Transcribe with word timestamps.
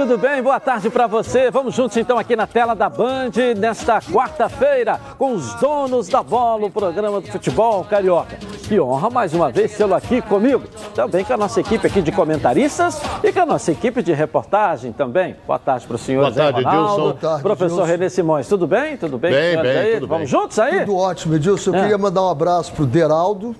tudo 0.00 0.16
bem? 0.16 0.42
Boa 0.42 0.58
tarde 0.58 0.88
para 0.88 1.06
você. 1.06 1.50
Vamos 1.50 1.74
juntos 1.74 1.94
então 1.98 2.16
aqui 2.18 2.34
na 2.34 2.46
tela 2.46 2.74
da 2.74 2.88
Band 2.88 3.32
nesta 3.58 4.00
quarta-feira 4.00 4.98
com 5.18 5.34
os 5.34 5.52
donos 5.56 6.08
da 6.08 6.22
bola, 6.22 6.68
o 6.68 6.70
programa 6.70 7.20
do 7.20 7.26
futebol 7.26 7.84
carioca. 7.84 8.38
Que 8.66 8.80
honra 8.80 9.10
mais 9.10 9.34
uma 9.34 9.50
vez 9.52 9.76
tê-lo 9.76 9.94
aqui 9.94 10.22
comigo. 10.22 10.62
Também 10.94 11.22
com 11.22 11.34
a 11.34 11.36
nossa 11.36 11.60
equipe 11.60 11.86
aqui 11.86 12.00
de 12.00 12.10
comentaristas 12.12 12.98
e 13.22 13.30
com 13.30 13.40
a 13.40 13.44
nossa 13.44 13.72
equipe 13.72 14.02
de 14.02 14.14
reportagem 14.14 14.90
também. 14.90 15.36
Boa 15.46 15.58
tarde 15.58 15.86
para 15.86 15.96
o 15.96 15.98
senhor 15.98 16.22
Boa 16.22 16.32
tarde, 16.32 16.62
Ronaldo. 16.62 17.02
Boa 17.02 17.14
tarde, 17.14 17.42
Professor 17.42 17.84
Renê 17.84 18.08
Simões, 18.08 18.48
tudo 18.48 18.66
bem? 18.66 18.96
Tudo 18.96 19.18
bem? 19.18 19.30
Bem, 19.32 19.60
bem, 19.60 19.76
aí? 19.76 19.94
tudo 19.96 20.06
Vamos 20.06 20.30
bem. 20.30 20.40
juntos 20.40 20.58
aí? 20.58 20.80
Tudo 20.80 20.96
ótimo, 20.96 21.34
Edilson. 21.34 21.72
Eu 21.72 21.74
É. 21.74 21.80
queria 21.82 21.98
mandar 21.98 22.22
um 22.22 22.30
abraço 22.30 22.72
pro 22.72 22.86
Deraldo, 22.86 23.54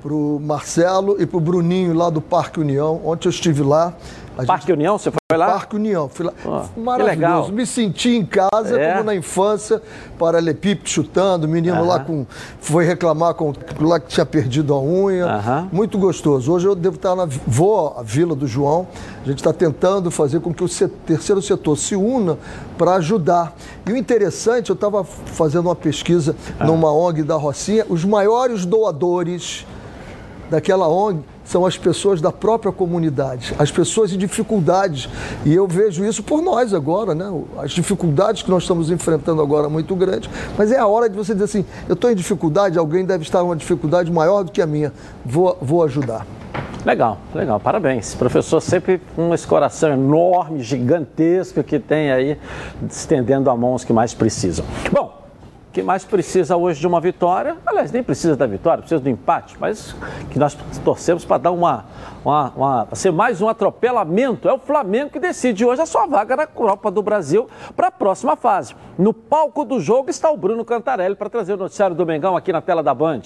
pro 0.00 0.40
Marcelo 0.40 1.20
e 1.20 1.26
pro 1.26 1.38
Bruninho 1.38 1.92
lá 1.92 2.08
do 2.08 2.22
Parque 2.22 2.58
União. 2.58 3.02
Ontem 3.04 3.28
eu 3.28 3.30
estive 3.30 3.62
lá. 3.62 3.92
A 4.38 4.44
Parque 4.44 4.72
União, 4.72 4.96
você 4.96 5.10
foi 5.10 5.36
lá? 5.36 5.46
Parque 5.46 5.74
União. 5.76 6.08
Fui 6.08 6.24
lá. 6.24 6.32
Ah, 6.46 6.64
Maravilhoso. 6.76 7.52
Me 7.52 7.66
senti 7.66 8.10
em 8.16 8.24
casa, 8.24 8.80
É? 8.80 8.92
como 8.92 9.04
na 9.04 9.14
infância, 9.14 9.82
paralelepípedo 10.18 10.88
chutando, 10.88 11.46
o 11.46 11.50
menino 11.50 11.84
lá 11.84 11.96
Aham. 11.96 12.04
com. 12.04 12.26
Foi 12.60 12.84
reclamar 12.84 13.34
com 13.34 13.52
lá 13.80 13.98
que 13.98 14.06
tinha 14.08 14.24
perdido 14.24 14.72
a 14.72 14.80
unha. 14.80 15.26
Aham. 15.26 15.68
Muito 15.72 15.98
gostoso. 15.98 16.52
Hoje 16.52 16.66
eu 16.66 16.74
devo 16.74 16.96
estar 16.96 17.16
na. 17.16 17.26
Vou 17.46 17.94
à 17.98 18.02
Vila 18.02 18.34
do 18.36 18.46
João. 18.46 18.86
A 19.24 19.28
gente 19.28 19.38
está 19.38 19.52
tentando 19.52 20.10
fazer 20.10 20.40
com 20.40 20.54
que 20.54 20.62
o 20.62 20.68
terceiro 21.04 21.42
setor 21.42 21.76
se 21.76 21.96
una 21.96 22.38
para 22.78 22.94
ajudar. 22.94 23.54
E 23.86 23.92
o 23.92 23.96
interessante, 23.96 24.70
eu 24.70 24.74
estava 24.74 25.02
fazendo 25.02 25.66
uma 25.66 25.76
pesquisa 25.76 26.36
Ah. 26.60 26.64
numa 26.64 26.92
ONG 26.92 27.22
da 27.24 27.34
Rocinha, 27.34 27.84
os 27.88 28.04
maiores 28.04 28.64
doadores 28.64 29.66
daquela 30.48 30.88
ONG 30.88 31.20
são 31.48 31.64
as 31.64 31.78
pessoas 31.78 32.20
da 32.20 32.30
própria 32.30 32.70
comunidade, 32.70 33.54
as 33.58 33.70
pessoas 33.70 34.12
em 34.12 34.18
dificuldades. 34.18 35.08
E 35.46 35.54
eu 35.54 35.66
vejo 35.66 36.04
isso 36.04 36.22
por 36.22 36.42
nós 36.42 36.74
agora, 36.74 37.14
né? 37.14 37.24
As 37.56 37.70
dificuldades 37.70 38.42
que 38.42 38.50
nós 38.50 38.64
estamos 38.64 38.90
enfrentando 38.90 39.40
agora 39.40 39.66
muito 39.68 39.96
grandes. 39.96 40.28
Mas 40.58 40.70
é 40.70 40.78
a 40.78 40.86
hora 40.86 41.08
de 41.08 41.16
você 41.16 41.32
dizer 41.32 41.46
assim: 41.46 41.64
eu 41.88 41.94
estou 41.94 42.10
em 42.10 42.14
dificuldade, 42.14 42.78
alguém 42.78 43.04
deve 43.04 43.22
estar 43.22 43.40
em 43.40 43.44
uma 43.44 43.56
dificuldade 43.56 44.12
maior 44.12 44.44
do 44.44 44.52
que 44.52 44.60
a 44.60 44.66
minha, 44.66 44.92
vou, 45.24 45.56
vou 45.60 45.82
ajudar. 45.84 46.26
Legal, 46.84 47.18
legal, 47.34 47.58
parabéns. 47.58 48.14
Professor 48.14 48.60
sempre 48.60 49.00
com 49.16 49.32
esse 49.32 49.46
coração 49.46 49.90
enorme, 49.90 50.62
gigantesco 50.62 51.62
que 51.62 51.78
tem 51.78 52.12
aí, 52.12 52.38
estendendo 52.88 53.48
a 53.48 53.56
mão 53.56 53.70
aos 53.70 53.84
que 53.84 53.92
mais 53.92 54.12
precisam. 54.12 54.64
Bom, 54.92 55.18
que 55.78 55.82
mais 55.82 56.04
precisa 56.04 56.56
hoje 56.56 56.80
de 56.80 56.88
uma 56.88 57.00
vitória, 57.00 57.56
aliás, 57.64 57.92
nem 57.92 58.02
precisa 58.02 58.34
da 58.34 58.48
vitória, 58.48 58.78
precisa 58.78 59.00
do 59.00 59.08
empate, 59.08 59.56
mas 59.60 59.94
que 60.28 60.36
nós 60.36 60.58
torcemos 60.84 61.24
para 61.24 61.38
dar 61.38 61.52
uma, 61.52 61.84
uma, 62.24 62.52
uma 62.56 62.88
ser 62.94 63.12
mais 63.12 63.40
um 63.40 63.48
atropelamento. 63.48 64.48
É 64.48 64.52
o 64.52 64.58
Flamengo 64.58 65.10
que 65.10 65.20
decide 65.20 65.64
hoje 65.64 65.80
a 65.80 65.86
sua 65.86 66.04
vaga 66.06 66.34
na 66.34 66.48
Copa 66.48 66.90
do 66.90 67.00
Brasil 67.00 67.48
para 67.76 67.86
a 67.86 67.90
próxima 67.92 68.34
fase. 68.34 68.74
No 68.98 69.14
palco 69.14 69.64
do 69.64 69.78
jogo 69.78 70.10
está 70.10 70.28
o 70.28 70.36
Bruno 70.36 70.64
Cantarelli 70.64 71.14
para 71.14 71.30
trazer 71.30 71.54
o 71.54 71.56
noticiário 71.56 71.94
do 71.94 72.04
Mengão 72.04 72.36
aqui 72.36 72.52
na 72.52 72.60
tela 72.60 72.82
da 72.82 72.92
Band. 72.92 73.22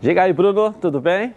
Diga 0.00 0.22
aí, 0.22 0.32
Bruno, 0.32 0.72
tudo 0.80 1.00
bem? 1.00 1.34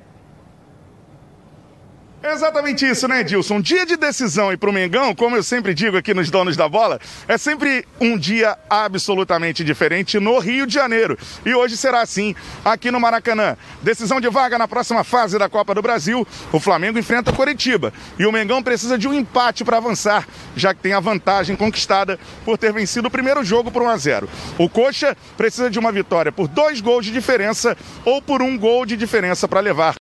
Exatamente 2.23 2.88
isso, 2.88 3.08
né, 3.08 3.22
Edilson? 3.22 3.55
Um 3.55 3.61
dia 3.61 3.83
de 3.83 3.97
decisão 3.97 4.53
e 4.53 4.58
pro 4.58 4.72
Mengão, 4.72 5.16
como 5.16 5.36
eu 5.36 5.41
sempre 5.41 5.73
digo 5.73 5.97
aqui 5.97 6.14
nos 6.14 6.30
Donos 6.30 6.55
da 6.55 6.69
Bola, 6.69 7.00
é 7.27 7.36
sempre 7.36 7.83
um 8.00 8.16
dia 8.16 8.55
absolutamente 8.69 9.64
diferente 9.64 10.19
no 10.19 10.38
Rio 10.38 10.67
de 10.67 10.73
Janeiro. 10.75 11.17
E 11.44 11.55
hoje 11.55 11.75
será 11.75 12.02
assim 12.02 12.36
aqui 12.64 12.92
no 12.92 12.99
Maracanã. 12.99 13.58
Decisão 13.81 14.22
de 14.22 14.30
vaga 14.30 14.55
na 14.59 14.67
próxima 14.67 15.03
fase 15.03 15.39
da 15.39 15.49
Copa 15.49 15.73
do 15.73 15.81
Brasil. 15.81 16.25
O 16.52 16.59
Flamengo 16.59 16.99
enfrenta 16.99 17.31
o 17.31 17.36
Coritiba. 17.36 17.92
E 18.20 18.26
o 18.27 18.31
Mengão 18.31 18.61
precisa 18.61 18.99
de 18.99 19.08
um 19.08 19.14
empate 19.15 19.65
para 19.65 19.77
avançar, 19.77 20.27
já 20.55 20.76
que 20.76 20.81
tem 20.81 20.93
a 20.93 20.99
vantagem 20.99 21.55
conquistada 21.55 22.20
por 22.45 22.55
ter 22.55 22.71
vencido 22.71 23.08
o 23.08 23.11
primeiro 23.11 23.43
jogo 23.43 23.71
por 23.71 23.81
1 23.81 23.89
a 23.89 23.98
0. 23.98 24.30
O 24.60 24.70
Coxa 24.70 25.17
precisa 25.36 25.71
de 25.71 25.80
uma 25.80 25.92
vitória 25.92 26.31
por 26.31 26.48
dois 26.48 26.81
gols 26.81 27.04
de 27.04 27.11
diferença 27.11 27.76
ou 28.05 28.21
por 28.21 28.43
um 28.43 28.55
gol 28.55 28.86
de 28.86 28.95
diferença 28.95 29.48
para 29.48 29.60
levar 29.60 29.95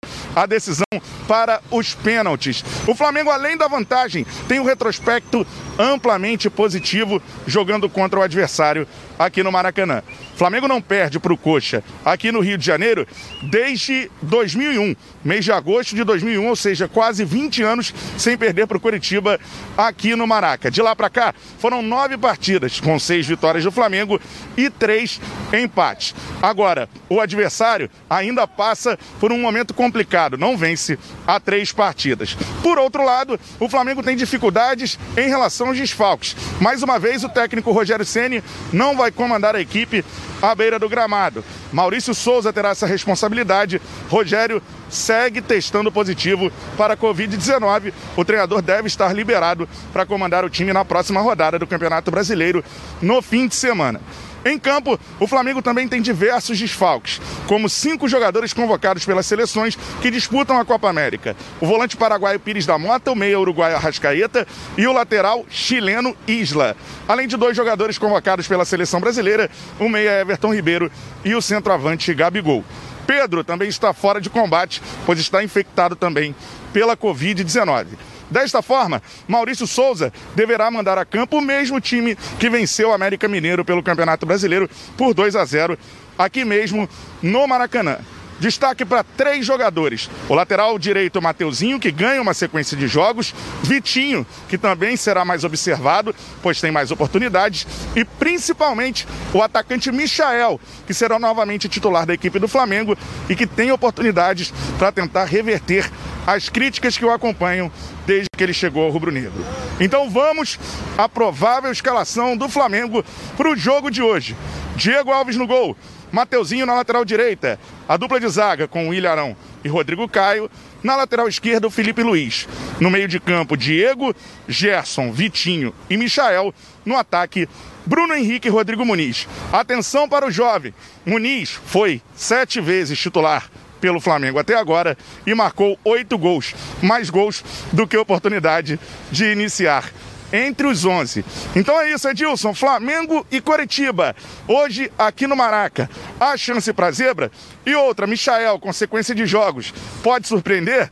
a 0.42 0.46
decisão 0.46 0.84
para 1.26 1.60
os 1.70 1.94
pênaltis. 1.94 2.64
O 2.86 2.94
Flamengo, 2.94 3.30
além 3.30 3.56
da 3.56 3.68
vantagem, 3.68 4.26
tem 4.46 4.60
um 4.60 4.64
retrospecto 4.64 5.46
amplamente 5.78 6.48
positivo 6.48 7.22
jogando 7.46 7.88
contra 7.88 8.20
o 8.20 8.22
adversário 8.22 8.86
aqui 9.18 9.42
no 9.42 9.50
Maracanã. 9.52 10.02
Flamengo 10.36 10.68
não 10.68 10.80
perde 10.80 11.18
para 11.18 11.32
o 11.32 11.36
Coxa 11.36 11.82
aqui 12.04 12.30
no 12.30 12.40
Rio 12.40 12.56
de 12.56 12.64
Janeiro 12.64 13.06
desde 13.42 14.08
2001, 14.22 14.94
mês 15.24 15.44
de 15.44 15.50
agosto 15.50 15.96
de 15.96 16.04
2001, 16.04 16.46
ou 16.46 16.54
seja, 16.54 16.86
quase 16.86 17.24
20 17.24 17.62
anos 17.62 17.92
sem 18.16 18.38
perder 18.38 18.66
para 18.66 18.76
o 18.76 18.80
Curitiba 18.80 19.40
aqui 19.76 20.14
no 20.14 20.26
Maraca. 20.26 20.70
De 20.70 20.80
lá 20.80 20.94
para 20.94 21.10
cá, 21.10 21.34
foram 21.58 21.82
nove 21.82 22.16
partidas, 22.16 22.78
com 22.78 22.98
seis 22.98 23.26
vitórias 23.26 23.64
do 23.64 23.72
Flamengo 23.72 24.20
e 24.56 24.70
três 24.70 25.20
empates. 25.52 26.14
Agora, 26.40 26.88
o 27.08 27.20
adversário 27.20 27.90
ainda 28.08 28.46
passa 28.46 28.98
por 29.18 29.32
um 29.32 29.38
momento 29.38 29.74
complicado, 29.74 30.38
não 30.38 30.56
vence 30.56 30.98
há 31.26 31.40
três 31.40 31.72
partidas. 31.72 32.36
Por 32.62 32.78
outro 32.78 33.04
lado, 33.04 33.40
o 33.58 33.68
Flamengo 33.68 34.02
tem 34.02 34.16
dificuldades 34.16 34.98
em 35.16 35.28
relação 35.28 35.68
aos 35.68 35.76
desfalques. 35.76 36.36
Mais 36.60 36.82
uma 36.82 36.98
vez, 36.98 37.24
o 37.24 37.28
técnico 37.28 37.72
Rogério 37.72 38.04
Ceni 38.04 38.42
não 38.72 38.96
vai 38.96 39.07
comandar 39.10 39.54
a 39.54 39.60
equipe 39.60 40.04
à 40.40 40.54
beira 40.54 40.78
do 40.78 40.88
gramado. 40.88 41.44
Maurício 41.72 42.14
Souza 42.14 42.52
terá 42.52 42.70
essa 42.70 42.86
responsabilidade. 42.86 43.80
Rogério 44.08 44.62
segue 44.88 45.40
testando 45.42 45.92
positivo 45.92 46.50
para 46.76 46.94
a 46.94 46.96
Covid-19. 46.96 47.92
O 48.16 48.24
treinador 48.24 48.62
deve 48.62 48.88
estar 48.88 49.14
liberado 49.14 49.68
para 49.92 50.06
comandar 50.06 50.44
o 50.44 50.50
time 50.50 50.72
na 50.72 50.84
próxima 50.84 51.20
rodada 51.20 51.58
do 51.58 51.66
Campeonato 51.66 52.10
Brasileiro 52.10 52.64
no 53.02 53.20
fim 53.20 53.46
de 53.46 53.54
semana. 53.54 54.00
Em 54.44 54.58
campo, 54.58 54.98
o 55.18 55.26
Flamengo 55.26 55.60
também 55.60 55.88
tem 55.88 56.00
diversos 56.00 56.58
desfalques, 56.58 57.20
como 57.46 57.68
cinco 57.68 58.08
jogadores 58.08 58.52
convocados 58.52 59.04
pelas 59.04 59.26
seleções 59.26 59.76
que 60.00 60.10
disputam 60.10 60.58
a 60.58 60.64
Copa 60.64 60.88
América. 60.88 61.36
O 61.60 61.66
volante 61.66 61.96
paraguaio 61.96 62.40
Pires 62.40 62.64
da 62.64 62.78
Mota, 62.78 63.10
o 63.10 63.16
meia 63.16 63.38
uruguaio 63.38 63.76
Arrascaeta 63.76 64.46
e 64.76 64.86
o 64.86 64.92
lateral 64.92 65.44
chileno 65.50 66.16
Isla. 66.26 66.76
Além 67.06 67.26
de 67.26 67.36
dois 67.36 67.56
jogadores 67.56 67.98
convocados 67.98 68.46
pela 68.46 68.64
seleção 68.64 69.00
brasileira, 69.00 69.50
o 69.78 69.88
meia 69.88 70.20
Everton 70.20 70.54
Ribeiro 70.54 70.90
e 71.24 71.34
o 71.34 71.42
centroavante 71.42 72.14
Gabigol. 72.14 72.64
Pedro 73.06 73.42
também 73.42 73.70
está 73.70 73.94
fora 73.94 74.20
de 74.20 74.28
combate, 74.28 74.82
pois 75.06 75.18
está 75.18 75.42
infectado 75.42 75.96
também 75.96 76.34
pela 76.74 76.94
Covid-19. 76.94 77.86
Desta 78.30 78.60
forma, 78.60 79.02
Maurício 79.26 79.66
Souza 79.66 80.12
deverá 80.34 80.70
mandar 80.70 80.98
a 80.98 81.04
campo 81.04 81.38
o 81.38 81.42
mesmo 81.42 81.80
time 81.80 82.16
que 82.38 82.50
venceu 82.50 82.90
o 82.90 82.92
América 82.92 83.26
Mineiro 83.26 83.64
pelo 83.64 83.82
Campeonato 83.82 84.26
Brasileiro 84.26 84.68
por 84.96 85.14
2 85.14 85.34
a 85.36 85.44
0 85.44 85.78
aqui 86.18 86.44
mesmo 86.44 86.88
no 87.22 87.46
Maracanã. 87.46 87.98
Destaque 88.40 88.84
para 88.84 89.02
três 89.02 89.44
jogadores: 89.44 90.08
o 90.28 90.34
lateral 90.34 90.78
direito 90.78 91.20
Mateuzinho, 91.20 91.80
que 91.80 91.90
ganha 91.90 92.22
uma 92.22 92.34
sequência 92.34 92.76
de 92.76 92.86
jogos, 92.86 93.34
Vitinho, 93.62 94.26
que 94.48 94.56
também 94.56 94.96
será 94.96 95.24
mais 95.24 95.44
observado, 95.44 96.14
pois 96.42 96.60
tem 96.60 96.70
mais 96.70 96.90
oportunidades, 96.90 97.66
e 97.96 98.04
principalmente 98.04 99.06
o 99.32 99.42
atacante 99.42 99.90
Michael, 99.90 100.60
que 100.86 100.94
será 100.94 101.18
novamente 101.18 101.68
titular 101.68 102.06
da 102.06 102.14
equipe 102.14 102.38
do 102.38 102.48
Flamengo 102.48 102.96
e 103.28 103.34
que 103.34 103.46
tem 103.46 103.72
oportunidades 103.72 104.52
para 104.78 104.92
tentar 104.92 105.24
reverter 105.24 105.90
as 106.26 106.48
críticas 106.48 106.96
que 106.98 107.04
o 107.04 107.10
acompanham 107.10 107.72
desde 108.06 108.28
que 108.36 108.42
ele 108.42 108.52
chegou 108.52 108.84
ao 108.84 108.90
Rubro 108.90 109.10
Negro. 109.10 109.44
Então 109.80 110.10
vamos 110.10 110.58
à 110.96 111.08
provável 111.08 111.72
escalação 111.72 112.36
do 112.36 112.48
Flamengo 112.48 113.04
para 113.36 113.50
o 113.50 113.56
jogo 113.56 113.90
de 113.90 114.02
hoje. 114.02 114.36
Diego 114.76 115.10
Alves 115.10 115.36
no 115.36 115.46
gol, 115.46 115.76
Mateuzinho 116.10 116.66
na 116.66 116.74
lateral 116.74 117.04
direita, 117.04 117.58
a 117.88 117.96
dupla 117.96 118.18
de 118.18 118.28
zaga 118.28 118.66
com 118.66 118.88
William 118.88 119.10
Arão 119.10 119.36
e 119.64 119.68
Rodrigo 119.68 120.08
Caio, 120.08 120.50
na 120.82 120.96
lateral 120.96 121.28
esquerda 121.28 121.66
o 121.66 121.70
Felipe 121.70 122.02
Luiz. 122.02 122.48
No 122.80 122.90
meio 122.90 123.08
de 123.08 123.18
campo, 123.18 123.56
Diego, 123.56 124.14
Gerson, 124.46 125.12
Vitinho 125.12 125.74
e 125.90 125.96
Michael. 125.96 126.54
No 126.84 126.96
ataque, 126.96 127.48
Bruno 127.84 128.14
Henrique 128.14 128.48
e 128.48 128.50
Rodrigo 128.50 128.84
Muniz. 128.84 129.26
Atenção 129.52 130.08
para 130.08 130.26
o 130.26 130.30
jovem. 130.30 130.72
Muniz 131.04 131.50
foi 131.50 132.00
sete 132.14 132.60
vezes 132.60 132.98
titular 132.98 133.50
pelo 133.80 134.00
Flamengo 134.00 134.38
até 134.38 134.56
agora 134.56 134.96
e 135.26 135.34
marcou 135.34 135.78
oito 135.84 136.18
gols, 136.18 136.54
mais 136.82 137.10
gols 137.10 137.44
do 137.72 137.86
que 137.86 137.96
oportunidade 137.96 138.78
de 139.10 139.32
iniciar 139.32 139.90
entre 140.32 140.66
os 140.66 140.84
11. 140.84 141.24
Então 141.54 141.80
é 141.80 141.90
isso, 141.90 142.08
Edilson. 142.08 142.54
Flamengo 142.54 143.26
e 143.30 143.40
Coritiba. 143.40 144.14
Hoje, 144.46 144.90
aqui 144.98 145.26
no 145.26 145.36
Maraca. 145.36 145.88
A 146.18 146.36
chance 146.36 146.72
para 146.72 146.90
zebra. 146.90 147.30
E 147.64 147.74
outra, 147.74 148.06
Michael, 148.06 148.58
com 148.58 148.72
sequência 148.72 149.14
de 149.14 149.26
jogos. 149.26 149.72
Pode 150.02 150.26
surpreender? 150.28 150.90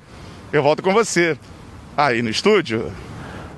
Eu 0.52 0.62
volto 0.62 0.82
com 0.82 0.92
você. 0.92 1.36
Aí 1.96 2.22
no 2.22 2.30
estúdio. 2.30 2.92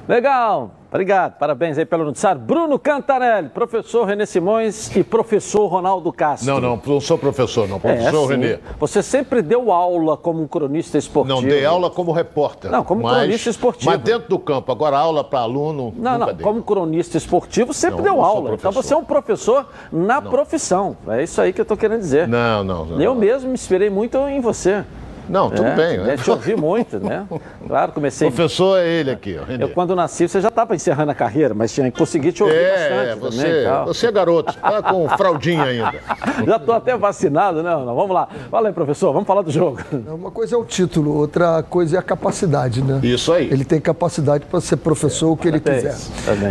Legal. 0.06 0.77
Obrigado, 0.90 1.36
parabéns 1.38 1.76
aí 1.76 1.84
pelo 1.84 2.02
noticiário. 2.02 2.40
Bruno 2.40 2.78
Cantarelli, 2.78 3.50
professor 3.50 4.06
Renê 4.06 4.24
Simões 4.24 4.94
e 4.96 5.04
professor 5.04 5.66
Ronaldo 5.66 6.10
Castro. 6.10 6.50
Não, 6.50 6.60
não, 6.60 6.82
não 6.84 6.98
sou 6.98 7.18
professor, 7.18 7.68
não, 7.68 7.78
professor 7.78 8.32
é, 8.32 8.34
Renê. 8.34 8.58
Você 8.80 9.02
sempre 9.02 9.42
deu 9.42 9.70
aula 9.70 10.16
como 10.16 10.48
cronista 10.48 10.96
esportivo. 10.96 11.42
Não, 11.42 11.46
dei 11.46 11.62
aula 11.62 11.90
como 11.90 12.10
repórter. 12.10 12.70
Não, 12.70 12.82
como 12.82 13.02
mas, 13.02 13.18
cronista 13.18 13.50
esportivo. 13.50 13.90
Mas 13.90 14.00
dentro 14.00 14.30
do 14.30 14.38
campo, 14.38 14.72
agora 14.72 14.96
aula 14.96 15.22
para 15.22 15.40
aluno. 15.40 15.92
Não, 15.94 16.18
não, 16.18 16.26
dei. 16.32 16.42
como 16.42 16.62
cronista 16.62 17.18
esportivo 17.18 17.74
sempre 17.74 17.98
não, 17.98 18.04
deu 18.04 18.22
aula. 18.22 18.54
Então 18.54 18.72
você 18.72 18.94
é 18.94 18.96
um 18.96 19.04
professor 19.04 19.68
na 19.92 20.22
não. 20.22 20.30
profissão. 20.30 20.96
É 21.08 21.22
isso 21.22 21.38
aí 21.38 21.52
que 21.52 21.60
eu 21.60 21.64
estou 21.64 21.76
querendo 21.76 22.00
dizer. 22.00 22.26
Não, 22.26 22.64
não, 22.64 22.86
não. 22.86 23.00
Eu 23.00 23.14
mesmo 23.14 23.48
me 23.48 23.54
inspirei 23.54 23.90
muito 23.90 24.16
em 24.26 24.40
você. 24.40 24.82
Não, 25.28 25.50
tudo 25.50 25.68
é, 25.68 25.74
bem. 25.74 25.98
Né? 25.98 26.16
Te 26.16 26.30
ouvi 26.30 26.56
muito, 26.56 26.98
né? 26.98 27.26
Claro, 27.66 27.92
comecei. 27.92 28.28
O 28.28 28.32
professor 28.32 28.78
é 28.78 28.88
ele 28.88 29.10
aqui, 29.10 29.38
ó. 29.38 29.52
Eu, 29.52 29.68
quando 29.70 29.94
nasci, 29.94 30.28
você 30.28 30.40
já 30.40 30.48
estava 30.48 30.74
encerrando 30.74 31.10
a 31.10 31.14
carreira, 31.14 31.54
mas 31.54 31.72
tinha 31.72 31.90
que 31.90 31.98
conseguir 31.98 32.32
te 32.32 32.42
ouvir 32.42 32.56
é, 32.56 33.14
bastante. 33.14 33.20
Você, 33.20 33.64
também, 33.64 33.84
você 33.86 34.06
é 34.06 34.12
garoto, 34.12 34.50
está 34.50 34.82
com 34.82 35.08
fraldinha 35.10 35.64
ainda. 35.64 35.94
já 36.46 36.56
estou 36.56 36.74
até 36.74 36.96
vacinado, 36.96 37.62
né? 37.62 37.70
Vamos 37.70 38.10
lá. 38.10 38.28
Fala 38.50 38.68
aí, 38.68 38.74
professor, 38.74 39.12
vamos 39.12 39.26
falar 39.26 39.42
do 39.42 39.50
jogo. 39.50 39.78
Uma 40.08 40.30
coisa 40.30 40.54
é 40.54 40.58
o 40.58 40.64
título, 40.64 41.16
outra 41.16 41.62
coisa 41.62 41.96
é 41.96 41.98
a 41.98 42.02
capacidade, 42.02 42.82
né? 42.82 43.00
Isso 43.02 43.32
aí. 43.32 43.50
Ele 43.50 43.64
tem 43.64 43.80
capacidade 43.80 44.46
para 44.46 44.60
ser 44.60 44.76
professor 44.76 45.32
o 45.32 45.36
que 45.36 45.48
ele 45.48 45.60
quiser. 45.60 45.94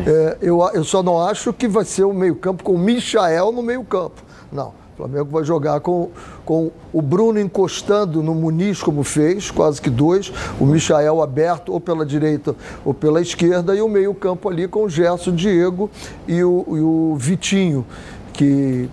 É, 0.06 0.38
eu, 0.41 0.62
eu 0.73 0.83
só 0.83 1.01
não 1.01 1.21
acho 1.21 1.51
que 1.53 1.68
vai 1.68 1.85
ser 1.85 2.03
o 2.03 2.13
meio-campo 2.13 2.63
com 2.63 2.73
o 2.73 2.77
Michael 2.77 3.51
no 3.51 3.62
meio-campo. 3.62 4.23
Não. 4.51 4.87
O 4.97 5.03
Flamengo 5.03 5.29
vai 5.29 5.44
jogar 5.44 5.79
com, 5.79 6.09
com 6.44 6.71
o 6.91 7.03
Bruno 7.03 7.39
encostando 7.39 8.23
no 8.23 8.33
Muniz, 8.33 8.81
como 8.81 9.03
fez, 9.03 9.51
quase 9.51 9.79
que 9.79 9.91
dois, 9.91 10.33
o 10.59 10.65
Michael 10.65 11.21
aberto 11.21 11.71
ou 11.71 11.79
pela 11.79 12.03
direita 12.03 12.55
ou 12.83 12.95
pela 12.95 13.21
esquerda, 13.21 13.75
e 13.75 13.81
o 13.81 13.88
meio-campo 13.88 14.49
ali 14.49 14.67
com 14.67 14.85
o 14.85 14.89
Gerson, 14.89 15.35
Diego 15.35 15.88
e 16.27 16.44
o, 16.44 16.65
e 16.69 16.79
o 16.79 17.15
Vitinho, 17.15 17.85
que 18.33 18.89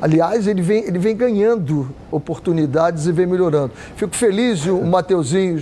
Aliás, 0.00 0.46
ele 0.46 0.62
vem, 0.62 0.84
ele 0.84 0.98
vem 0.98 1.16
ganhando 1.16 1.88
oportunidades 2.10 3.06
e 3.06 3.12
vem 3.12 3.26
melhorando. 3.26 3.72
Fico 3.96 4.14
feliz 4.14 4.60
de 4.60 4.70
o 4.70 4.84
Mateuzinho, 4.86 5.60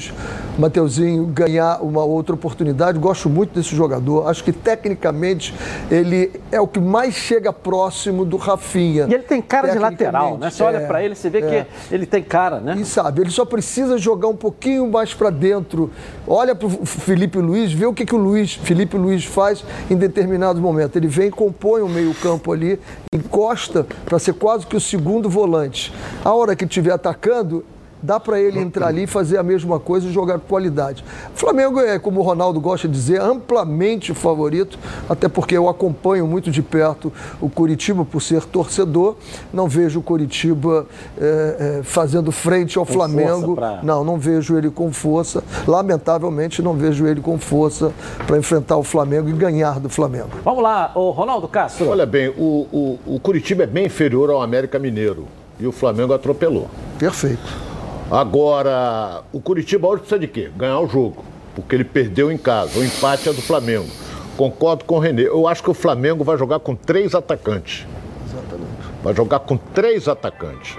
Mateuzinho 0.58 1.24
ganhar 1.26 1.82
uma 1.82 2.04
outra 2.04 2.34
oportunidade. 2.34 2.98
Gosto 2.98 3.30
muito 3.30 3.54
desse 3.54 3.74
jogador. 3.74 4.28
Acho 4.28 4.44
que 4.44 4.52
tecnicamente 4.52 5.54
ele 5.90 6.30
é 6.52 6.60
o 6.60 6.66
que 6.66 6.78
mais 6.78 7.14
chega 7.14 7.52
próximo 7.52 8.24
do 8.24 8.36
Rafinha. 8.36 9.06
E 9.08 9.14
ele 9.14 9.22
tem 9.22 9.40
cara 9.40 9.72
de 9.72 9.78
lateral, 9.78 10.36
né? 10.36 10.50
Você 10.50 10.62
é, 10.62 10.66
olha 10.66 10.80
para 10.86 11.02
ele, 11.02 11.14
você 11.14 11.30
vê 11.30 11.38
é. 11.38 11.64
que 11.64 11.94
ele 11.94 12.06
tem 12.06 12.22
cara, 12.22 12.60
né? 12.60 12.76
E 12.78 12.84
sabe, 12.84 13.22
ele 13.22 13.30
só 13.30 13.44
precisa 13.44 13.96
jogar 13.96 14.28
um 14.28 14.36
pouquinho 14.36 14.86
mais 14.90 15.14
para 15.14 15.30
dentro. 15.30 15.90
Olha 16.26 16.54
para 16.54 16.66
o 16.66 16.84
Felipe 16.84 17.38
Luiz, 17.38 17.72
vê 17.72 17.86
o 17.86 17.94
que, 17.94 18.04
que 18.04 18.14
o 18.14 18.18
Luiz, 18.18 18.54
Felipe 18.54 18.96
Luiz 18.96 19.24
faz 19.24 19.64
em 19.90 19.96
determinado 19.96 20.60
momento. 20.60 20.96
Ele 20.96 21.08
vem, 21.08 21.30
compõe 21.30 21.80
o 21.80 21.88
meio-campo 21.88 22.52
ali, 22.52 22.78
encosta 23.12 23.86
para 24.04 24.18
ser 24.26 24.34
quase 24.34 24.66
que 24.66 24.76
o 24.76 24.80
segundo 24.80 25.30
volante. 25.30 25.92
A 26.24 26.32
hora 26.34 26.56
que 26.56 26.64
estiver 26.64 26.92
atacando, 26.92 27.64
dá 28.02 28.20
para 28.20 28.40
ele 28.40 28.60
entrar 28.60 28.88
ali 28.88 29.04
e 29.04 29.06
fazer 29.06 29.38
a 29.38 29.42
mesma 29.42 29.78
coisa 29.78 30.08
e 30.08 30.12
jogar 30.12 30.38
qualidade. 30.38 31.04
O 31.34 31.38
Flamengo 31.38 31.80
é, 31.80 31.98
como 31.98 32.20
o 32.20 32.22
Ronaldo 32.22 32.60
gosta 32.60 32.88
de 32.88 32.94
dizer, 32.94 33.20
amplamente 33.20 34.14
favorito, 34.14 34.78
até 35.08 35.28
porque 35.28 35.56
eu 35.56 35.68
acompanho 35.68 36.26
muito 36.26 36.50
de 36.50 36.62
perto 36.62 37.12
o 37.40 37.48
Curitiba 37.48 38.04
por 38.04 38.20
ser 38.20 38.44
torcedor. 38.44 39.16
Não 39.52 39.68
vejo 39.68 40.00
o 40.00 40.02
Curitiba 40.02 40.86
é, 41.18 41.78
é, 41.80 41.82
fazendo 41.82 42.30
frente 42.32 42.78
ao 42.78 42.86
com 42.86 42.92
Flamengo. 42.92 43.54
Pra... 43.54 43.80
Não, 43.82 44.04
não 44.04 44.18
vejo 44.18 44.56
ele 44.56 44.70
com 44.70 44.92
força. 44.92 45.42
Lamentavelmente, 45.66 46.62
não 46.62 46.74
vejo 46.74 47.06
ele 47.06 47.20
com 47.20 47.38
força 47.38 47.92
para 48.26 48.38
enfrentar 48.38 48.76
o 48.76 48.82
Flamengo 48.82 49.28
e 49.28 49.32
ganhar 49.32 49.80
do 49.80 49.88
Flamengo. 49.88 50.30
Vamos 50.44 50.62
lá, 50.62 50.92
o 50.94 51.10
Ronaldo 51.10 51.48
Castro. 51.48 51.88
Olha 51.88 52.06
bem, 52.06 52.28
o, 52.28 52.98
o, 53.06 53.16
o 53.16 53.20
Curitiba 53.20 53.64
é 53.64 53.66
bem 53.66 53.86
inferior 53.86 54.30
ao 54.30 54.42
América 54.42 54.78
Mineiro 54.78 55.26
e 55.58 55.66
o 55.66 55.72
Flamengo 55.72 56.12
atropelou. 56.12 56.68
Perfeito. 56.98 57.75
Agora, 58.10 59.24
o 59.32 59.40
Curitiba 59.40 59.88
hoje 59.88 60.00
precisa 60.00 60.20
de 60.20 60.28
quê? 60.28 60.48
Ganhar 60.56 60.78
o 60.78 60.86
jogo, 60.86 61.24
porque 61.56 61.74
ele 61.74 61.84
perdeu 61.84 62.30
em 62.30 62.38
casa. 62.38 62.78
O 62.78 62.84
empate 62.84 63.28
é 63.28 63.32
do 63.32 63.42
Flamengo. 63.42 63.88
Concordo 64.36 64.84
com 64.84 64.96
o 64.96 64.98
Renê. 65.00 65.26
Eu 65.26 65.48
acho 65.48 65.62
que 65.62 65.70
o 65.70 65.74
Flamengo 65.74 66.22
vai 66.22 66.38
jogar 66.38 66.60
com 66.60 66.74
três 66.74 67.14
atacantes. 67.16 67.84
Exatamente. 68.28 68.70
Vai 69.02 69.14
jogar 69.14 69.40
com 69.40 69.56
três 69.56 70.06
atacantes. 70.06 70.76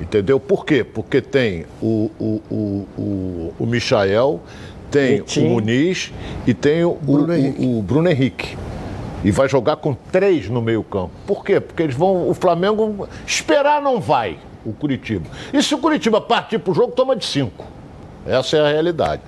Entendeu? 0.00 0.38
Por 0.38 0.64
quê? 0.64 0.84
Porque 0.84 1.20
tem 1.20 1.66
o, 1.82 2.10
o, 2.18 2.42
o, 2.48 2.88
o, 2.96 3.54
o 3.58 3.66
Michael, 3.66 4.40
tem 4.88 5.20
o 5.20 5.40
Muniz 5.40 6.12
e 6.46 6.54
tem 6.54 6.84
o 6.84 6.94
Bruno, 6.94 7.34
o, 7.34 7.78
o 7.78 7.82
Bruno 7.82 8.08
Henrique 8.08 8.56
e 9.24 9.32
vai 9.32 9.48
jogar 9.48 9.76
com 9.76 9.94
três 9.94 10.48
no 10.48 10.62
meio-campo. 10.62 11.10
Por 11.26 11.44
quê? 11.44 11.58
Porque 11.58 11.82
eles 11.82 11.96
vão. 11.96 12.28
O 12.28 12.34
Flamengo 12.34 13.08
esperar 13.26 13.82
não 13.82 14.00
vai 14.00 14.38
o 14.64 14.72
Curitiba. 14.72 15.28
E 15.52 15.62
se 15.62 15.74
o 15.74 15.78
Curitiba 15.78 16.20
partir 16.20 16.58
para 16.58 16.70
o 16.70 16.74
jogo, 16.74 16.92
toma 16.92 17.14
de 17.16 17.24
cinco. 17.24 17.64
Essa 18.26 18.56
é 18.56 18.60
a 18.60 18.68
realidade. 18.68 19.22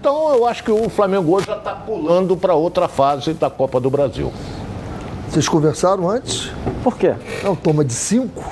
Então 0.00 0.30
eu 0.34 0.46
acho 0.46 0.62
que 0.62 0.70
o 0.70 0.88
Flamengo 0.88 1.34
hoje 1.34 1.46
já 1.46 1.56
está 1.56 1.74
pulando 1.74 2.36
para 2.36 2.54
outra 2.54 2.88
fase 2.88 3.32
da 3.32 3.48
Copa 3.48 3.80
do 3.80 3.90
Brasil. 3.90 4.32
Vocês 5.28 5.48
conversaram 5.48 6.08
antes? 6.08 6.50
Por 6.82 6.96
quê? 6.96 7.14
Não, 7.42 7.56
toma 7.56 7.84
de 7.84 7.92
cinco. 7.92 8.44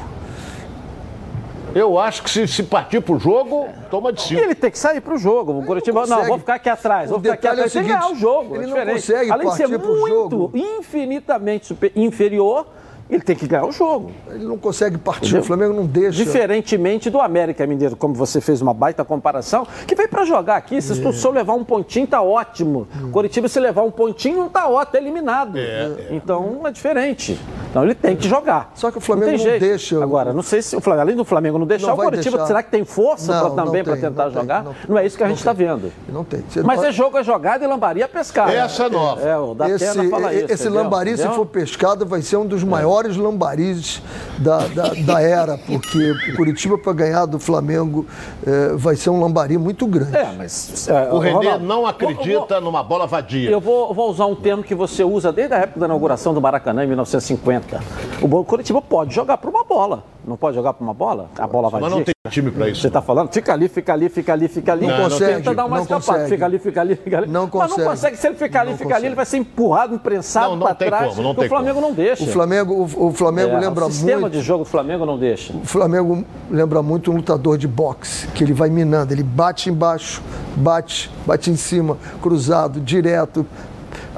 Eu 1.75 1.99
acho 1.99 2.23
que 2.23 2.31
se, 2.31 2.46
se 2.49 2.62
partir 2.62 3.00
pro 3.00 3.19
jogo, 3.19 3.69
toma 3.90 4.12
de 4.12 4.23
cinco. 4.23 4.40
Ele 4.40 4.55
tem 4.55 4.70
que 4.70 4.79
sair 4.79 5.00
pro 5.00 5.17
jogo. 5.17 5.58
O 5.58 5.64
Curitiba, 5.64 6.06
não, 6.06 6.19
não, 6.19 6.25
vou 6.26 6.38
ficar 6.38 6.55
aqui 6.55 6.69
atrás, 6.69 7.11
o 7.11 7.14
vou 7.14 7.20
ficar 7.20 7.34
aqui 7.34 7.46
atrás. 7.46 7.64
É 7.64 7.67
o 7.67 7.70
seguinte, 7.70 7.88
tem 7.88 7.99
que 7.99 8.06
ganhar 8.06 8.12
o 8.12 8.19
jogo. 8.19 8.56
Ele 8.56 8.64
é 8.64 8.84
não 8.84 8.94
consegue 8.94 9.31
Além 9.31 9.49
de 9.49 9.56
ser 9.56 9.69
muito, 9.69 10.31
jogo. 10.31 10.50
infinitamente 10.55 11.67
super, 11.67 11.93
inferior 11.94 12.67
ele 13.14 13.23
tem 13.23 13.37
que 13.37 13.47
ganhar 13.47 13.67
o 13.67 13.73
jogo. 13.73 14.11
Ele 14.29 14.44
não 14.44 14.59
consegue 14.59 14.99
partir, 14.99 15.26
Entendeu? 15.26 15.43
o 15.43 15.44
Flamengo 15.44 15.75
não 15.75 15.87
deixa. 15.87 16.17
Diferentemente 16.17 17.11
do 17.11 17.20
América 17.20 17.67
Mineiro, 17.67 17.97
como 17.97 18.14
você 18.14 18.41
fez 18.41 18.61
uma 18.62 18.75
baita 18.75 19.05
comparação, 19.05 19.67
que 19.87 19.94
veio 19.94 20.09
para 20.09 20.25
jogar 20.25 20.56
aqui. 20.56 20.81
Se 20.81 20.93
é. 20.93 21.29
o 21.29 21.31
levar 21.31 21.55
um 21.55 21.64
pontinho, 21.64 22.06
tá 22.06 22.23
ótimo. 22.23 22.87
Hum. 22.97 23.11
Curitiba, 23.11 23.49
se 23.49 23.61
levar 23.61 23.82
um 23.82 23.91
pontinho, 23.91 24.38
não 24.38 24.49
tá 24.49 24.69
ótimo, 24.69 24.93
tá 24.93 24.99
eliminado. 24.99 25.59
É, 25.59 25.61
é. 25.61 26.09
Então 26.11 26.61
é 26.64 26.70
diferente. 26.70 27.38
Então 27.70 27.85
ele 27.85 27.94
tem 27.94 28.14
que 28.14 28.29
jogar. 28.29 28.70
Só 28.75 28.91
que 28.91 28.99
o 28.99 29.00
Flamengo 29.00 29.38
não, 29.38 29.44
não 29.44 29.58
deixa. 29.58 30.03
Agora, 30.03 30.32
não 30.32 30.43
sei 30.43 30.61
se 30.61 30.76
o 30.76 30.81
Flamengo, 30.81 31.03
além 31.03 31.17
do 31.17 31.25
Flamengo 31.25 31.58
não 31.58 31.67
deixar, 31.67 31.88
não 31.88 31.94
o 31.94 31.97
Curitiba, 31.97 32.37
deixar. 32.37 32.47
será 32.47 32.62
que 32.62 32.70
tem 32.70 32.85
força 32.85 33.32
para 33.32 33.50
também 33.50 33.82
para 33.82 33.97
tentar 33.97 34.29
jogar? 34.29 34.62
Não, 34.62 34.75
não, 34.88 34.99
é 34.99 35.06
isso 35.06 35.17
que 35.17 35.25
a 35.25 35.29
gente 35.29 35.38
está 35.38 35.53
vendo. 35.53 35.91
Não 36.08 36.23
tem. 36.23 36.44
Mas 36.65 36.76
pode... 36.76 36.88
é 36.88 36.93
jogo, 36.93 37.17
é 37.17 37.25
jogada 37.25 37.65
e 37.65 37.67
lambaria 37.67 38.06
pescar. 38.06 38.50
Essa 38.50 38.85
é 38.85 38.88
nova. 38.91 39.23
É, 39.23 39.37
o 39.38 39.55
da 39.55 39.70
esse, 39.70 40.11
fala 40.11 40.35
isso. 40.35 40.53
Esse 40.53 40.69
lambari, 40.69 41.17
se 41.17 41.29
for 41.29 41.47
pescado, 41.47 42.05
vai 42.05 42.20
ser 42.20 42.37
um 42.37 42.47
dos 42.47 42.62
maiores 42.62 43.01
lambaris 43.16 44.02
da, 44.38 44.58
da, 44.69 44.88
da 45.04 45.20
era, 45.20 45.58
porque 45.58 46.10
o 46.10 46.36
Curitiba, 46.36 46.79
para 46.79 46.93
ganhar 46.93 47.27
do 47.27 47.38
Flamengo, 47.38 48.06
é, 48.46 48.74
vai 48.74 48.96
ser 48.96 49.10
um 49.10 49.20
lambari 49.20 49.58
muito 49.58 49.86
grande. 49.86 50.17
É, 50.17 50.32
mas. 50.36 50.88
É, 50.88 51.12
o 51.12 51.19
Renê 51.19 51.36
Ronaldo, 51.36 51.65
não 51.65 51.86
acredita 51.86 52.55
vou, 52.55 52.60
numa 52.60 52.82
bola 52.82 53.06
vadia. 53.06 53.50
Eu 53.50 53.60
vou, 53.60 53.93
vou 53.94 54.10
usar 54.10 54.27
um 54.27 54.34
termo 54.34 54.62
que 54.62 54.74
você 54.74 55.05
usa 55.05 55.32
desde 55.32 55.55
a 55.55 55.58
época 55.58 55.81
da 55.81 55.86
inauguração 55.86 56.32
do 56.32 56.41
Maracanã, 56.41 56.84
em 56.84 56.88
1950. 56.88 57.81
O 58.20 58.44
Curitiba 58.44 58.81
pode 58.81 59.15
jogar 59.15 59.38
por 59.38 59.50
uma 59.50 59.65
bola. 59.65 60.05
Não 60.24 60.36
pode 60.36 60.55
jogar 60.55 60.72
por 60.72 60.84
uma 60.84 60.94
bola? 60.94 61.29
A 61.36 61.46
bola 61.46 61.69
vadia. 61.69 61.88
Mas 61.88 61.96
não 61.98 62.05
tem 62.05 62.15
time 62.31 62.50
para 62.50 62.69
isso. 62.69 62.81
Você 62.81 62.86
está 62.86 63.03
falando? 63.03 63.32
Fica 63.32 63.53
ali, 63.53 63.69
fica 63.69 63.93
ali, 63.93 64.08
fica 64.08 64.32
ali, 64.32 64.48
fica 64.48 64.72
ali. 64.72 64.86
Não, 64.86 64.96
não 64.96 65.10
consegue. 65.10 65.34
Tenta 65.36 65.55
dar 65.55 65.65
uma 65.65 65.77
não 65.77 65.82
escapada. 65.82 66.06
Consegue. 66.06 66.31
Fica 66.31 66.44
ali, 66.44 66.58
fica 66.58 66.81
ali, 66.81 66.96
fica 66.96 67.19
ali. 67.19 67.27
Não 67.27 67.48
consegue. 67.48 67.70
Mas 67.70 67.79
não 67.79 67.91
consegue. 67.91 68.17
Se 68.17 68.27
ele 68.29 68.36
ficar 68.36 68.60
ali, 68.60 68.77
fica 68.77 68.94
ali, 68.94 69.06
ele 69.06 69.15
vai 69.17 69.27
ser 69.27 69.38
empurrado, 69.38 69.94
imprensado 69.94 70.56
para 70.58 70.74
trás. 70.74 71.10
Como, 71.10 71.22
não 71.22 71.34
tem 71.34 71.46
o 71.46 71.48
Flamengo 71.48 71.74
como. 71.74 71.88
não 71.88 71.94
deixa. 71.94 72.22
O 72.22 72.27
Flamengo, 72.29 72.81
o, 72.82 73.06
o 73.08 73.12
Flamengo 73.12 73.53
é, 73.53 73.60
lembra 73.60 73.84
muito. 73.84 73.91
O 73.91 73.93
sistema 73.93 74.31
de 74.31 74.41
jogo 74.41 74.65
do 74.65 74.70
Flamengo 74.70 75.06
não 75.06 75.19
deixa. 75.19 75.53
O 75.55 75.67
Flamengo 75.67 76.24
lembra 76.51 76.82
muito 76.82 77.10
um 77.10 77.17
lutador 77.17 77.56
de 77.56 77.69
boxe, 77.69 78.27
que 78.29 78.43
ele 78.44 78.53
vai 78.53 78.70
minando. 78.70 79.12
Ele 79.12 79.22
bate 79.22 79.70
embaixo, 79.70 80.22
bate, 80.56 81.10
bate 81.27 81.51
em 81.51 81.56
cima, 81.56 81.96
cruzado, 82.20 82.81
direto, 82.81 83.46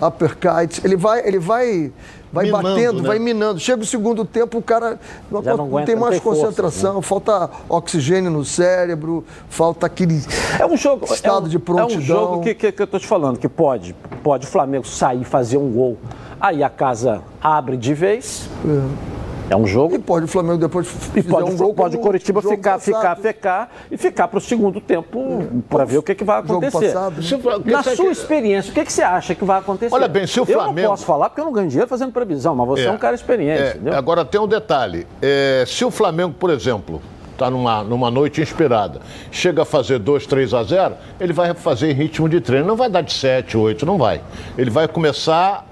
uppercut. 0.06 0.80
Ele 0.84 0.96
vai, 0.96 1.26
ele 1.26 1.38
vai 1.38 1.92
vai 2.34 2.46
minando, 2.46 2.62
batendo, 2.62 3.02
né? 3.02 3.08
vai 3.08 3.18
minando. 3.18 3.60
Chega 3.60 3.82
o 3.82 3.86
segundo 3.86 4.24
tempo, 4.24 4.58
o 4.58 4.62
cara 4.62 4.98
não, 5.30 5.40
não, 5.40 5.64
aguenta, 5.66 5.86
tem 5.86 5.96
mais 5.96 6.14
tem 6.16 6.20
concentração, 6.20 7.00
força, 7.00 7.34
né? 7.34 7.36
falta 7.36 7.50
oxigênio 7.68 8.30
no 8.30 8.44
cérebro, 8.44 9.24
falta 9.48 9.86
aquele 9.86 10.20
é 10.58 10.66
um 10.66 10.76
jogo, 10.76 11.06
estado 11.06 11.44
é 11.44 11.46
um, 11.46 11.50
de 11.50 11.58
prontidão. 11.58 11.94
É 11.94 11.98
um 11.98 12.02
jogo 12.02 12.40
que, 12.42 12.54
que, 12.54 12.72
que 12.72 12.82
eu 12.82 12.84
estou 12.84 12.98
te 12.98 13.06
falando, 13.06 13.38
que 13.38 13.48
pode, 13.48 13.94
pode 14.22 14.46
o 14.46 14.50
Flamengo 14.50 14.86
sair 14.86 15.22
e 15.22 15.24
fazer 15.24 15.58
um 15.58 15.70
gol. 15.70 15.96
Aí 16.40 16.62
a 16.62 16.68
casa 16.68 17.22
abre 17.40 17.76
de 17.76 17.94
vez. 17.94 18.48
É. 18.66 19.23
É 19.48 19.56
um 19.56 19.66
jogo. 19.66 19.94
E 19.94 19.98
pode 19.98 20.24
o 20.24 20.28
Flamengo 20.28 20.58
depois 20.58 20.88
e 21.14 21.22
pode, 21.22 21.50
um 21.50 21.56
gol 21.56 21.74
pode 21.74 21.96
o 21.96 22.00
Coritiba 22.00 22.40
ficar, 22.40 22.78
ficar, 22.78 23.16
ficar 23.16 23.76
e 23.90 23.96
ficar 23.96 24.28
para 24.28 24.38
o 24.38 24.40
segundo 24.40 24.80
tempo 24.80 25.42
é. 25.42 25.46
para 25.68 25.84
ver 25.84 25.98
o 25.98 26.02
que, 26.02 26.14
que 26.14 26.24
vai 26.24 26.40
acontecer. 26.40 26.92
Passado, 26.92 27.16
né? 27.20 27.72
Na 27.72 27.82
sua 27.82 28.10
experiência, 28.10 28.70
o 28.70 28.74
que, 28.74 28.84
que 28.84 28.92
você 28.92 29.02
acha 29.02 29.34
que 29.34 29.44
vai 29.44 29.58
acontecer? 29.58 29.94
Olha 29.94 30.08
bem, 30.08 30.26
se 30.26 30.40
o 30.40 30.46
Flamengo. 30.46 30.78
Eu 30.78 30.82
não 30.84 30.90
posso 30.90 31.04
falar 31.04 31.28
porque 31.28 31.40
eu 31.40 31.44
não 31.44 31.52
ganho 31.52 31.68
dinheiro 31.68 31.88
fazendo 31.88 32.12
previsão, 32.12 32.54
mas 32.54 32.66
você 32.66 32.82
é, 32.82 32.86
é 32.86 32.90
um 32.90 32.98
cara 32.98 33.14
experiente. 33.14 33.80
É, 33.86 33.94
agora 33.94 34.24
tem 34.24 34.40
um 34.40 34.48
detalhe. 34.48 35.06
É, 35.20 35.64
se 35.66 35.84
o 35.84 35.90
Flamengo, 35.90 36.34
por 36.38 36.50
exemplo, 36.50 37.02
está 37.32 37.50
numa, 37.50 37.84
numa 37.84 38.10
noite 38.10 38.40
inspirada, 38.40 39.00
chega 39.30 39.62
a 39.62 39.64
fazer 39.64 39.98
2, 39.98 40.26
3 40.26 40.54
a 40.54 40.62
0, 40.62 40.94
ele 41.20 41.32
vai 41.32 41.52
fazer 41.54 41.90
em 41.90 41.94
ritmo 41.94 42.28
de 42.28 42.40
treino. 42.40 42.66
Não 42.66 42.76
vai 42.76 42.88
dar 42.88 43.02
de 43.02 43.12
7, 43.12 43.56
8, 43.56 43.84
não 43.84 43.98
vai. 43.98 44.22
Ele 44.56 44.70
vai 44.70 44.88
começar 44.88 45.66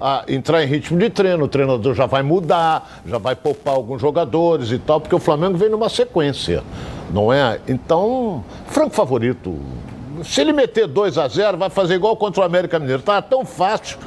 a 0.00 0.24
entrar 0.28 0.62
em 0.62 0.66
ritmo 0.66 0.98
de 0.98 1.08
treino, 1.08 1.44
o 1.44 1.48
treinador 1.48 1.94
já 1.94 2.06
vai 2.06 2.22
mudar, 2.22 3.00
já 3.06 3.18
vai 3.18 3.34
poupar 3.34 3.74
alguns 3.74 4.00
jogadores 4.00 4.70
e 4.70 4.78
tal, 4.78 5.00
porque 5.00 5.14
o 5.14 5.18
Flamengo 5.18 5.56
vem 5.56 5.68
numa 5.68 5.88
sequência, 5.88 6.62
não 7.10 7.32
é? 7.32 7.60
Então, 7.66 8.44
franco 8.66 8.94
favorito. 8.94 9.58
Se 10.22 10.40
ele 10.40 10.52
meter 10.52 10.86
2 10.86 11.18
a 11.18 11.28
0 11.28 11.56
vai 11.56 11.70
fazer 11.70 11.94
igual 11.94 12.16
contra 12.16 12.42
o 12.42 12.44
América 12.44 12.78
Mineiro. 12.78 13.02
Tá 13.02 13.20
tão 13.20 13.44
fácil 13.44 13.98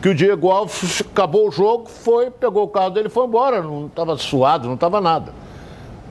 que 0.00 0.08
o 0.08 0.14
Diego 0.14 0.50
Alves 0.50 1.02
acabou 1.02 1.48
o 1.48 1.50
jogo, 1.50 1.86
foi, 1.88 2.30
pegou 2.30 2.64
o 2.64 2.68
carro 2.68 2.90
dele 2.90 3.08
e 3.08 3.10
foi 3.10 3.26
embora. 3.26 3.62
Não 3.62 3.86
estava 3.86 4.16
suado, 4.16 4.66
não 4.66 4.74
estava 4.74 5.00
nada. 5.00 5.32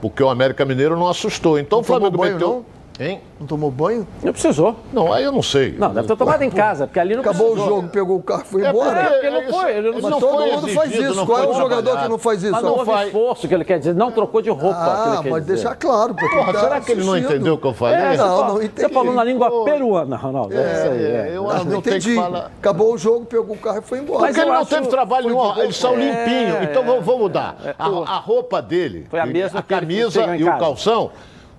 Porque 0.01 0.24
o 0.24 0.30
América 0.30 0.66
Mineiro 0.66 0.98
não 0.98 1.08
assustou. 1.08 1.60
Então 1.60 1.78
não 1.78 1.82
o 1.82 1.86
Flamengo 1.86 2.18
banho, 2.18 2.34
meteu. 2.34 2.48
Não? 2.48 2.79
Hein? 3.00 3.22
Não 3.39 3.48
tomou 3.48 3.72
banho? 3.72 4.06
Não 4.22 4.34
precisou. 4.34 4.75
Não, 4.91 5.13
aí 5.13 5.24
eu 5.24 5.32
não 5.32 5.41
sei. 5.41 5.74
Não, 5.77 5.94
deve 5.94 6.06
ter 6.06 6.18
tomado 6.18 6.41
em 6.41 6.50
casa, 6.50 6.86
porque 6.86 7.00
ali 7.00 7.13
não 7.13 7.22
Acabou 7.22 7.51
precisou. 7.51 7.65
o 7.72 7.75
jogo, 7.77 7.88
pegou 7.88 8.18
o 8.18 8.22
carro 8.22 8.44
e 8.46 8.48
foi 8.50 8.68
embora. 8.68 9.00
É, 9.00 9.03
porque 9.10 9.25
ele 9.27 9.41
não 9.41 9.53
foi. 9.53 9.72
Ele 9.72 9.88
não, 9.88 9.94
Mas 10.01 10.03
não 10.12 10.20
todo 10.20 10.38
foi 10.38 10.51
mundo 10.51 10.68
faz 10.68 10.91
isso. 10.94 11.25
Qual 11.25 11.39
é 11.39 11.48
o 11.48 11.53
jogador 11.53 11.70
trabalhado. 11.70 12.03
que 12.03 12.10
não 12.10 12.18
faz 12.18 12.44
isso? 12.44 12.51
Mas 12.51 12.62
não 12.62 12.70
não 12.72 12.77
houve 12.79 12.91
faz. 12.91 13.06
esforço, 13.08 13.48
que 13.48 13.53
ele 13.53 13.63
quer 13.63 13.79
dizer. 13.79 13.96
Não 13.96 14.12
trocou 14.12 14.41
de 14.41 14.50
roupa, 14.50 14.68
que 14.75 14.82
Ah, 14.82 15.12
ele 15.13 15.24
quer 15.24 15.29
mas 15.32 15.46
deixar 15.46 15.75
claro. 15.75 16.13
Porque 16.13 16.36
Porra, 16.36 16.51
tá 16.53 16.60
será 16.60 16.82
que 16.82 16.91
ele 16.91 17.06
não 17.06 17.18
entendeu 17.18 17.53
o 17.53 17.58
que 17.58 17.68
eu 17.68 17.74
falei? 17.74 17.96
É, 17.96 18.12
você 18.12 18.18
Não, 18.18 18.48
não 18.48 18.56
Você 18.56 18.65
entendi. 18.65 18.94
falou 18.94 19.13
na 19.13 19.24
língua 19.24 19.50
Pô. 19.50 19.63
peruana, 19.63 20.18
Ronaldo. 20.18 20.53
É, 20.53 20.74
isso 20.74 20.91
aí. 20.91 21.06
é. 21.06 21.32
eu 21.36 21.44
Não, 21.44 21.50
que 21.51 21.56
não 21.65 21.72
não 21.75 21.82
tem 21.82 21.94
entendi. 21.98 22.20
Acabou 22.20 22.94
o 22.94 22.98
jogo, 22.98 23.25
pegou 23.25 23.56
o 23.56 23.60
carro 23.60 23.77
e 23.79 23.82
foi 23.82 24.00
embora. 24.00 24.20
Mas 24.24 24.38
ele 24.38 24.51
não 24.51 24.65
teve 24.65 24.88
trabalho 24.88 25.29
nenhum, 25.29 25.58
eles 25.60 25.77
são 25.77 25.94
É, 25.94 25.96
limpinhos. 25.96 26.63
Então 26.70 26.84
vamos, 26.84 27.06
mudar. 27.18 27.56
É, 27.63 27.75
A, 27.79 28.18
roupa 28.18 28.62
dele, 28.62 29.08
Foi 29.10 29.22
a 29.22 29.62
camisa 29.62 30.36
e 30.36 30.44
o 30.44 30.58
calção, 30.58 31.12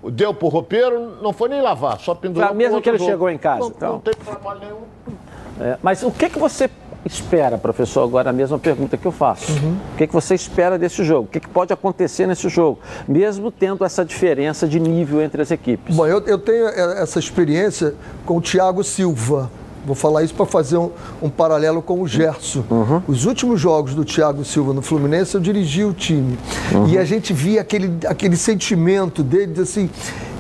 deu 0.04 0.32
pro 0.32 0.48
roupeiro, 0.48 1.16
não 1.20 1.32
foi 1.32 1.48
nem 1.48 1.60
lavar, 1.60 1.98
só 2.00 2.14
pendurou. 2.14 2.48
Foi 2.48 2.68
pro 2.68 2.80
que 2.80 2.88
ele 2.88 2.98
jogo. 2.98 3.10
chegou 3.10 3.30
em 3.30 3.38
casa, 3.38 3.60
Não, 3.60 3.68
então. 3.68 3.92
não 3.94 4.00
teve 4.00 4.16
trabalho 4.16 4.60
nenhum. 4.60 4.80
É, 5.60 5.76
mas 5.82 6.02
o 6.02 6.10
que, 6.10 6.30
que 6.30 6.38
você 6.38 6.70
espera, 7.04 7.58
professor? 7.58 8.02
Agora 8.02 8.30
a 8.30 8.32
mesma 8.32 8.58
pergunta 8.58 8.96
que 8.96 9.06
eu 9.06 9.12
faço. 9.12 9.52
Uhum. 9.52 9.76
O 9.94 9.96
que, 9.96 10.06
que 10.06 10.12
você 10.12 10.34
espera 10.34 10.78
desse 10.78 11.04
jogo? 11.04 11.24
O 11.24 11.28
que, 11.28 11.40
que 11.40 11.48
pode 11.48 11.72
acontecer 11.72 12.26
nesse 12.26 12.48
jogo? 12.48 12.78
Mesmo 13.06 13.50
tendo 13.50 13.84
essa 13.84 14.04
diferença 14.04 14.66
de 14.66 14.80
nível 14.80 15.20
entre 15.22 15.42
as 15.42 15.50
equipes. 15.50 15.94
Bom, 15.94 16.06
eu, 16.06 16.20
eu 16.26 16.38
tenho 16.38 16.68
é, 16.68 17.02
essa 17.02 17.18
experiência 17.18 17.94
com 18.24 18.38
o 18.38 18.40
Thiago 18.40 18.82
Silva. 18.82 19.50
Vou 19.90 19.96
falar 19.96 20.22
isso 20.22 20.34
para 20.34 20.46
fazer 20.46 20.76
um, 20.76 20.88
um 21.20 21.28
paralelo 21.28 21.82
com 21.82 22.00
o 22.00 22.06
Gerson. 22.06 22.62
Os 23.08 23.24
últimos 23.24 23.60
jogos 23.60 23.92
do 23.92 24.04
Thiago 24.04 24.44
Silva 24.44 24.72
no 24.72 24.82
Fluminense, 24.82 25.34
eu 25.34 25.40
dirigi 25.40 25.84
o 25.84 25.92
time. 25.92 26.38
E 26.88 26.96
a 26.96 27.04
gente 27.04 27.32
via 27.32 27.60
aquele, 27.60 27.98
aquele 28.06 28.36
sentimento 28.36 29.20
dele, 29.20 29.52
de 29.52 29.62
assim, 29.62 29.90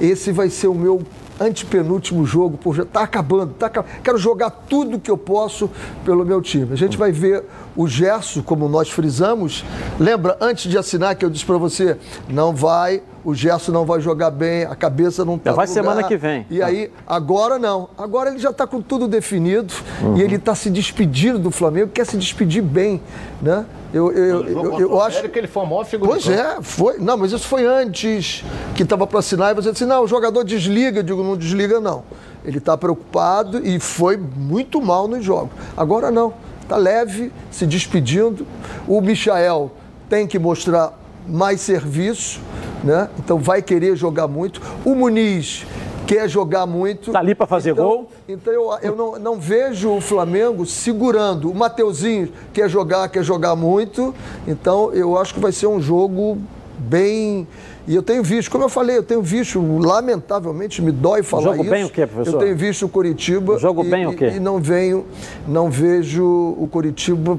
esse 0.00 0.30
vai 0.30 0.48
ser 0.50 0.68
o 0.68 0.74
meu 0.74 1.02
antepenúltimo 1.40 2.26
jogo, 2.26 2.58
pô, 2.58 2.74
já 2.74 2.84
tá 2.84 3.00
acabando, 3.00 3.54
tá 3.54 3.66
acabando. 3.66 3.90
quero 4.04 4.18
jogar 4.18 4.50
tudo 4.50 5.00
que 5.00 5.10
eu 5.10 5.16
posso 5.16 5.70
pelo 6.04 6.24
meu 6.24 6.42
time. 6.42 6.72
A 6.72 6.76
gente 6.76 6.98
vai 6.98 7.10
ver 7.10 7.44
o 7.74 7.88
Gerson, 7.88 8.42
como 8.42 8.68
nós 8.68 8.90
frisamos, 8.90 9.64
lembra, 9.98 10.36
antes 10.40 10.70
de 10.70 10.76
assinar 10.76 11.14
que 11.14 11.24
eu 11.24 11.30
disse 11.30 11.46
para 11.46 11.56
você, 11.56 11.96
não 12.28 12.54
vai, 12.54 13.02
o 13.24 13.34
Gerson 13.34 13.72
não 13.72 13.86
vai 13.86 14.00
jogar 14.00 14.30
bem, 14.30 14.64
a 14.64 14.76
cabeça 14.76 15.24
não 15.24 15.38
tá 15.38 15.50
Já 15.50 15.56
vai 15.56 15.66
lugar. 15.66 15.82
semana 15.82 16.02
que 16.06 16.16
vem. 16.16 16.46
E 16.50 16.62
aí, 16.62 16.90
agora 17.06 17.58
não. 17.58 17.88
Agora 17.96 18.30
ele 18.30 18.38
já 18.38 18.50
está 18.50 18.66
com 18.66 18.82
tudo 18.82 19.08
definido 19.08 19.72
e 20.16 20.20
ele 20.20 20.36
está 20.36 20.54
se 20.54 20.68
despedindo 20.68 21.38
do 21.38 21.50
Flamengo, 21.50 21.90
quer 21.92 22.04
se 22.04 22.18
despedir 22.18 22.62
bem, 22.62 23.00
né? 23.40 23.64
Eu, 23.92 24.12
eu, 24.12 24.46
eu, 24.46 24.80
eu 24.80 25.00
acho. 25.00 25.18
América, 25.18 25.38
ele 25.38 25.48
foi 25.48 25.62
a 25.62 25.66
maior 25.66 25.84
figura 25.84 26.10
Pois 26.12 26.28
é, 26.28 26.58
foi. 26.62 26.98
Não, 26.98 27.16
mas 27.16 27.32
isso 27.32 27.46
foi 27.46 27.66
antes 27.66 28.44
que 28.74 28.84
estava 28.84 29.06
para 29.06 29.18
assinar 29.18 29.50
e 29.50 29.54
você 29.54 29.72
disse, 29.72 29.84
não, 29.84 30.04
o 30.04 30.06
jogador 30.06 30.44
desliga. 30.44 31.00
Eu 31.00 31.02
digo, 31.02 31.22
não 31.22 31.36
desliga, 31.36 31.80
não. 31.80 32.04
Ele 32.44 32.58
está 32.58 32.76
preocupado 32.76 33.66
e 33.66 33.80
foi 33.80 34.16
muito 34.16 34.80
mal 34.80 35.08
nos 35.08 35.24
jogos. 35.24 35.50
Agora 35.76 36.10
não. 36.10 36.32
Está 36.62 36.76
leve, 36.76 37.32
se 37.50 37.66
despedindo. 37.66 38.46
O 38.86 39.00
Michael 39.00 39.72
tem 40.08 40.26
que 40.26 40.38
mostrar 40.38 40.96
mais 41.26 41.60
serviço, 41.60 42.40
né? 42.84 43.08
Então 43.18 43.38
vai 43.38 43.60
querer 43.60 43.96
jogar 43.96 44.28
muito. 44.28 44.62
O 44.84 44.94
Muniz 44.94 45.66
quer 46.10 46.28
jogar 46.28 46.66
muito. 46.66 47.12
Tá 47.12 47.20
ali 47.20 47.36
pra 47.36 47.46
fazer 47.46 47.70
Então- 47.70 47.84
gol. 47.84 48.10
Então 48.28 48.52
eu, 48.52 48.70
eu 48.82 48.96
não, 48.96 49.18
não 49.18 49.40
vejo 49.40 49.90
o 49.90 50.00
Flamengo 50.00 50.66
segurando. 50.66 51.48
O 51.48 51.54
Mateuzinho 51.54 52.32
quer 52.52 52.68
jogar, 52.68 53.08
quer 53.08 53.22
jogar 53.22 53.54
muito. 53.54 54.12
Então 54.46 54.92
eu 54.92 55.16
acho 55.16 55.32
que 55.32 55.38
vai 55.38 55.52
ser 55.52 55.68
um 55.68 55.80
jogo 55.80 56.36
bem. 56.76 57.46
E 57.86 57.94
eu 57.94 58.02
tenho 58.02 58.24
visto, 58.24 58.50
como 58.50 58.64
eu 58.64 58.68
falei, 58.68 58.96
eu 58.96 59.02
tenho 59.04 59.22
visto, 59.22 59.60
lamentavelmente, 59.78 60.82
me 60.82 60.90
dói 60.90 61.22
falar 61.22 61.52
jogo 61.52 61.62
isso. 61.62 61.70
bem 61.70 61.84
o 61.84 61.90
quê, 61.90 62.06
professor? 62.06 62.34
Eu 62.36 62.44
tenho 62.44 62.56
visto 62.56 62.86
o 62.86 62.88
Coritiba. 62.88 63.54
O 63.54 63.58
jogo 63.58 63.84
e, 63.84 63.88
bem 63.88 64.06
o 64.06 64.16
quê? 64.16 64.32
E, 64.34 64.40
não 64.40 64.58
venho, 64.58 65.06
não 65.46 65.70
vejo 65.70 66.24
o 66.24 66.68
Coritiba 66.70 67.38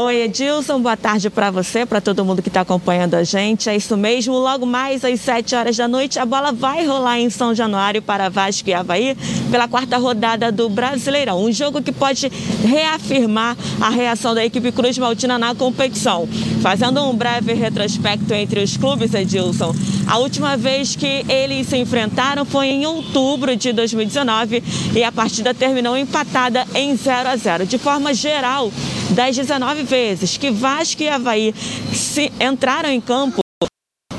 Oi, 0.00 0.22
Edilson, 0.22 0.80
boa 0.80 0.96
tarde 0.96 1.28
para 1.28 1.50
você, 1.50 1.84
para 1.84 2.00
todo 2.00 2.24
mundo 2.24 2.40
que 2.40 2.46
está 2.46 2.60
acompanhando 2.60 3.14
a 3.14 3.24
gente. 3.24 3.68
É 3.68 3.74
isso 3.74 3.96
mesmo, 3.96 4.38
logo 4.38 4.64
mais 4.64 5.04
às 5.04 5.20
7 5.20 5.56
horas 5.56 5.76
da 5.76 5.88
noite, 5.88 6.20
a 6.20 6.24
bola 6.24 6.52
vai 6.52 6.86
rolar 6.86 7.18
em 7.18 7.28
São 7.28 7.52
Januário 7.52 8.00
para 8.00 8.28
Vasco 8.28 8.70
e 8.70 8.72
Havaí 8.72 9.16
pela 9.50 9.66
quarta 9.66 9.98
rodada 9.98 10.52
do 10.52 10.68
Brasileirão. 10.68 11.44
Um 11.44 11.50
jogo 11.50 11.82
que 11.82 11.90
pode 11.90 12.30
reafirmar 12.64 13.56
a 13.80 13.90
reação 13.90 14.36
da 14.36 14.44
equipe 14.44 14.70
Cruz 14.70 14.96
Maltina 14.98 15.36
na 15.36 15.52
competição. 15.52 16.28
Fazendo 16.62 17.02
um 17.02 17.12
breve 17.12 17.52
retrospecto 17.54 18.32
entre 18.32 18.62
os 18.62 18.76
clubes, 18.76 19.12
Edilson, 19.12 19.74
a 20.06 20.18
última 20.18 20.56
vez 20.56 20.94
que 20.94 21.24
eles 21.28 21.66
se 21.66 21.76
enfrentaram 21.76 22.44
foi 22.44 22.68
em 22.68 22.86
outubro 22.86 23.56
de 23.56 23.72
2019 23.72 24.62
e 24.94 25.02
a 25.02 25.10
partida 25.10 25.52
terminou 25.52 25.96
empatada 25.96 26.64
em 26.72 26.96
0 26.96 27.30
a 27.30 27.36
0. 27.36 27.66
De 27.66 27.78
forma 27.78 28.14
geral, 28.14 28.70
das 29.10 29.34
19 29.34 29.87
vezes 29.88 30.36
que 30.36 30.50
Vasco 30.50 31.02
e 31.02 31.08
Havaí 31.08 31.54
se 31.92 32.32
entraram 32.40 32.90
em 32.90 33.00
campo, 33.00 33.40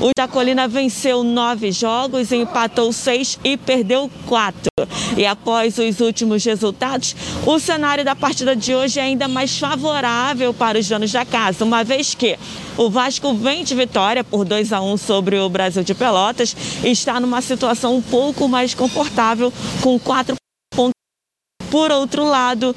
o 0.00 0.10
Jacolina 0.18 0.66
venceu 0.66 1.22
nove 1.22 1.70
jogos, 1.70 2.32
empatou 2.32 2.90
seis 2.90 3.38
e 3.44 3.56
perdeu 3.58 4.10
quatro. 4.26 4.70
E 5.14 5.26
após 5.26 5.76
os 5.76 6.00
últimos 6.00 6.42
resultados, 6.42 7.14
o 7.44 7.58
cenário 7.58 8.02
da 8.02 8.16
partida 8.16 8.56
de 8.56 8.74
hoje 8.74 8.98
é 8.98 9.02
ainda 9.02 9.28
mais 9.28 9.58
favorável 9.58 10.54
para 10.54 10.78
os 10.78 10.88
donos 10.88 11.12
da 11.12 11.26
casa, 11.26 11.64
uma 11.64 11.84
vez 11.84 12.14
que 12.14 12.38
o 12.78 12.88
Vasco 12.88 13.34
vem 13.34 13.62
de 13.62 13.74
vitória 13.74 14.24
por 14.24 14.46
2 14.46 14.72
a 14.72 14.80
1 14.80 14.96
sobre 14.96 15.38
o 15.38 15.50
Brasil 15.50 15.82
de 15.82 15.94
Pelotas 15.94 16.56
e 16.82 16.88
está 16.88 17.20
numa 17.20 17.42
situação 17.42 17.96
um 17.96 18.02
pouco 18.02 18.48
mais 18.48 18.74
confortável 18.74 19.52
com 19.82 19.98
quatro 19.98 20.34
pontos. 20.74 20.94
Por 21.70 21.90
outro 21.90 22.24
lado, 22.24 22.74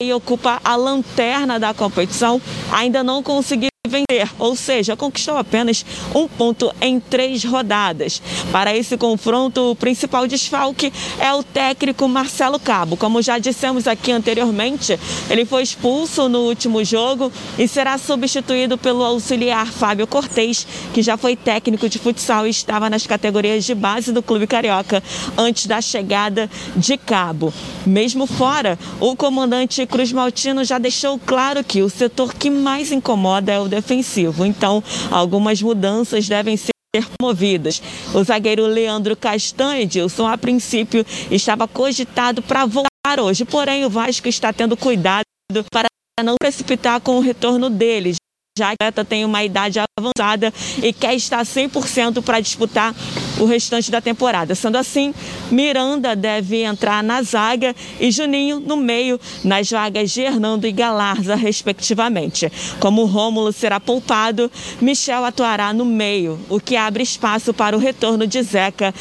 e 0.00 0.12
ocupa 0.12 0.60
a 0.64 0.76
lanterna 0.76 1.58
da 1.58 1.72
competição, 1.72 2.40
ainda 2.70 3.02
não 3.02 3.22
conseguiu 3.22 3.68
vencer, 3.86 4.28
ou 4.38 4.56
seja, 4.56 4.96
conquistou 4.96 5.36
apenas 5.36 5.84
um 6.14 6.28
ponto 6.28 6.72
em 6.80 6.98
três 7.00 7.44
rodadas. 7.44 8.20
Para 8.52 8.76
esse 8.76 8.96
confronto, 8.96 9.72
o 9.72 9.76
principal 9.76 10.26
desfalque 10.26 10.92
é 11.18 11.32
o 11.32 11.42
técnico 11.42 12.08
Marcelo 12.08 12.58
Cabo. 12.58 12.96
Como 12.96 13.22
já 13.22 13.38
dissemos 13.38 13.86
aqui 13.86 14.12
anteriormente, 14.12 14.98
ele 15.30 15.44
foi 15.44 15.62
expulso 15.62 16.28
no 16.28 16.40
último 16.40 16.84
jogo 16.84 17.32
e 17.58 17.66
será 17.68 17.98
substituído 17.98 18.78
pelo 18.78 19.04
auxiliar 19.04 19.66
Fábio 19.66 20.06
Cortez, 20.06 20.66
que 20.92 21.02
já 21.02 21.16
foi 21.16 21.36
técnico 21.36 21.88
de 21.88 21.98
futsal 21.98 22.46
e 22.46 22.50
estava 22.50 22.90
nas 22.90 23.06
categorias 23.06 23.64
de 23.64 23.74
base 23.74 24.12
do 24.12 24.22
Clube 24.22 24.46
Carioca 24.46 25.02
antes 25.36 25.66
da 25.66 25.80
chegada 25.80 26.50
de 26.76 26.96
Cabo. 26.96 27.52
Mesmo 27.86 28.26
fora, 28.26 28.78
o 29.00 29.14
comandante 29.16 29.86
Cruz 29.86 30.12
Maltino 30.12 30.64
já 30.64 30.78
deixou 30.78 31.18
claro 31.18 31.62
que 31.62 31.82
o 31.82 31.90
setor 31.90 32.34
que 32.34 32.50
mais 32.50 32.92
incomoda 32.92 33.52
é 33.52 33.60
o 33.60 33.68
defensivo. 33.76 34.44
Então, 34.44 34.82
algumas 35.10 35.60
mudanças 35.60 36.26
devem 36.26 36.56
ser 36.56 36.72
promovidas. 37.18 37.82
O 38.14 38.24
zagueiro 38.24 38.66
Leandro 38.66 39.14
Castanho, 39.14 39.82
Edilson, 39.82 40.26
a 40.26 40.38
princípio 40.38 41.04
estava 41.30 41.68
cogitado 41.68 42.42
para 42.42 42.64
voltar 42.64 43.20
hoje, 43.20 43.44
porém 43.44 43.84
o 43.84 43.90
Vasco 43.90 44.28
está 44.28 44.52
tendo 44.52 44.76
cuidado 44.76 45.24
para 45.70 45.88
não 46.24 46.36
precipitar 46.40 47.00
com 47.00 47.18
o 47.18 47.20
retorno 47.20 47.68
deles 47.68 48.16
já 48.58 48.70
que 48.70 48.76
atleta 48.80 49.04
tem 49.04 49.24
uma 49.24 49.44
idade 49.44 49.78
avançada 49.78 50.52
e 50.82 50.90
quer 50.92 51.14
estar 51.14 51.44
100% 51.44 52.22
para 52.22 52.40
disputar 52.40 52.94
o 53.38 53.44
restante 53.44 53.90
da 53.90 54.00
temporada. 54.00 54.54
Sendo 54.54 54.76
assim, 54.76 55.12
Miranda 55.50 56.16
deve 56.16 56.62
entrar 56.62 57.02
na 57.02 57.22
zaga 57.22 57.76
e 58.00 58.10
Juninho 58.10 58.58
no 58.58 58.76
meio, 58.76 59.20
nas 59.44 59.70
vagas 59.70 60.10
de 60.10 60.22
Hernando 60.22 60.66
e 60.66 60.72
Galarza, 60.72 61.34
respectivamente. 61.34 62.50
Como 62.80 63.04
Rômulo 63.04 63.52
será 63.52 63.78
poupado, 63.78 64.50
Michel 64.80 65.24
atuará 65.24 65.74
no 65.74 65.84
meio, 65.84 66.40
o 66.48 66.58
que 66.58 66.76
abre 66.76 67.02
espaço 67.02 67.52
para 67.52 67.76
o 67.76 67.80
retorno 67.80 68.26
de 68.26 68.42
Zeca 68.42 68.94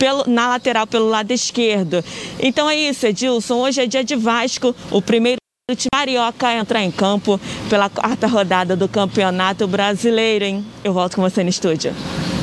pelo, 0.00 0.24
na 0.26 0.48
lateral 0.48 0.86
pelo 0.86 1.08
lado 1.08 1.30
esquerdo. 1.30 2.04
Então 2.40 2.68
é 2.68 2.76
isso, 2.76 3.06
Edilson. 3.06 3.54
Hoje 3.60 3.82
é 3.82 3.86
dia 3.86 4.02
de 4.02 4.16
Vasco, 4.16 4.74
o 4.90 5.00
primeiro 5.00 5.45
o 5.68 5.74
time 5.74 5.90
carioca 5.92 6.54
entra 6.54 6.80
em 6.80 6.92
campo 6.92 7.40
pela 7.68 7.90
quarta 7.90 8.28
rodada 8.28 8.76
do 8.76 8.86
Campeonato 8.86 9.66
Brasileiro, 9.66 10.44
hein? 10.44 10.64
Eu 10.84 10.92
volto 10.92 11.16
com 11.16 11.22
você 11.22 11.42
no 11.42 11.50
estúdio. 11.50 11.92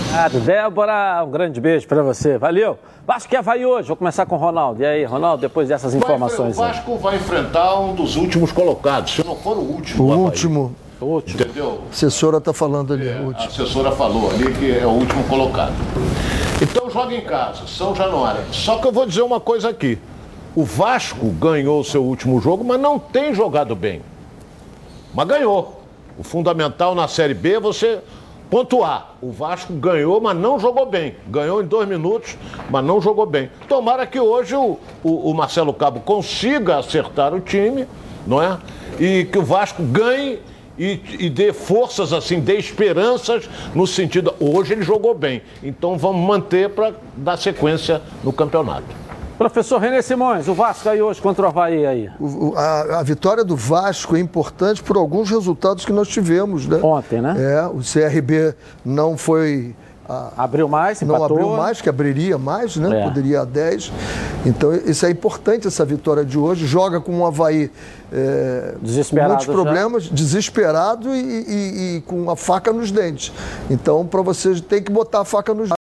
Obrigado, 0.10 0.42
Débora. 0.42 1.24
Um 1.26 1.32
grande 1.32 1.62
beijo 1.62 1.88
para 1.88 2.04
você. 2.04 2.38
Valeu. 2.38 2.78
Vasco 3.08 3.30
que 3.30 3.42
vai 3.42 3.66
hoje. 3.66 3.88
Vou 3.88 3.96
começar 3.96 4.26
com 4.26 4.36
o 4.36 4.38
Ronaldo. 4.38 4.82
E 4.82 4.86
aí, 4.86 5.06
Ronaldo, 5.06 5.40
depois 5.40 5.70
dessas 5.70 5.96
informações. 5.96 6.58
Vai, 6.58 6.72
o 6.72 6.74
Vasco 6.74 6.92
aí. 6.92 6.98
vai 6.98 7.16
enfrentar 7.16 7.80
um 7.80 7.96
dos 7.96 8.18
últimos 8.18 8.52
colocados, 8.52 9.14
se 9.14 9.26
não 9.26 9.38
for 9.38 9.56
o 9.56 9.62
último. 9.62 10.04
O 10.04 10.18
último. 10.18 10.76
O 11.00 11.06
último. 11.06 11.44
Entendeu? 11.44 11.82
A 11.88 11.92
assessora 11.92 12.40
está 12.40 12.52
falando 12.52 12.92
ali. 12.92 13.08
É, 13.08 13.26
a 13.38 13.46
assessora 13.46 13.94
falou 13.94 14.32
ali 14.32 14.54
que 14.54 14.78
é 14.78 14.86
o 14.86 14.90
último 14.90 15.24
colocado. 15.30 15.72
Então 16.62 16.90
joga 16.90 17.16
em 17.16 17.22
casa, 17.22 17.66
São 17.68 17.96
Januário. 17.96 18.42
Só 18.52 18.80
que 18.80 18.88
eu 18.88 18.92
vou 18.92 19.06
dizer 19.06 19.22
uma 19.22 19.40
coisa 19.40 19.70
aqui. 19.70 19.98
O 20.56 20.64
Vasco 20.64 21.26
ganhou 21.32 21.80
o 21.80 21.84
seu 21.84 22.04
último 22.04 22.40
jogo, 22.40 22.64
mas 22.64 22.80
não 22.80 23.00
tem 23.00 23.34
jogado 23.34 23.76
bem. 23.76 24.02
Mas 25.14 25.28
ganhou. 25.28 25.82
O 26.18 26.24
fundamental 26.24 26.94
na 26.94 27.08
Série 27.08 27.34
B 27.34 27.54
é 27.54 27.60
você 27.60 28.02
pontuar. 28.52 29.16
O 29.20 29.32
Vasco 29.32 29.74
ganhou, 29.74 30.22
mas 30.22 30.38
não 30.38 30.60
jogou 30.60 30.86
bem. 30.86 31.16
Ganhou 31.28 31.64
em 31.64 31.66
dois 31.66 31.88
minutos, 31.88 32.38
mas 32.70 32.86
não 32.86 33.02
jogou 33.02 33.26
bem. 33.26 33.50
Tomara 33.68 34.06
que 34.06 34.20
hoje 34.20 34.56
o, 34.56 34.78
o, 35.04 35.32
o 35.32 35.34
Marcelo 35.34 35.74
Cabo 35.74 36.02
consiga 36.02 36.78
acertar 36.78 37.34
o 37.34 37.40
time, 37.40 37.88
não 38.28 38.40
é? 38.40 38.60
E 39.00 39.26
que 39.26 39.40
o 39.40 39.44
Vasco 39.44 39.82
ganhe 39.82 40.40
e, 40.78 41.00
e, 41.20 41.30
dê 41.30 41.52
forças 41.54 42.14
assim, 42.14 42.40
dê 42.40 42.58
esperanças 42.58 43.50
no 43.74 43.88
sentido. 43.88 44.34
Hoje 44.40 44.74
ele 44.74 44.84
jogou 44.84 45.16
bem, 45.16 45.42
então 45.64 45.98
vamos 45.98 46.26
manter 46.26 46.70
para 46.70 46.94
dar 47.16 47.38
sequência 47.38 48.02
no 48.24 48.32
campeonato. 48.32 49.03
Professor 49.38 49.80
René 49.80 50.02
Simões, 50.02 50.48
o 50.48 50.54
Vasco 50.54 50.88
aí 50.88 51.02
hoje 51.02 51.22
contra 51.22 51.46
o 51.46 51.48
Havaí 51.48 51.86
aí. 51.86 52.10
O, 52.20 52.54
a, 52.56 53.00
a, 53.00 53.04
vitória 53.04 53.44
do 53.44 53.56
Vasco 53.56 54.16
é 54.16 54.20
importante 54.20 54.82
por 54.84 54.96
alguns 54.96 55.30
resultados 55.30 55.86
que 55.86 55.92
nós 55.92 56.08
tivemos, 56.08 56.68
né? 56.68 56.80
Ontem, 56.82 57.22
né? 57.22 57.36
É, 57.38 57.66
o 57.66 57.80
CRB 57.80 58.56
não 58.86 59.18
foi. 59.18 59.76
A, 60.08 60.44
abriu 60.44 60.68
mais, 60.68 61.02
Não 61.02 61.16
empatou. 61.16 61.38
abriu 61.38 61.58
mais, 61.58 61.82
que 61.82 61.90
abriria 61.90 62.38
mais, 62.38 62.76
né? 62.76 63.02
É. 63.02 63.04
Poderia 63.06 63.42
a 63.42 63.46
10. 63.46 63.92
Então, 64.46 64.74
isso 64.74 65.06
é 65.06 65.10
importante, 65.10 65.68
essa 65.68 65.86
vitória 65.86 66.26
de 66.26 66.38
hoje. 66.38 66.68
Joga 66.68 67.00
com 67.00 67.22
o 67.22 67.26
Havaí 67.26 67.72
é, 68.12 68.76
desesperado 68.82 69.30
com 69.30 69.38
muitos 69.38 69.64
problemas, 69.64 70.04
já. 70.04 70.14
desesperado 70.14 71.16
e, 71.16 71.20
e, 71.20 71.98
e, 71.98 72.02
com 72.02 72.30
a 72.30 72.36
faca 72.36 72.74
nos 72.74 72.92
dentes. 72.92 73.32
Então, 73.70 74.06
para 74.06 74.22
você, 74.22 74.60
tem 74.62 74.84
que 74.84 74.92
botar 74.92 75.22
a 75.22 75.26
faca 75.26 75.54
nos 75.54 75.70
dentes. 75.70 75.83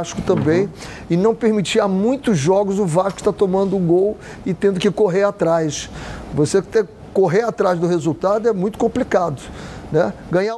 Vasco 0.00 0.22
também, 0.22 0.62
uhum. 0.62 0.70
e 1.10 1.16
não 1.16 1.34
permitir 1.34 1.80
há 1.80 1.86
muitos 1.86 2.38
jogos 2.38 2.78
o 2.78 2.86
Vasco 2.86 3.18
está 3.18 3.32
tomando 3.32 3.76
um 3.76 3.86
gol 3.86 4.16
e 4.46 4.54
tendo 4.54 4.80
que 4.80 4.90
correr 4.90 5.24
atrás. 5.24 5.90
Você 6.34 6.62
ter 6.62 6.86
correr 7.12 7.42
atrás 7.42 7.78
do 7.78 7.86
resultado 7.86 8.48
é 8.48 8.52
muito 8.52 8.78
complicado, 8.78 9.42
né? 9.90 10.12
Ganhar 10.30 10.56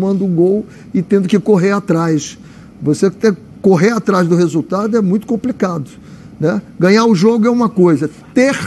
tomando 0.00 0.24
um 0.24 0.34
gol 0.34 0.64
e 0.94 1.02
tendo 1.02 1.28
que 1.28 1.38
correr 1.38 1.72
atrás. 1.72 2.38
Você 2.80 3.10
ter 3.10 3.36
correr 3.60 3.90
atrás 3.90 4.26
do 4.26 4.34
resultado 4.34 4.96
é 4.96 5.02
muito 5.02 5.26
complicado. 5.26 5.90
Né? 6.40 6.62
Ganhar 6.78 7.04
o 7.04 7.14
jogo 7.14 7.46
é 7.46 7.50
uma 7.50 7.68
coisa, 7.68 8.08
ter 8.32 8.58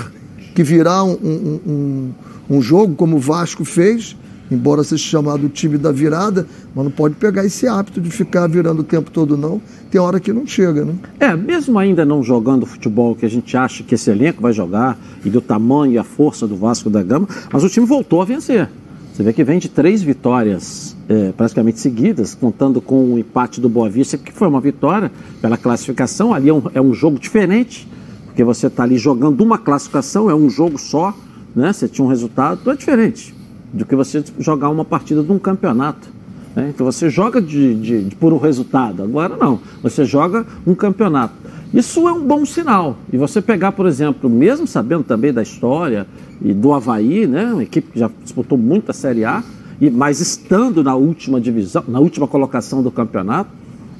que 0.54 0.62
virar 0.62 1.04
um, 1.04 1.13
um, 1.13 1.60
um, 1.65 2.58
um 2.58 2.62
jogo 2.62 2.93
como 2.93 3.15
o 3.15 3.19
Vasco 3.19 3.65
fez, 3.65 4.15
embora 4.52 4.84
seja 4.84 5.04
chamado 5.04 5.50
time 5.50 5.80
da 5.80 5.91
virada, 5.91 6.46
mas 6.76 6.84
não 6.84 6.91
pode 6.91 7.15
pegar 7.15 7.43
esse 7.43 7.67
hábito 7.67 8.00
de 8.00 8.12
ficar 8.12 8.48
virando 8.48 8.82
o 8.82 8.84
tempo 8.84 9.10
todo, 9.10 9.36
não. 9.36 9.60
Tem 9.89 10.00
hora 10.00 10.19
que 10.19 10.32
não 10.32 10.46
chega, 10.46 10.86
né? 10.86 10.93
É, 11.19 11.36
mesmo 11.36 11.80
ainda 11.80 12.06
não 12.06 12.22
jogando 12.22 12.67
futebol 12.67 13.15
que 13.15 13.26
a 13.26 13.30
gente 13.30 13.58
acha 13.58 13.84
que 13.84 13.96
esse 13.96 14.12
elenco 14.12 14.43
vai 14.43 14.54
jogar, 14.54 14.96
e 15.26 15.30
do 15.32 15.41
tamanho 15.41 15.93
e 15.93 15.98
a 15.98 16.04
força 16.04 16.48
do 16.48 16.56
Vasco 16.56 16.91
da 16.91 17.02
Gama, 17.02 17.28
mas 17.52 17.63
o 17.63 17.69
time 17.69 17.88
voltou 17.88 18.22
a 18.22 18.26
vencer. 18.26 18.69
Você 19.13 19.21
vê 19.21 19.32
que 19.32 19.43
vem 19.43 19.60
de 19.60 19.69
três 19.69 20.02
vitórias 20.02 20.97
é, 21.08 21.32
praticamente 21.34 21.80
seguidas, 21.80 22.34
contando 22.34 22.82
com 22.82 23.13
o 23.13 23.19
empate 23.19 23.62
do 23.62 23.69
Boa 23.69 23.88
Vista, 23.88 24.17
que 24.17 24.34
foi 24.34 24.47
uma 24.47 24.60
vitória 24.60 25.12
pela 25.39 25.56
classificação. 25.56 26.34
Ali 26.34 26.49
é 26.49 26.54
um, 26.54 26.63
é 26.73 26.82
um 26.82 26.95
jogo 26.95 27.19
diferente, 27.19 27.88
porque 28.26 28.43
você 28.43 28.65
está 28.65 28.82
ali 28.82 28.97
jogando 28.97 29.41
uma 29.41 29.60
classificação, 29.60 30.32
é 30.32 30.36
um 30.36 30.49
jogo 30.49 30.80
só, 30.80 31.15
né? 31.56 31.71
Você 31.71 31.88
tinha 31.88 32.04
um 32.04 32.08
resultado, 32.10 32.71
é 32.71 32.76
diferente 32.76 33.36
do 33.71 33.86
que 33.86 33.95
você 33.95 34.23
jogar 34.39 34.69
uma 34.69 34.84
partida 34.84 35.21
de 35.21 35.32
um 35.32 35.38
campeonato. 35.38 36.10
Né? 36.56 36.71
Então 36.73 36.84
você 36.84 37.08
joga 37.08 37.39
de, 37.39 37.76
de, 37.76 38.04
de, 38.06 38.15
por 38.15 38.34
um 38.34 38.39
resultado, 38.39 39.04
agora 39.04 39.38
não, 39.38 39.60
você 39.84 40.06
joga 40.06 40.43
um 40.65 40.73
campeonato. 40.73 41.36
Isso 41.74 42.08
é 42.08 42.14
um 42.14 42.22
bom 42.22 42.46
sinal. 42.46 42.98
E 43.12 43.18
você 43.18 43.42
pegar, 43.42 43.72
por 43.72 43.88
exemplo, 43.88 44.30
mesmo 44.30 44.68
sabendo 44.68 45.04
também 45.04 45.34
da 45.34 45.42
história 45.42 46.06
e 46.40 46.54
do 46.54 46.72
Havaí, 46.72 47.26
né, 47.26 47.52
uma 47.52 47.64
equipe 47.64 47.92
que 47.92 48.00
já 48.00 48.10
disputou 48.22 48.58
muito 48.58 48.92
a 48.92 48.94
Série 48.94 49.26
A, 49.26 49.44
e, 49.82 49.90
mas 49.90 50.20
estando 50.20 50.84
na 50.84 50.94
última 50.96 51.42
divisão, 51.42 51.84
na 51.88 52.00
última 52.00 52.28
colocação 52.28 52.84
do 52.84 52.92
campeonato, 52.92 53.50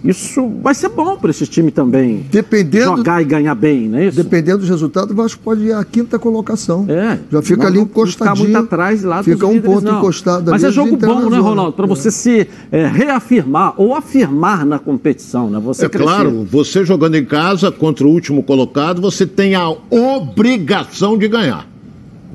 isso 0.04 0.52
vai 0.62 0.74
ser 0.74 0.90
bom 0.90 1.16
para 1.16 1.32
esse 1.32 1.48
time 1.48 1.72
também. 1.72 2.26
Dependendo, 2.30 2.98
jogar 2.98 3.22
e 3.22 3.26
ganhar 3.26 3.56
bem, 3.56 3.88
não 3.88 4.00
é 4.00 4.08
isso? 4.08 4.18
Dependendo 4.18 4.60
dos 4.60 4.70
resultados, 4.70 5.12
o 5.12 5.16
Vasco 5.16 5.42
pode 5.42 5.64
ir 5.64 5.74
à 5.74 5.84
quinta 5.86 6.20
colocação. 6.20 6.86
É. 6.90 7.20
Já 7.32 7.42
fica 7.42 7.68
ali 7.68 7.80
encostadinho. 7.80 8.36
Ficar 8.48 8.60
muito 8.60 8.66
atrás 8.66 9.04
lá 9.04 9.24
Fica 9.24 9.48
um 9.48 9.62
ponto 9.62 9.86
não. 9.86 10.00
encostado 10.00 10.52
Mas 10.52 10.64
é 10.64 10.72
jogo 10.72 10.98
bom, 10.98 11.30
né, 11.30 11.40
Ronaldo? 11.40 11.72
Para 11.74 11.86
é. 11.86 11.88
você 11.88 12.12
se 12.12 12.48
é, 12.72 12.86
reafirmar 12.86 13.76
ou 13.78 13.96
afirmar 13.96 14.66
na 14.66 14.78
competição, 14.78 15.50
né? 15.50 15.60
Você 15.60 15.86
é 15.86 15.90
crescer. 15.90 16.04
claro, 16.04 16.48
você 16.52 16.84
jogando 16.84 17.16
em 17.16 17.26
casa 17.26 17.72
contra 17.72 18.06
o 18.06 18.10
último 18.10 18.44
colocado, 18.44 19.02
você 19.02 19.26
tem 19.26 19.56
a 19.56 19.70
obrigação 19.90 21.18
de 21.18 21.30
ganhar. 21.30 21.66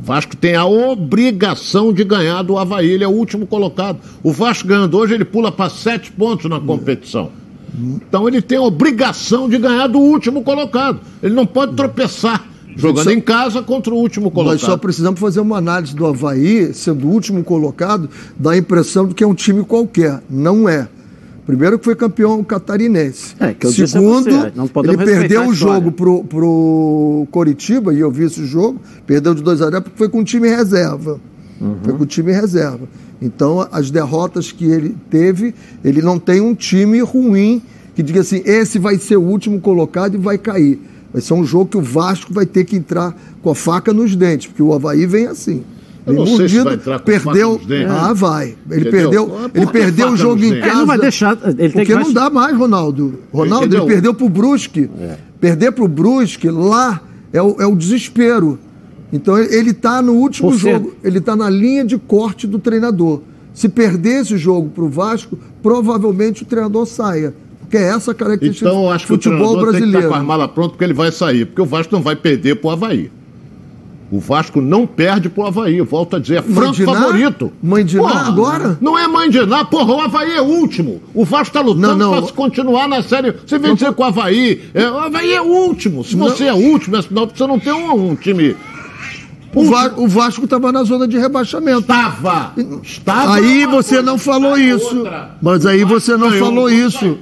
O 0.01 0.03
Vasco 0.03 0.37
tem 0.37 0.55
a 0.55 0.65
obrigação 0.65 1.93
de 1.93 2.05
ganhar 2.05 2.43
do 2.43 2.57
Havaí, 2.57 2.89
ele 2.89 3.05
é 3.05 3.09
o 3.09 3.11
último 3.11 3.47
colocado. 3.47 3.99
O 4.23 4.33
Vasco 4.33 4.67
ganhando 4.67 4.97
hoje, 4.97 5.15
ele 5.15 5.25
pula 5.25 5.53
para 5.53 5.69
sete 5.69 6.11
pontos 6.13 6.49
na 6.49 6.61
competição. 6.61 7.31
Então 7.77 8.27
ele 8.27 8.41
tem 8.41 8.59
a 8.59 8.63
obrigação 8.63 9.49
de 9.49 9.59
ganhar 9.59 9.87
do 9.87 9.99
último 9.99 10.43
colocado. 10.43 11.01
Ele 11.23 11.35
não 11.35 11.47
pode 11.47 11.75
tropeçar 11.75 12.49
jogando 12.77 13.05
só... 13.05 13.11
em 13.11 13.21
casa 13.21 13.63
contra 13.63 13.93
o 13.93 13.97
último 13.97 14.31
colocado. 14.31 14.61
Nós 14.61 14.63
só 14.63 14.77
precisamos 14.77 15.19
fazer 15.19 15.41
uma 15.41 15.59
análise 15.59 15.95
do 15.95 16.07
Havaí, 16.07 16.73
sendo 16.73 17.07
o 17.07 17.11
último 17.11 17.43
colocado, 17.43 18.09
dá 18.39 18.53
a 18.53 18.57
impressão 18.57 19.07
de 19.07 19.15
que 19.15 19.25
é 19.25 19.27
um 19.27 19.35
time 19.35 19.65
qualquer. 19.65 20.23
Não 20.31 20.69
é. 20.69 20.89
Primeiro 21.45 21.79
que 21.79 21.85
foi 21.87 21.97
campeão 21.97 22.45
catarinense. 22.45 23.35
É, 23.41 23.55
que 23.55 23.67
eu 23.67 23.73
Segundo, 23.73 24.29
ele 24.85 24.99
perdeu 24.99 25.49
o 25.49 25.55
jogo 25.55 25.91
pro, 25.91 26.23
pro 26.23 27.27
Coritiba, 27.31 27.95
e 27.95 28.01
eu 28.01 28.11
vi 28.11 28.25
esse 28.25 28.45
jogo, 28.45 28.79
perdeu 29.07 29.35
de 29.35 29.43
2 29.43 29.63
a 29.63 29.71
0 29.71 29.83
porque 29.83 29.97
foi 29.97 30.11
com 30.11 30.21
o 30.21 30.25
time 30.25 30.47
reserva. 30.47 31.19
Uhum. 31.59 31.79
Foi 31.83 31.95
com 31.95 32.03
o 32.03 32.07
time 32.07 32.33
reserva. 32.33 32.87
Então, 33.21 33.67
as 33.73 33.91
derrotas 33.91 34.53
que 34.53 34.65
ele 34.65 34.95
teve, 35.11 35.55
ele 35.85 36.01
não 36.01 36.19
tem 36.19 36.41
um 36.41 36.55
time 36.55 37.01
ruim 37.01 37.63
que 37.95 38.03
diga 38.03 38.21
assim, 38.21 38.43
esse 38.45 38.79
vai 38.79 38.97
ser 38.97 39.17
o 39.17 39.23
último 39.23 39.61
colocado 39.61 40.15
e 40.15 40.19
vai 40.19 40.39
cair. 40.39 40.79
Vai 41.13 41.21
ser 41.21 41.35
um 41.35 41.45
jogo 41.45 41.67
que 41.67 41.77
o 41.77 41.83
Vasco 41.83 42.33
vai 42.33 42.47
ter 42.47 42.65
que 42.65 42.77
entrar 42.77 43.17
com 43.43 43.51
a 43.51 43.55
faca 43.55 43.93
nos 43.93 44.15
dentes, 44.15 44.47
porque 44.47 44.63
o 44.63 44.73
Havaí 44.73 45.05
vem 45.05 45.27
assim. 45.27 45.65
Eu 46.07 46.15
não 46.15 46.27
sei 46.27 46.49
se 46.49 46.61
vai 46.61 46.75
entrar 46.75 46.99
com 47.01 47.05
perdeu. 47.05 47.61
Ah, 47.89 48.13
vai. 48.13 48.55
Ele 48.71 48.89
Entendeu? 48.89 49.27
perdeu, 49.27 49.51
ele 49.55 49.67
perdeu 49.67 50.09
o 50.11 50.17
jogo 50.17 50.43
em 50.43 50.61
casa. 50.61 50.67
Ele 50.67 50.75
não 50.75 50.87
vai 50.87 50.99
deixar. 50.99 51.39
Ele 51.59 51.69
porque 51.71 51.95
não 51.95 52.13
dá 52.13 52.31
mais, 52.31 52.57
Ronaldo. 52.57 53.19
Ronaldo, 53.33 53.67
Entendeu? 53.67 53.85
ele 53.85 53.93
perdeu 53.93 54.15
pro 54.15 54.29
Brusque. 54.29 54.89
É. 55.01 55.17
Perder 55.41 55.73
pro 55.73 55.87
Brusque 55.87 56.49
lá 56.49 57.01
é 57.33 57.43
o, 57.43 57.57
é 57.61 57.67
o 57.67 57.77
desespero. 57.77 58.59
Então 59.13 59.39
ele 59.39 59.71
está 59.71 60.03
no 60.03 60.15
último 60.15 60.53
Você... 60.53 60.71
jogo, 60.73 60.95
ele 61.03 61.19
está 61.19 61.35
na 61.35 61.49
linha 61.49 61.85
de 61.85 61.97
corte 61.99 62.47
do 62.47 62.59
treinador. 62.59 63.21
Se 63.55 63.69
perder 63.69 64.21
esse 64.21 64.37
jogo 64.37 64.69
para 64.69 64.85
o 64.85 64.89
Vasco, 64.89 65.39
provavelmente 65.63 66.43
o 66.43 66.47
treinador 66.47 66.87
saia. 66.87 67.35
Porque 67.61 67.77
é 67.77 67.89
essa 67.89 68.13
a 68.13 68.15
característica 68.15 68.69
então, 68.69 68.85
eu 68.85 68.91
acho 68.91 69.07
que 69.07 69.13
o 69.13 69.19
treinador 69.19 69.61
brasileiro. 69.61 69.81
tem 69.81 69.91
que 69.91 69.99
estar 69.99 70.09
com 70.09 70.15
a 70.15 70.23
mala 70.23 70.49
pronta 70.49 70.71
porque 70.71 70.85
ele 70.85 70.95
vai 70.95 71.11
sair. 71.13 71.45
Porque 71.47 71.61
o 71.61 71.67
Vasco 71.67 71.95
não 71.95 72.03
vai 72.03 72.17
perder 72.17 72.57
para 72.57 72.69
o 72.69 72.71
Havaí. 72.71 73.11
O 74.11 74.21
Vasco 74.21 74.63
não 74.63 74.87
perde 74.87 75.29
pro 75.29 75.45
Havaí, 75.45 75.83
volto 75.83 76.17
a 76.17 76.19
dizer, 76.19 76.39
é 76.39 76.43
franco 76.43 76.83
favorito. 76.83 77.53
Mandiná 77.63 78.03
porra, 78.03 78.21
agora? 78.29 78.79
Não 78.81 78.99
é 78.99 79.07
Mandiná, 79.07 79.67
porra, 79.67 79.93
o 79.93 80.01
Havaí 80.01 80.33
é 80.33 80.41
último. 80.41 81.03
O 81.13 81.27
Vasco 81.27 81.53
tá 81.53 81.61
lutando 81.61 81.97
não, 81.97 82.15
não. 82.15 82.23
pra 82.23 82.33
continuar 82.33 82.89
na 82.89 83.03
série. 83.03 83.33
Você 83.33 83.59
vem 83.59 83.69
não, 83.69 83.75
dizer 83.75 83.93
que 83.93 84.01
o 84.01 84.05
Havaí, 84.05 84.63
é, 84.73 84.91
o 84.91 84.99
Havaí 84.99 85.35
é 85.35 85.43
último. 85.43 86.03
Se 86.05 86.17
você 86.17 86.45
é 86.45 86.55
último, 86.55 86.97
é 86.97 87.03
sinal 87.03 87.27
que 87.27 87.37
você 87.37 87.47
não 87.47 87.59
tem 87.59 87.73
um, 87.73 88.11
um 88.11 88.15
time 88.15 88.57
o, 89.55 89.65
Va 89.65 89.93
o 89.97 90.07
Vasco 90.07 90.45
estava 90.45 90.71
na 90.71 90.85
zona 90.85 91.09
de 91.09 91.19
rebaixamento. 91.19 91.81
Estava! 91.81 92.53
Estava 92.83 93.35
aí 93.35 93.67
você 93.67 94.03
não 94.03 94.19
falou 94.19 94.59
isso. 94.59 95.05
Mas 95.41 95.65
aí 95.65 95.85
você 95.85 96.17
não 96.17 96.31
falou 96.33 96.71
isso. 96.71 97.19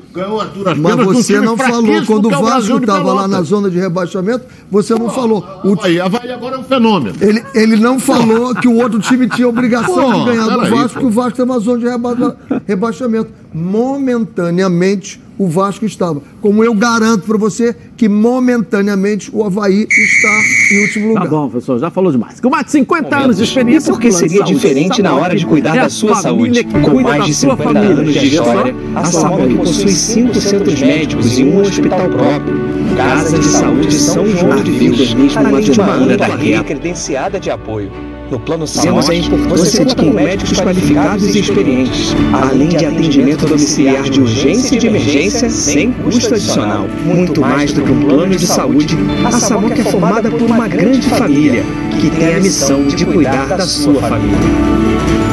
Mas 0.79 0.97
você 1.07 1.41
não 1.41 1.57
falou. 1.57 2.05
Quando 2.05 2.29
o 2.29 2.35
é 2.35 2.37
Vasco 2.37 2.79
estava 2.79 3.12
lá 3.12 3.29
na 3.29 3.43
zona 3.43 3.71
de 3.71 3.79
rebaixamento, 3.79 4.45
você 4.71 4.95
não 4.95 5.09
falou. 5.09 5.45
O... 5.65 5.77
Aí, 5.83 6.01
Havaí 6.01 6.31
agora 6.31 6.57
é 6.57 6.59
um 6.59 6.65
fenômeno. 6.65 7.17
Ele, 7.21 7.45
ele 7.55 7.77
não 7.77 7.99
falou 7.99 8.55
que 8.55 8.67
o 8.67 8.77
outro 8.77 8.99
time 9.01 9.29
tinha 9.29 9.49
obrigação 9.49 10.25
de 10.25 10.31
ganhar 10.31 10.49
do 10.49 10.71
Vasco, 10.71 10.89
porque 10.95 11.07
o 11.07 11.11
Vasco 11.11 11.31
estava 11.43 11.55
na 11.55 11.59
zona 11.61 11.79
de 11.79 11.87
reba 11.87 12.37
rebaixamento. 12.67 13.31
Momentaneamente, 13.53 15.21
o 15.38 15.46
Vasco 15.49 15.85
estava. 15.85 16.22
Como 16.40 16.62
eu 16.64 16.75
garanto 16.75 17.25
para 17.27 17.37
você 17.37 17.75
que 17.96 18.09
momentaneamente 18.09 19.31
o 19.33 19.44
Havaí 19.44 19.87
está 19.90 20.75
em 20.75 20.83
último 20.83 21.09
lugar. 21.09 21.25
Tá 21.25 21.31
bom, 21.31 21.49
professor, 21.49 21.79
já 21.79 21.90
falou 21.90 22.12
demais. 22.12 22.40
Com 22.40 22.51
mais 22.51 22.66
de 22.66 22.72
50 22.72 23.16
anos 23.16 23.37
de 23.37 23.44
experiência. 23.44 23.92
Porque 23.92 24.11
seria 24.12 24.42
diferente 24.44 25.03
na 25.03 25.14
hora 25.14 25.35
de 25.35 25.46
cuidar 25.46 25.75
da 25.75 25.88
sua 25.88 26.14
saúde. 26.16 26.64
Com 26.64 27.03
mais 27.03 27.25
de 27.25 27.35
50 27.35 27.62
família. 27.62 27.90
anos 27.90 28.12
de 28.12 28.27
história, 28.27 28.75
a 28.94 29.05
Samoc 29.05 29.57
possui 29.57 29.90
cinco 29.90 30.35
centros 30.40 30.81
médicos 30.81 31.38
e 31.38 31.44
um 31.44 31.61
hospital 31.61 32.09
próprio. 32.09 32.77
Casa 32.96 33.38
de 33.38 33.46
Saúde 33.46 33.94
São 33.94 34.27
João 34.27 34.62
de 34.62 34.72
Deus, 34.72 35.37
além 35.37 35.61
de 35.61 35.81
uma 35.81 35.94
ampla 35.94 36.37
rede 36.37 36.64
credenciada 36.64 37.38
de 37.38 37.51
apoio. 37.51 37.90
No 38.31 38.41
plano 38.41 38.65
Temos 38.67 39.09
a 39.09 39.15
importância 39.15 39.85
de 39.85 39.95
ter 39.95 40.12
médicos 40.12 40.59
qualificados 40.59 41.35
e 41.35 41.39
experientes, 41.39 42.15
além 42.33 42.69
de 42.69 42.85
atendimento 42.85 43.47
domiciliar 43.47 44.03
de 44.03 44.21
urgência 44.21 44.75
e 44.75 44.79
de 44.79 44.87
emergência 44.89 45.49
sem 45.49 45.93
custo 45.93 46.35
adicional. 46.35 46.89
Muito 47.05 47.41
mais 47.41 47.73
do 47.73 47.83
que 47.83 47.91
um 47.91 48.01
plano 48.01 48.35
de 48.35 48.47
saúde, 48.47 48.97
a 49.25 49.31
SAMOC 49.31 49.81
é 49.81 49.85
formada 49.85 50.29
por 50.29 50.43
uma 50.43 50.67
grande 50.67 51.09
família 51.09 51.65
que 52.01 52.11
tem 52.11 52.35
a 52.35 52.41
missão 52.41 52.85
de 52.89 53.05
cuidar 53.07 53.47
da 53.47 53.67
sua 53.67 54.01
família. 54.01 55.26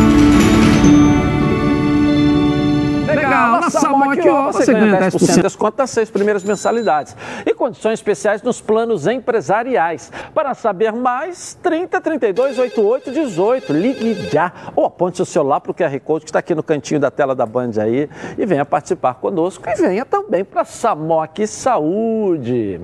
Na 3.64 3.70
Samoc 3.70 4.18
você 4.54 4.74
ganha 4.74 5.00
10% 5.00 5.36
de 5.36 5.42
desconto 5.42 5.78
nas 5.78 5.90
seis 5.90 6.10
primeiras 6.10 6.44
mensalidades 6.44 7.16
e 7.46 7.54
condições 7.54 7.94
especiais 7.94 8.42
nos 8.42 8.60
planos 8.60 9.08
empresariais. 9.08 10.12
Para 10.34 10.54
saber 10.54 10.92
mais, 10.92 11.58
30 11.62 12.02
32 12.02 12.60
88 12.60 13.12
18. 13.12 13.74
Ligue 13.74 14.30
já 14.30 14.52
ou 14.76 14.86
aponte 14.86 15.18
seu 15.18 15.26
celular 15.26 15.62
para 15.62 15.72
o 15.72 15.74
QR 15.74 16.00
Code 16.00 16.26
que 16.26 16.30
está 16.30 16.40
aqui 16.40 16.54
no 16.54 16.64
cantinho 16.64 17.00
da 17.00 17.10
tela 17.10 17.36
da 17.36 17.46
Band 17.46 17.72
aí 17.82 18.10
e 18.38 18.46
venha 18.46 18.66
participar 18.66 19.16
conosco 19.16 19.64
e 19.70 19.76
venha 19.76 20.06
também 20.06 20.44
para 20.44 20.66
Samoc 20.66 21.46
Saúde. 21.48 22.82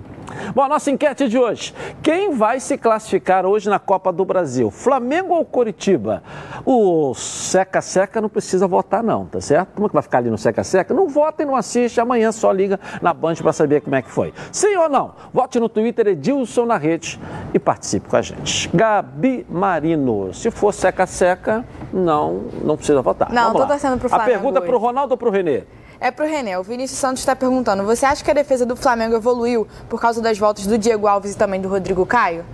Bom, 0.54 0.64
a 0.64 0.70
nossa 0.70 0.92
enquete 0.92 1.28
de 1.28 1.38
hoje. 1.38 1.74
Quem 2.02 2.32
vai 2.32 2.60
se 2.60 2.78
classificar 2.78 3.46
hoje 3.46 3.70
na 3.70 3.80
Copa 3.80 4.12
do 4.12 4.24
Brasil? 4.24 4.70
Flamengo 4.70 5.34
ou 5.34 5.44
Coritiba? 5.44 6.24
O 6.66 7.14
Seca 7.16 7.82
Seca 7.82 8.22
não 8.22 8.30
precisa 8.30 8.68
votar 8.68 9.04
não, 9.04 9.26
tá 9.26 9.42
certo? 9.42 9.74
Como 9.74 9.88
é 9.88 9.90
que 9.90 9.94
vai 9.94 10.04
ficar 10.04 10.20
ali 10.20 10.30
no 10.30 10.38
Seca 10.38 10.64
Seca? 10.64 10.79
Não 10.94 11.08
votem, 11.08 11.46
não 11.46 11.56
assiste, 11.56 12.00
amanhã 12.00 12.32
só 12.32 12.52
liga 12.52 12.80
na 13.02 13.14
Band 13.14 13.36
para 13.36 13.54
saber 13.54 13.82
como 13.82 13.96
é 13.96 14.02
que 14.02 14.10
foi. 14.10 14.34
Sim 14.52 14.76
ou 14.78 14.90
não? 14.90 15.14
Vote 15.34 15.60
no 15.60 15.70
Twitter 15.70 16.08
Edilson 16.08 16.66
na 16.66 16.78
rede 16.78 17.20
e 17.54 17.60
participe 17.60 18.10
com 18.10 18.16
a 18.16 18.22
gente. 18.22 18.70
Gabi 18.74 19.46
Marino, 19.50 20.34
se 20.34 20.52
for 20.52 20.74
Seca 20.74 21.06
Seca, 21.06 21.66
não, 21.92 22.46
não 22.64 22.76
precisa 22.76 23.02
votar. 23.02 23.32
Não, 23.32 23.54
tô 23.54 23.66
torcendo 23.66 24.00
pro 24.00 24.10
Flamengo. 24.10 24.30
A 24.30 24.34
pergunta 24.34 24.62
para 24.62 24.76
o 24.76 24.80
Ronaldo 24.80 25.14
ou 25.14 25.18
para 25.18 25.28
o 25.28 25.32
Renê? 25.32 25.64
É 26.02 26.12
pro 26.12 26.26
René. 26.26 26.58
O 26.58 26.64
Vinícius 26.64 27.00
Santos 27.00 27.20
está 27.20 27.36
perguntando: 27.36 27.84
você 27.84 28.06
acha 28.06 28.24
que 28.24 28.32
a 28.32 28.34
defesa 28.34 28.66
do 28.66 28.76
Flamengo 28.76 29.16
evoluiu 29.16 29.68
por 29.90 30.00
causa 30.00 30.22
das 30.22 30.38
voltas 30.40 30.66
do 30.66 30.78
Diego 30.78 31.08
Alves 31.08 31.34
e 31.34 31.38
também 31.38 31.60
do 31.60 31.68
Rodrigo 31.68 32.06
Caio? 32.06 32.46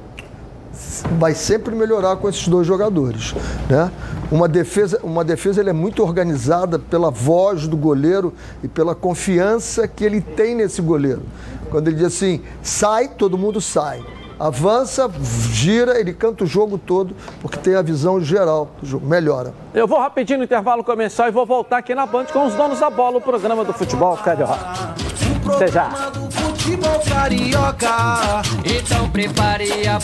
Vai 1.18 1.34
sempre 1.34 1.76
melhorar 1.76 2.16
com 2.18 2.28
esses 2.30 2.48
dois 2.48 2.66
jogadores, 2.66 3.34
né? 3.70 3.92
Uma 4.32 4.48
defesa, 4.48 5.00
uma 5.04 5.24
defesa 5.24 5.62
ele 5.62 5.70
é 5.70 5.74
muito 5.74 6.02
organizada 6.02 6.80
pela 6.80 7.12
voz 7.12 7.68
do 7.68 7.78
goleiro 7.78 8.34
e 8.64 8.68
pela 8.68 8.96
confiança 8.96 9.88
que 9.88 10.04
ele 10.04 10.22
tem 10.22 10.56
nesse 10.56 10.82
goleiro. 10.82 11.22
Quando 11.70 11.88
ele 11.88 11.98
diz 11.98 12.08
assim, 12.08 12.42
sai, 12.62 13.08
todo 13.08 13.38
mundo 13.38 13.62
sai 13.62 14.04
avança, 14.40 15.10
gira, 15.52 16.00
ele 16.00 16.14
canta 16.14 16.44
o 16.44 16.48
jogo 16.48 16.78
todo, 16.78 17.16
porque 17.42 17.58
tem 17.58 17.76
a 17.76 17.82
visão 17.82 18.20
geral 18.20 18.70
do 18.82 18.88
jogo, 18.88 19.06
melhora. 19.06 19.54
Eu 19.74 19.88
vou 19.88 20.00
rapidinho 20.00 20.40
no 20.40 20.46
intervalo 20.46 20.84
começar 20.84 21.28
e 21.28 21.32
vou 21.32 21.46
voltar 21.46 21.78
aqui 21.78 21.96
na 21.96 22.06
Band 22.06 22.26
com 22.26 22.46
os 22.46 22.54
donos 22.54 22.80
da 22.80 22.90
bola, 22.90 23.18
o 23.18 23.22
programa 23.22 23.64
do 23.64 23.74
futebol 23.74 24.18
carioca. 24.18 24.60
Até 25.56 25.68
já. 25.68 25.90
Então 28.66 29.10
prepare 29.10 29.88
a 29.88 30.00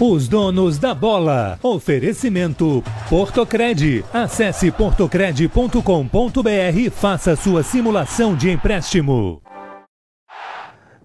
os 0.00 0.28
donos 0.28 0.78
da 0.78 0.94
bola. 0.94 1.58
Oferecimento 1.62 2.82
Portocred. 3.08 4.04
Acesse 4.12 4.70
portocred.com.br 4.70 6.76
e 6.76 6.90
faça 6.90 7.34
sua 7.34 7.62
simulação 7.62 8.36
de 8.36 8.50
empréstimo. 8.50 9.40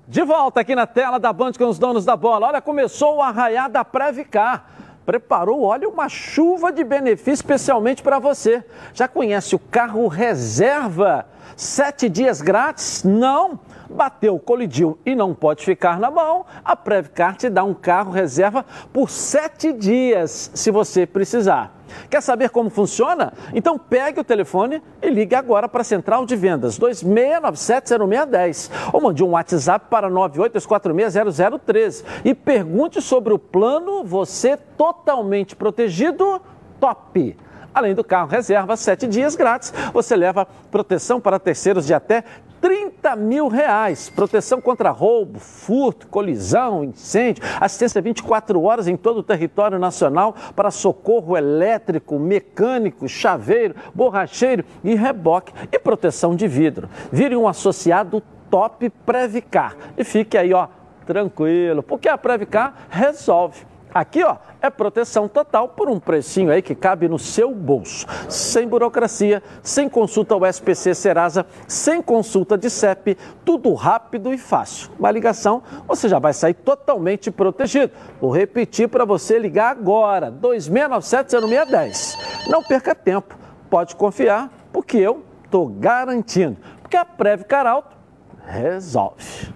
De 0.08 0.24
volta 0.24 0.60
aqui 0.60 0.76
na 0.76 0.86
tela 0.86 1.20
da 1.20 1.32
Band 1.32 1.54
com 1.54 1.68
os 1.68 1.80
donos 1.80 2.04
da 2.04 2.18
bola. 2.18 2.48
Olha, 2.48 2.62
começou 2.62 3.18
o 3.18 3.22
arraiar 3.22 3.70
da 3.70 3.86
Previcar. 3.86 4.66
Preparou, 5.06 5.64
olha, 5.64 5.88
uma 5.88 6.10
chuva 6.10 6.72
de 6.72 6.84
benefício 6.84 7.34
especialmente 7.34 8.04
para 8.04 8.20
você. 8.20 8.64
Já 8.94 9.08
conhece 9.08 9.56
o 9.56 9.60
carro 9.60 10.08
reserva? 10.08 11.26
Sete 11.56 12.10
dias 12.10 12.42
grátis? 12.42 13.04
Não! 13.04 13.60
Bateu, 13.92 14.40
colidiu 14.40 14.98
e 15.06 15.14
não 15.14 15.34
pode 15.34 15.64
ficar 15.66 16.00
na 16.00 16.10
mão, 16.10 16.46
a 16.64 16.76
Previcar 16.76 17.36
te 17.36 17.50
dá 17.50 17.64
um 17.64 17.74
carro 17.74 18.12
reserva 18.12 18.66
por 18.92 19.10
sete 19.10 19.74
dias, 19.74 20.50
se 20.54 20.72
você 20.72 21.06
precisar. 21.06 21.82
Quer 22.10 22.22
saber 22.22 22.50
como 22.50 22.70
funciona? 22.70 23.34
Então 23.54 23.78
pegue 23.78 24.20
o 24.20 24.24
telefone 24.24 24.82
e 25.02 25.10
ligue 25.10 25.36
agora 25.36 25.68
para 25.68 25.82
a 25.82 25.84
Central 25.84 26.26
de 26.26 26.38
Vendas 26.38 26.80
26970610 26.80 28.72
ou 28.94 29.02
mande 29.02 29.22
um 29.24 29.32
WhatsApp 29.32 29.88
para 29.90 30.10
982460013 30.10 32.06
e 32.24 32.34
pergunte 32.34 33.02
sobre 33.02 33.34
o 33.34 33.40
plano 33.40 34.06
Você 34.06 34.56
Totalmente 34.56 35.54
Protegido 35.56 36.42
Top. 36.80 37.36
Além 37.74 37.96
do 37.96 38.04
carro 38.04 38.30
reserva, 38.30 38.76
sete 38.76 39.08
dias 39.08 39.36
grátis, 39.36 39.74
você 39.94 40.16
leva 40.16 40.48
proteção 40.70 41.22
para 41.22 41.40
terceiros 41.40 41.86
de 41.86 41.94
até 41.94 42.24
30 42.62 43.16
mil 43.16 43.48
reais. 43.48 44.10
Proteção 44.10 44.62
contra 44.62 44.92
roubo, 44.92 45.40
furto, 45.40 46.08
colisão, 46.08 46.84
incêndio, 46.84 47.44
assistência 47.60 48.02
24 48.02 48.62
horas 48.62 48.88
em 48.88 48.96
todo 48.96 49.18
o 49.20 49.24
território 49.24 49.80
nacional 49.80 50.36
para 50.56 50.70
socorro 50.70 51.36
elétrico, 51.36 52.20
mecânico, 52.20 53.10
chaveiro, 53.10 53.76
borracheiro 53.96 54.64
e 54.84 54.94
reboque 54.94 55.52
e 55.72 55.80
proteção 55.80 56.36
de 56.36 56.48
vidro. 56.48 56.88
Vire 57.12 57.36
um 57.36 57.48
associado 57.48 58.22
top 58.50 58.90
Previcar 58.90 59.76
e 59.98 60.04
fique 60.04 60.38
aí, 60.38 60.54
ó, 60.54 60.68
tranquilo, 61.06 61.82
porque 61.82 62.08
a 62.08 62.18
Previcar 62.18 62.88
resolve. 62.90 63.71
Aqui, 63.94 64.24
ó, 64.24 64.38
é 64.62 64.70
proteção 64.70 65.28
total 65.28 65.68
por 65.70 65.90
um 65.90 66.00
precinho 66.00 66.50
aí 66.50 66.62
que 66.62 66.74
cabe 66.74 67.10
no 67.10 67.20
seu 67.20 67.54
bolso. 67.54 68.06
Sem 68.30 68.66
burocracia, 68.66 69.44
sem 69.62 69.90
consulta 69.90 70.34
ao 70.34 70.46
SPC 70.46 70.96
Serasa, 70.96 71.46
sem 71.68 72.02
consulta 72.02 72.58
de 72.58 72.70
CEP, 72.70 73.18
tudo 73.44 73.74
rápido 73.74 74.34
e 74.34 74.38
fácil. 74.38 74.92
Uma 74.98 75.12
ligação, 75.12 75.62
você 75.88 76.08
já 76.08 76.20
vai 76.20 76.32
sair 76.32 76.54
totalmente 76.54 77.30
protegido. 77.30 77.92
Vou 78.22 78.32
repetir 78.32 78.88
para 78.88 79.04
você 79.04 79.38
ligar 79.38 79.72
agora, 79.72 80.32
2697-0610. 80.32 82.48
Não 82.48 82.64
perca 82.64 82.96
tempo, 82.96 83.38
pode 83.70 83.94
confiar, 83.96 84.50
porque 84.72 84.98
eu 84.98 85.22
estou 85.44 85.68
garantindo. 85.68 86.56
Porque 86.82 86.96
a 86.96 87.04
Preve 87.04 87.44
Caralto 87.44 87.98
resolve. 88.46 89.54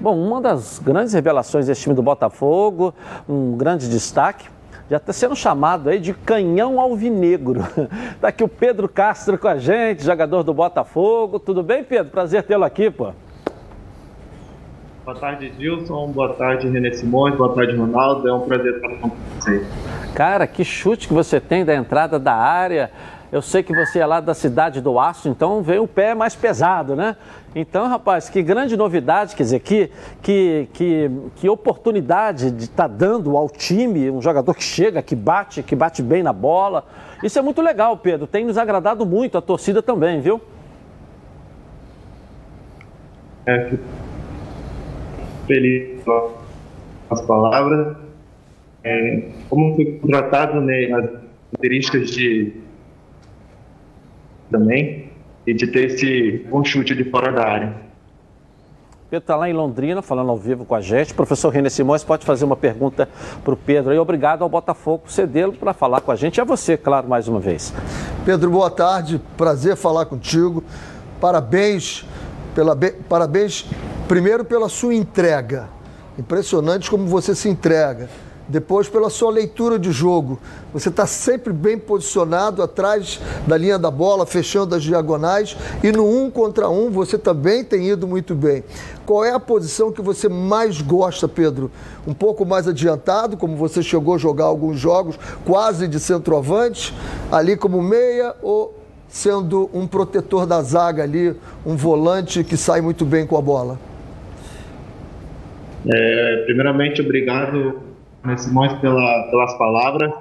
Bom, 0.00 0.16
uma 0.16 0.40
das 0.40 0.78
grandes 0.78 1.14
revelações 1.14 1.66
desse 1.66 1.82
time 1.82 1.94
do 1.94 2.02
Botafogo, 2.02 2.92
um 3.28 3.56
grande 3.56 3.88
destaque, 3.88 4.48
já 4.90 4.98
está 4.98 5.12
sendo 5.12 5.34
chamado 5.34 5.88
aí 5.88 5.98
de 5.98 6.12
canhão 6.12 6.78
alvinegro. 6.78 7.60
Está 8.14 8.28
aqui 8.28 8.44
o 8.44 8.48
Pedro 8.48 8.88
Castro 8.88 9.38
com 9.38 9.48
a 9.48 9.56
gente, 9.56 10.04
jogador 10.04 10.42
do 10.42 10.52
Botafogo. 10.52 11.38
Tudo 11.38 11.62
bem, 11.62 11.82
Pedro? 11.82 12.10
Prazer 12.10 12.42
tê-lo 12.42 12.64
aqui, 12.64 12.90
pô. 12.90 13.12
Boa 15.04 15.16
tarde, 15.18 15.52
Gilson. 15.58 16.08
Boa 16.08 16.34
tarde, 16.34 16.68
René 16.68 16.90
Simões. 16.92 17.34
Boa 17.34 17.54
tarde, 17.54 17.76
Ronaldo. 17.76 18.28
É 18.28 18.32
um 18.32 18.40
prazer 18.40 18.76
estar 18.76 18.88
com 18.88 19.10
vocês. 19.38 19.66
Cara, 20.14 20.46
que 20.46 20.64
chute 20.64 21.08
que 21.08 21.14
você 21.14 21.40
tem 21.40 21.64
da 21.64 21.74
entrada 21.74 22.18
da 22.18 22.34
área. 22.34 22.90
Eu 23.34 23.42
sei 23.42 23.64
que 23.64 23.74
você 23.74 23.98
é 23.98 24.06
lá 24.06 24.20
da 24.20 24.32
cidade 24.32 24.80
do 24.80 24.96
Aço, 24.96 25.28
então 25.28 25.60
veio 25.60 25.82
o 25.82 25.88
pé 25.88 26.14
mais 26.14 26.36
pesado, 26.36 26.94
né? 26.94 27.16
Então, 27.52 27.88
rapaz, 27.88 28.30
que 28.30 28.40
grande 28.40 28.76
novidade, 28.76 29.34
quer 29.34 29.42
dizer, 29.42 29.58
que, 29.58 29.90
que, 30.22 30.68
que, 30.72 31.10
que 31.34 31.48
oportunidade 31.48 32.52
de 32.52 32.66
estar 32.66 32.88
tá 32.88 32.94
dando 32.94 33.36
ao 33.36 33.50
time, 33.50 34.08
um 34.08 34.22
jogador 34.22 34.54
que 34.54 34.62
chega, 34.62 35.02
que 35.02 35.16
bate, 35.16 35.64
que 35.64 35.74
bate 35.74 36.00
bem 36.00 36.22
na 36.22 36.32
bola. 36.32 36.86
Isso 37.24 37.36
é 37.36 37.42
muito 37.42 37.60
legal, 37.60 37.96
Pedro. 37.96 38.28
Tem 38.28 38.44
nos 38.44 38.56
agradado 38.56 39.04
muito, 39.04 39.36
a 39.36 39.42
torcida 39.42 39.82
também, 39.82 40.20
viu? 40.20 40.40
É, 43.46 43.72
feliz 45.48 46.04
com 46.04 46.34
as 47.10 47.20
palavras. 47.22 47.96
É, 48.84 49.28
como 49.50 49.74
foi 49.74 49.98
contratado, 49.98 50.60
né, 50.60 50.84
as 50.84 51.10
características 51.50 52.10
de 52.12 52.62
também 54.54 55.10
e 55.44 55.52
de 55.52 55.66
ter 55.66 55.86
esse 55.86 56.46
bom 56.48 56.64
chute 56.64 56.94
de 56.94 57.04
fora 57.10 57.32
da 57.32 57.44
área. 57.44 57.84
Pedro 59.10 59.24
está 59.24 59.36
lá 59.36 59.48
em 59.48 59.52
Londrina, 59.52 60.00
falando 60.00 60.30
ao 60.30 60.36
vivo 60.36 60.64
com 60.64 60.74
a 60.74 60.80
gente. 60.80 61.12
Professor 61.12 61.50
René 61.50 61.68
Simões 61.68 62.02
pode 62.02 62.24
fazer 62.24 62.44
uma 62.44 62.56
pergunta 62.56 63.08
para 63.44 63.52
o 63.52 63.56
Pedro 63.56 63.90
aí. 63.90 63.98
Obrigado 63.98 64.42
ao 64.42 64.48
Botafogo 64.48 65.04
cedê-lo 65.08 65.52
para 65.52 65.72
falar 65.72 66.00
com 66.00 66.10
a 66.10 66.16
gente. 66.16 66.38
E 66.38 66.40
a 66.40 66.44
você, 66.44 66.76
claro, 66.76 67.08
mais 67.08 67.28
uma 67.28 67.38
vez. 67.38 67.74
Pedro, 68.24 68.50
boa 68.50 68.70
tarde. 68.70 69.20
Prazer 69.36 69.76
falar 69.76 70.06
contigo. 70.06 70.64
Parabéns, 71.20 72.06
pela, 72.54 72.76
parabéns 73.08 73.66
primeiro 74.08 74.44
pela 74.44 74.68
sua 74.68 74.94
entrega. 74.94 75.68
Impressionante 76.18 76.90
como 76.90 77.06
você 77.06 77.34
se 77.34 77.48
entrega 77.48 78.08
depois 78.48 78.88
pela 78.88 79.08
sua 79.10 79.30
leitura 79.30 79.78
de 79.78 79.90
jogo. 79.90 80.38
Você 80.72 80.88
está 80.88 81.06
sempre 81.06 81.52
bem 81.52 81.78
posicionado 81.78 82.62
atrás 82.62 83.20
da 83.46 83.56
linha 83.56 83.78
da 83.78 83.90
bola, 83.90 84.26
fechando 84.26 84.74
as 84.74 84.82
diagonais 84.82 85.56
e 85.82 85.90
no 85.90 86.04
um 86.06 86.30
contra 86.30 86.68
um 86.68 86.90
você 86.90 87.16
também 87.16 87.64
tem 87.64 87.88
ido 87.88 88.06
muito 88.06 88.34
bem. 88.34 88.64
Qual 89.06 89.24
é 89.24 89.32
a 89.32 89.40
posição 89.40 89.92
que 89.92 90.02
você 90.02 90.28
mais 90.28 90.80
gosta, 90.80 91.28
Pedro? 91.28 91.70
Um 92.06 92.14
pouco 92.14 92.44
mais 92.44 92.66
adiantado, 92.68 93.36
como 93.36 93.56
você 93.56 93.82
chegou 93.82 94.14
a 94.14 94.18
jogar 94.18 94.44
alguns 94.44 94.78
jogos, 94.78 95.18
quase 95.44 95.86
de 95.88 96.00
centroavante, 96.00 96.94
ali 97.30 97.56
como 97.56 97.82
meia 97.82 98.34
ou 98.42 98.78
sendo 99.08 99.70
um 99.72 99.86
protetor 99.86 100.44
da 100.46 100.60
zaga 100.62 101.02
ali, 101.02 101.36
um 101.64 101.76
volante 101.76 102.42
que 102.42 102.56
sai 102.56 102.80
muito 102.80 103.04
bem 103.04 103.26
com 103.26 103.36
a 103.36 103.40
bola? 103.40 103.78
É, 105.86 106.42
primeiramente, 106.46 107.02
obrigado 107.02 107.93
né, 108.24 108.36
Simões 108.36 108.72
pela, 108.80 109.28
pelas 109.30 109.54
palavras. 109.58 110.12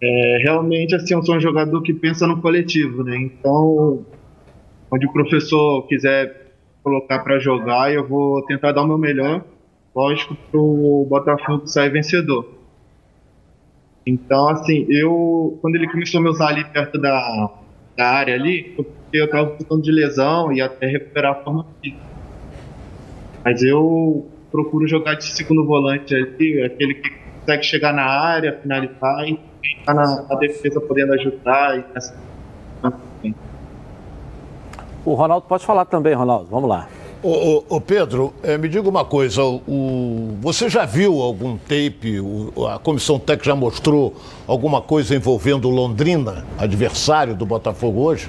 É, 0.00 0.38
realmente, 0.42 0.94
assim, 0.94 1.14
eu 1.14 1.22
sou 1.22 1.36
um 1.36 1.40
jogador 1.40 1.80
que 1.82 1.94
pensa 1.94 2.26
no 2.26 2.40
coletivo, 2.40 3.04
né? 3.04 3.16
Então, 3.16 4.04
onde 4.90 5.06
o 5.06 5.12
professor 5.12 5.86
quiser 5.86 6.54
colocar 6.82 7.20
para 7.20 7.38
jogar, 7.38 7.92
eu 7.92 8.06
vou 8.06 8.44
tentar 8.44 8.72
dar 8.72 8.82
o 8.82 8.86
meu 8.86 8.98
melhor, 8.98 9.44
lógico, 9.94 10.34
para 10.34 10.60
o 10.60 11.06
Botafogo 11.08 11.66
sair 11.66 11.90
vencedor. 11.90 12.62
Então, 14.04 14.48
assim, 14.48 14.84
eu, 14.90 15.58
quando 15.62 15.76
ele 15.76 15.88
começou 15.88 16.18
a 16.18 16.22
me 16.22 16.28
usar 16.28 16.48
ali 16.48 16.64
perto 16.64 17.00
da, 17.00 17.50
da 17.96 18.08
área 18.08 18.34
ali, 18.34 18.74
porque 18.74 18.90
eu 19.12 19.26
estava 19.26 19.50
voltando 19.50 19.82
de 19.82 19.92
lesão 19.92 20.52
e 20.52 20.60
até 20.60 20.86
recuperar 20.86 21.32
a 21.32 21.44
forma 21.44 21.66
física. 21.80 22.02
Mas 23.44 23.62
eu 23.62 24.28
procuro 24.52 24.86
jogar 24.86 25.14
de 25.14 25.24
segundo 25.24 25.64
volante 25.64 26.14
ali, 26.14 26.62
aquele 26.62 26.94
que 26.94 27.10
consegue 27.40 27.62
chegar 27.64 27.92
na 27.92 28.04
área, 28.04 28.58
finalizar 28.60 29.26
e 29.26 29.38
estar 29.62 29.94
na, 29.94 30.26
na 30.28 30.34
defesa 30.36 30.80
podendo 30.80 31.14
ajudar. 31.14 31.78
E 31.78 31.84
essa... 31.94 32.14
O 35.04 35.14
Ronaldo 35.14 35.46
pode 35.48 35.64
falar 35.64 35.86
também, 35.86 36.14
Ronaldo. 36.14 36.46
Vamos 36.50 36.68
lá. 36.68 36.86
Ô, 37.22 37.30
ô, 37.30 37.76
ô 37.76 37.80
Pedro, 37.80 38.34
é, 38.42 38.58
me 38.58 38.68
diga 38.68 38.88
uma 38.88 39.04
coisa. 39.04 39.42
O, 39.42 40.36
você 40.40 40.68
já 40.68 40.84
viu 40.84 41.20
algum 41.20 41.56
tape? 41.56 42.20
O, 42.20 42.66
a 42.66 42.78
comissão 42.78 43.18
técnica 43.18 43.50
já 43.50 43.56
mostrou 43.56 44.14
alguma 44.46 44.80
coisa 44.82 45.14
envolvendo 45.14 45.70
Londrina, 45.70 46.44
adversário 46.58 47.34
do 47.34 47.46
Botafogo 47.46 48.00
hoje? 48.00 48.28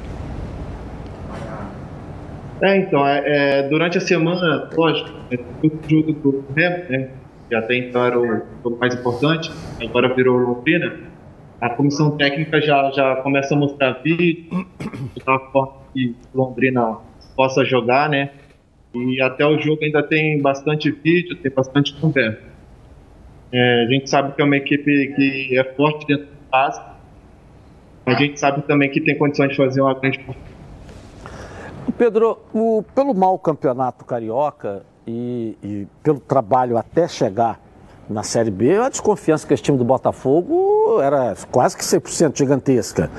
É, 2.63 2.77
então, 2.77 3.05
é, 3.05 3.23
é, 3.25 3.63
durante 3.63 3.97
a 3.97 4.01
semana, 4.01 4.69
lógico, 4.73 5.09
é 5.29 5.35
tudo 5.35 6.13
do 6.13 6.45
Remo, 6.55 6.89
né, 6.89 7.09
que 7.49 7.55
até 7.55 7.75
então 7.75 8.05
era 8.05 8.17
o, 8.17 8.41
o, 8.63 8.77
mais 8.77 8.95
importante, 8.95 9.51
agora 9.81 10.13
virou 10.13 10.37
Londrina, 10.37 10.97
a 11.59 11.69
comissão 11.71 12.15
técnica 12.15 12.61
já, 12.61 12.89
já 12.91 13.17
começa 13.17 13.53
a 13.53 13.57
mostrar 13.57 14.01
vídeo, 14.01 14.65
da 15.25 15.39
forma 15.51 15.73
que 15.93 16.15
Londrina 16.33 16.99
possa 17.35 17.65
jogar, 17.65 18.07
né, 18.09 18.29
e 18.95 19.21
até 19.21 19.45
o 19.45 19.59
jogo 19.59 19.83
ainda 19.83 20.01
tem 20.01 20.41
bastante 20.41 20.89
vídeo, 20.89 21.35
tem 21.35 21.51
bastante 21.51 21.93
conversa. 21.95 22.39
É, 23.51 23.83
a 23.83 23.91
gente 23.91 24.09
sabe 24.09 24.33
que 24.33 24.41
é 24.41 24.45
uma 24.45 24.55
equipe 24.55 25.13
que 25.17 25.59
é 25.59 25.65
forte 25.75 26.07
dentro 26.07 26.27
do 26.27 26.31
espaço, 26.45 26.81
a 28.05 28.13
gente 28.13 28.39
sabe 28.39 28.61
também 28.61 28.89
que 28.89 29.01
tem 29.01 29.17
condições 29.17 29.49
de 29.49 29.57
fazer 29.57 29.81
uma 29.81 29.93
grande 29.93 30.19
Pedro, 31.91 32.39
o, 32.53 32.83
pelo 32.95 33.13
mau 33.13 33.37
campeonato 33.37 34.05
carioca 34.05 34.83
e, 35.05 35.57
e, 35.61 35.87
pelo 36.01 36.19
trabalho 36.19 36.77
até 36.77 37.07
chegar 37.07 37.59
na 38.09 38.23
Série 38.23 38.51
B, 38.51 38.77
a 38.77 38.89
desconfiança 38.89 39.45
que 39.45 39.53
esse 39.53 39.63
time 39.63 39.77
do 39.77 39.85
Botafogo 39.85 40.99
era 41.01 41.35
quase 41.51 41.77
que 41.77 41.83
100% 41.83 42.37
gigantesca. 42.37 43.09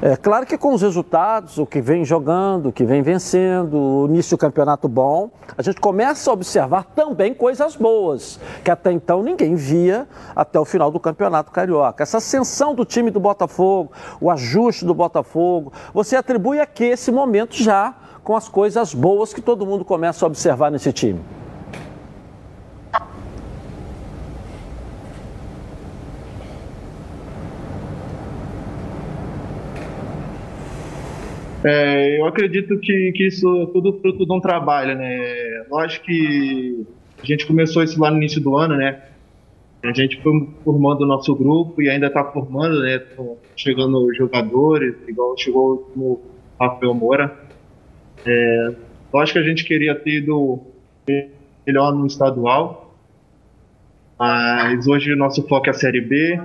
É 0.00 0.16
claro 0.16 0.46
que 0.46 0.56
com 0.56 0.74
os 0.74 0.82
resultados, 0.82 1.58
o 1.58 1.66
que 1.66 1.80
vem 1.80 2.04
jogando, 2.04 2.68
o 2.68 2.72
que 2.72 2.84
vem 2.84 3.02
vencendo, 3.02 3.76
o 3.76 4.06
início 4.06 4.36
do 4.36 4.40
campeonato 4.40 4.86
bom, 4.86 5.28
a 5.56 5.60
gente 5.60 5.80
começa 5.80 6.30
a 6.30 6.32
observar 6.32 6.84
também 6.94 7.34
coisas 7.34 7.74
boas, 7.74 8.38
que 8.62 8.70
até 8.70 8.92
então 8.92 9.24
ninguém 9.24 9.56
via 9.56 10.06
até 10.36 10.60
o 10.60 10.64
final 10.64 10.88
do 10.92 11.00
campeonato 11.00 11.50
carioca. 11.50 12.04
Essa 12.04 12.18
ascensão 12.18 12.76
do 12.76 12.84
time 12.84 13.10
do 13.10 13.18
Botafogo, 13.18 13.90
o 14.20 14.30
ajuste 14.30 14.84
do 14.84 14.94
Botafogo, 14.94 15.72
você 15.92 16.14
atribui 16.14 16.60
a 16.60 16.66
que 16.66 16.84
esse 16.84 17.10
momento 17.10 17.56
já 17.56 17.92
com 18.22 18.36
as 18.36 18.48
coisas 18.48 18.94
boas 18.94 19.34
que 19.34 19.40
todo 19.40 19.66
mundo 19.66 19.84
começa 19.84 20.24
a 20.24 20.28
observar 20.28 20.70
nesse 20.70 20.92
time? 20.92 21.20
É, 31.68 32.18
eu 32.18 32.24
acredito 32.24 32.78
que, 32.78 33.12
que 33.12 33.26
isso 33.26 33.46
é 33.62 33.66
tudo 33.66 33.92
fruto 34.00 34.24
de 34.24 34.32
um 34.32 34.40
trabalho, 34.40 34.96
né? 34.96 35.66
Lógico 35.70 36.06
que 36.06 36.86
a 37.22 37.26
gente 37.26 37.46
começou 37.46 37.82
isso 37.82 38.00
lá 38.00 38.10
no 38.10 38.16
início 38.16 38.40
do 38.40 38.56
ano, 38.56 38.74
né? 38.74 39.02
A 39.84 39.92
gente 39.92 40.18
foi 40.22 40.48
formando 40.64 41.02
o 41.02 41.06
nosso 41.06 41.36
grupo 41.36 41.82
e 41.82 41.90
ainda 41.90 42.06
está 42.06 42.24
formando, 42.24 42.80
né? 42.80 43.02
Chegando 43.54 44.14
jogadores, 44.14 44.94
igual 45.06 45.36
chegou 45.36 45.92
o 45.94 46.18
Rafael 46.58 46.94
Moura. 46.94 47.38
É, 48.24 48.72
lógico 49.12 49.38
que 49.38 49.44
a 49.44 49.46
gente 49.46 49.64
queria 49.64 49.94
ter 49.94 50.22
ido 50.22 50.60
melhor 51.66 51.94
no 51.94 52.06
estadual, 52.06 52.96
mas 54.18 54.86
hoje 54.86 55.12
o 55.12 55.16
nosso 55.16 55.46
foco 55.46 55.66
é 55.66 55.70
a 55.70 55.74
Série 55.74 56.00
B, 56.00 56.40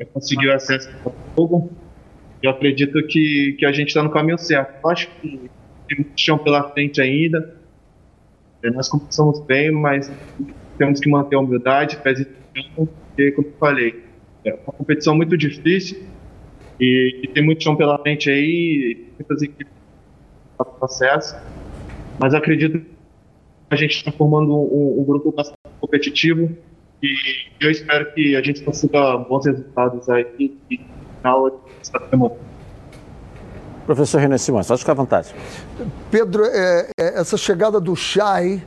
é 0.00 0.04
conseguir 0.04 0.48
o 0.48 0.52
acesso 0.52 0.90
ao 1.04 1.14
fogo 1.36 1.70
eu 2.44 2.50
acredito 2.50 3.02
que, 3.06 3.56
que 3.58 3.64
a 3.64 3.72
gente 3.72 3.88
está 3.88 4.02
no 4.02 4.10
caminho 4.10 4.36
certo. 4.36 4.78
Eu 4.84 4.90
acho 4.90 5.08
que 5.18 5.50
tem 5.88 5.98
muito 5.98 6.12
chão 6.20 6.36
pela 6.36 6.70
frente 6.70 7.00
ainda. 7.00 7.58
É, 8.62 8.70
nós 8.70 8.86
começamos 8.86 9.40
bem, 9.46 9.70
mas 9.70 10.12
temos 10.76 11.00
que 11.00 11.08
manter 11.08 11.36
a 11.36 11.40
humildade, 11.40 11.96
pés 12.02 12.26
porque, 12.76 13.32
como 13.32 13.48
eu 13.48 13.56
falei, 13.58 14.04
é 14.44 14.52
uma 14.54 14.72
competição 14.74 15.16
muito 15.16 15.38
difícil 15.38 16.06
e, 16.78 17.22
e 17.24 17.28
tem 17.28 17.42
muito 17.42 17.62
chão 17.62 17.74
pela 17.76 17.98
frente 17.98 18.30
aí, 18.30 19.10
muitas 19.18 19.42
equipes 19.42 19.72
no 20.58 20.66
processo, 20.66 21.34
mas 22.20 22.34
acredito 22.34 22.78
que 22.78 22.94
a 23.70 23.76
gente 23.76 23.96
está 23.96 24.12
formando 24.12 24.52
um, 24.52 25.00
um, 25.00 25.04
grupo 25.04 25.32
bastante 25.32 25.58
competitivo 25.80 26.56
e 27.02 27.14
eu 27.60 27.70
espero 27.70 28.12
que 28.12 28.36
a 28.36 28.42
gente 28.42 28.62
consiga 28.62 29.16
bons 29.16 29.46
resultados 29.46 30.08
aí 30.08 30.26
e, 30.38 30.93
Professor 33.86 34.20
René 34.20 34.38
Simões, 34.38 34.66
pode 34.66 34.80
ficar 34.80 34.92
à 34.92 34.94
vontade. 34.94 35.34
Pedro, 36.10 36.44
é, 36.44 36.88
é, 36.98 37.20
essa 37.20 37.36
chegada 37.36 37.80
do 37.80 37.94
Chay, 37.94 38.62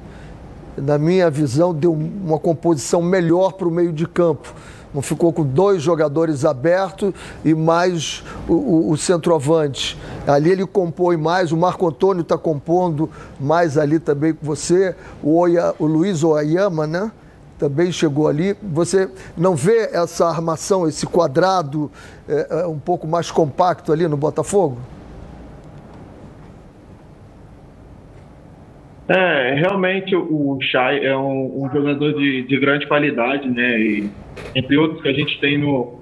na 0.78 0.98
minha 0.98 1.30
visão, 1.30 1.74
deu 1.74 1.94
uma 1.94 2.40
composição 2.40 3.02
melhor 3.02 3.54
para 3.54 3.68
o 3.68 3.72
meio 3.72 3.92
de 3.92 4.08
campo. 4.08 4.54
Não 4.94 5.02
ficou 5.02 5.34
com 5.34 5.44
dois 5.44 5.82
jogadores 5.82 6.46
abertos 6.46 7.14
e 7.44 7.54
mais 7.54 8.24
o, 8.48 8.54
o, 8.54 8.92
o 8.92 8.98
centroavante. 8.98 10.00
Ali 10.26 10.52
ele 10.52 10.66
compõe 10.66 11.18
mais, 11.18 11.52
o 11.52 11.58
Marco 11.58 11.88
Antônio 11.88 12.22
está 12.22 12.38
compondo 12.38 13.10
mais 13.40 13.78
ali 13.78 14.00
também 14.00 14.34
com 14.34 14.46
você, 14.46 14.96
o, 15.22 15.38
Oya, 15.38 15.76
o 15.78 15.86
Luiz 15.86 16.24
Oyama, 16.24 16.88
né? 16.88 17.12
Também 17.58 17.92
chegou 17.92 18.28
ali. 18.28 18.56
Você 18.62 19.10
não 19.38 19.56
vê 19.56 19.90
essa 19.92 20.28
armação, 20.28 20.88
esse 20.88 21.06
quadrado 21.06 21.92
é, 22.28 22.62
é, 22.62 22.68
um 22.68 22.80
pouco 22.80 23.08
mais 23.08 23.32
compacto 23.32 23.92
ali 23.92 24.08
no 24.08 24.18
Botafogo? 24.18 24.78
É, 29.10 29.54
realmente 29.54 30.14
o 30.16 30.58
Chay 30.62 31.06
é 31.06 31.16
um, 31.16 31.64
um 31.64 31.70
jogador 31.72 32.14
de, 32.14 32.44
de, 32.44 32.60
grande 32.60 32.86
qualidade, 32.88 33.50
né? 33.50 33.80
E, 33.80 34.10
entre 34.54 34.78
outros 34.78 35.02
que 35.02 35.08
a 35.08 35.14
gente 35.14 35.40
tem 35.40 35.58
no, 35.58 36.02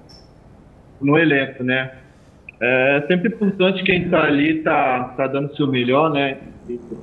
no 0.99 1.17
elenco, 1.17 1.63
né? 1.63 1.91
É 2.59 3.03
sempre 3.07 3.27
importante 3.29 3.83
quem 3.83 4.03
está 4.03 4.23
ali 4.23 4.61
tá, 4.63 5.13
tá 5.15 5.27
dando 5.27 5.55
seu 5.55 5.67
melhor, 5.67 6.09
né? 6.09 6.37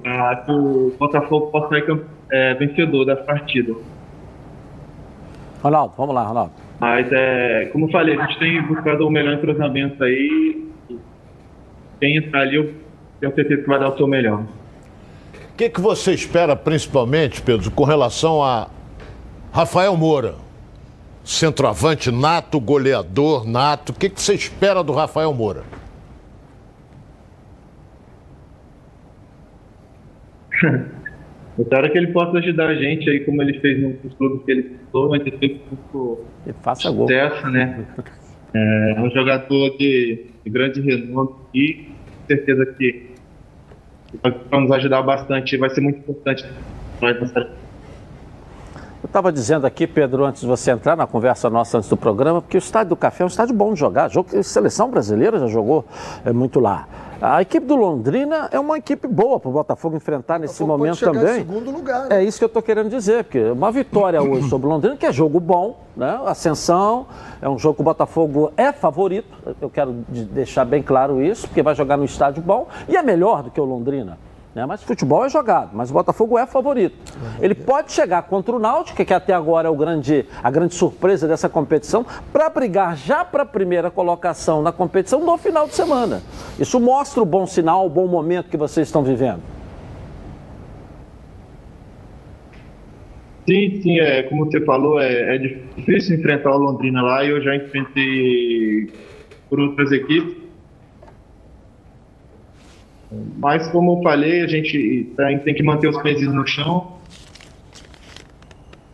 Para 0.02 0.36
que 0.36 0.50
o 0.50 0.92
Botafogo 0.98 1.52
possa 1.52 1.68
ser 1.68 2.00
é, 2.32 2.54
vencedor 2.54 3.04
da 3.04 3.14
partida. 3.14 3.72
Ronaldo, 5.62 5.94
vamos 5.96 6.14
lá, 6.14 6.24
Ronaldo. 6.24 6.52
Mas, 6.80 7.06
é, 7.12 7.66
como 7.72 7.86
eu 7.86 7.90
falei, 7.90 8.18
a 8.18 8.26
gente 8.26 8.38
tem 8.40 8.60
buscado 8.62 9.06
o 9.06 9.10
melhor 9.10 9.34
entrosamento 9.34 10.02
aí. 10.02 10.68
Quem 12.00 12.16
entrar 12.16 12.40
ali, 12.40 12.56
eu 12.56 12.74
tenho 13.20 13.34
certeza 13.34 13.62
que 13.62 13.68
vai 13.68 13.78
dar 13.78 13.90
o 13.90 13.96
seu 13.96 14.08
melhor. 14.08 14.40
O 14.40 15.56
que, 15.56 15.68
que 15.68 15.80
você 15.80 16.12
espera, 16.12 16.56
principalmente, 16.56 17.40
Pedro, 17.40 17.70
com 17.70 17.84
relação 17.84 18.42
a 18.42 18.68
Rafael 19.52 19.96
Moura? 19.96 20.34
Centroavante 21.24 22.10
nato, 22.10 22.58
goleador 22.58 23.48
nato. 23.48 23.90
O 23.90 23.94
que, 23.94 24.10
que 24.10 24.20
você 24.20 24.34
espera 24.34 24.82
do 24.82 24.92
Rafael 24.92 25.32
Moura? 25.32 25.62
Espero 31.58 31.90
que 31.90 31.98
ele 31.98 32.08
possa 32.08 32.38
ajudar 32.38 32.68
a 32.68 32.74
gente 32.74 33.08
aí, 33.10 33.20
como 33.20 33.42
ele 33.42 33.60
fez 33.60 33.80
nos 34.02 34.14
clubes 34.14 34.44
que 34.44 34.50
ele 34.50 34.62
pisou, 34.62 35.12
a 35.12 35.18
gente 35.18 35.30
teve 35.32 35.60
muito 35.70 36.24
sucesso, 36.46 37.42
gol. 37.42 37.50
né? 37.50 37.86
É 38.54 39.00
um 39.00 39.08
jogador 39.10 39.78
de, 39.78 40.26
de 40.44 40.50
grande 40.50 40.78
renome 40.82 41.30
e 41.54 41.72
com 41.72 42.26
certeza 42.26 42.66
que 42.66 43.06
vai 44.22 44.60
nos 44.60 44.70
ajudar 44.72 45.00
bastante, 45.00 45.56
vai 45.56 45.70
ser 45.70 45.80
muito 45.80 46.00
importante 46.00 46.44
eu 49.02 49.06
estava 49.06 49.32
dizendo 49.32 49.66
aqui, 49.66 49.88
Pedro, 49.88 50.24
antes 50.24 50.42
de 50.42 50.46
você 50.46 50.70
entrar 50.70 50.96
na 50.96 51.04
conversa 51.04 51.50
nossa 51.50 51.78
antes 51.78 51.90
do 51.90 51.96
programa, 51.96 52.40
porque 52.40 52.56
o 52.56 52.60
Estádio 52.60 52.90
do 52.90 52.96
Café 52.96 53.24
é 53.24 53.26
um 53.26 53.28
estádio 53.28 53.54
bom 53.54 53.74
de 53.74 53.80
jogar. 53.80 54.08
Jogo, 54.08 54.40
seleção 54.44 54.88
brasileira 54.88 55.40
já 55.40 55.48
jogou 55.48 55.84
é, 56.24 56.32
muito 56.32 56.60
lá. 56.60 56.86
A 57.24 57.40
equipe 57.40 57.64
do 57.64 57.76
Londrina 57.76 58.48
é 58.50 58.58
uma 58.58 58.76
equipe 58.76 59.06
boa 59.06 59.38
para 59.38 59.48
o 59.48 59.52
Botafogo 59.52 59.94
enfrentar 59.94 60.40
nesse 60.40 60.60
momento 60.64 60.98
também. 60.98 61.36
Em 61.36 61.46
segundo 61.46 61.70
lugar, 61.70 62.08
né? 62.08 62.16
É 62.16 62.24
isso 62.24 62.36
que 62.36 62.44
eu 62.44 62.48
estou 62.48 62.60
querendo 62.60 62.90
dizer, 62.90 63.22
porque 63.22 63.38
uma 63.50 63.70
vitória 63.70 64.20
hoje 64.26 64.48
sobre 64.48 64.66
o 64.66 64.70
Londrina, 64.70 64.96
que 64.96 65.06
é 65.06 65.12
jogo 65.12 65.38
bom, 65.38 65.78
né? 65.96 66.20
Ascensão, 66.26 67.06
é 67.40 67.48
um 67.48 67.56
jogo 67.56 67.76
que 67.76 67.80
o 67.80 67.84
Botafogo 67.84 68.50
é 68.56 68.72
favorito. 68.72 69.28
Eu 69.60 69.70
quero 69.70 69.92
deixar 70.08 70.64
bem 70.64 70.82
claro 70.82 71.22
isso, 71.22 71.46
porque 71.46 71.62
vai 71.62 71.76
jogar 71.76 71.96
no 71.96 72.04
estádio 72.04 72.42
bom 72.42 72.66
e 72.88 72.96
é 72.96 73.02
melhor 73.04 73.44
do 73.44 73.52
que 73.52 73.60
o 73.60 73.64
Londrina. 73.64 74.18
Né? 74.54 74.66
Mas 74.66 74.82
futebol 74.82 75.24
é 75.24 75.30
jogado, 75.30 75.70
mas 75.72 75.90
o 75.90 75.94
Botafogo 75.94 76.38
é 76.38 76.46
favorito. 76.46 76.96
Ele 77.40 77.54
pode 77.54 77.92
chegar 77.92 78.22
contra 78.22 78.54
o 78.54 78.58
Náutico, 78.58 79.02
que 79.04 79.14
até 79.14 79.32
agora 79.32 79.68
é 79.68 79.70
o 79.70 79.76
grande, 79.76 80.26
a 80.42 80.50
grande 80.50 80.74
surpresa 80.74 81.26
dessa 81.26 81.48
competição, 81.48 82.04
para 82.32 82.50
brigar 82.50 82.96
já 82.96 83.24
para 83.24 83.44
a 83.44 83.46
primeira 83.46 83.90
colocação 83.90 84.62
na 84.62 84.70
competição 84.70 85.24
no 85.24 85.38
final 85.38 85.66
de 85.66 85.74
semana. 85.74 86.22
Isso 86.58 86.78
mostra 86.78 87.22
o 87.22 87.26
bom 87.26 87.46
sinal, 87.46 87.86
o 87.86 87.90
bom 87.90 88.06
momento 88.06 88.50
que 88.50 88.56
vocês 88.56 88.88
estão 88.88 89.02
vivendo. 89.02 89.40
Sim, 93.48 93.80
sim, 93.82 93.98
é, 93.98 94.22
como 94.24 94.44
você 94.44 94.60
falou, 94.64 95.00
é, 95.00 95.34
é 95.34 95.38
difícil 95.38 96.16
enfrentar 96.16 96.54
o 96.54 96.58
Londrina 96.58 97.02
lá 97.02 97.24
e 97.24 97.30
eu 97.30 97.42
já 97.42 97.56
enfrentei 97.56 98.88
por 99.48 99.58
outras 99.58 99.90
equipes. 99.90 100.41
Mas, 103.38 103.68
como 103.68 103.98
eu 103.98 104.02
falei, 104.02 104.42
a 104.42 104.46
gente 104.46 105.12
tem 105.44 105.54
que 105.54 105.62
manter 105.62 105.88
os 105.88 106.00
pés 106.02 106.20
no 106.22 106.46
chão. 106.46 106.98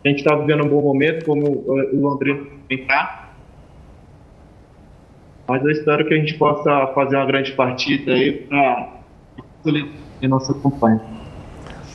A 0.03 0.07
gente 0.07 0.19
está 0.19 0.35
vivendo 0.35 0.63
um 0.63 0.69
bom 0.69 0.81
momento, 0.81 1.25
como 1.25 1.47
o 1.47 2.01
Londrina 2.01 2.45
está. 2.69 3.33
Mas 5.47 5.63
eu 5.63 5.71
espero 5.71 6.05
que 6.07 6.13
a 6.13 6.17
gente 6.17 6.35
possa 6.35 6.87
fazer 6.93 7.15
uma 7.15 7.25
grande 7.25 7.51
partida 7.53 8.13
aí 8.13 8.33
para 8.33 9.01
consolidar 9.63 9.89
nossa 10.27 10.53
campanha. 10.53 11.18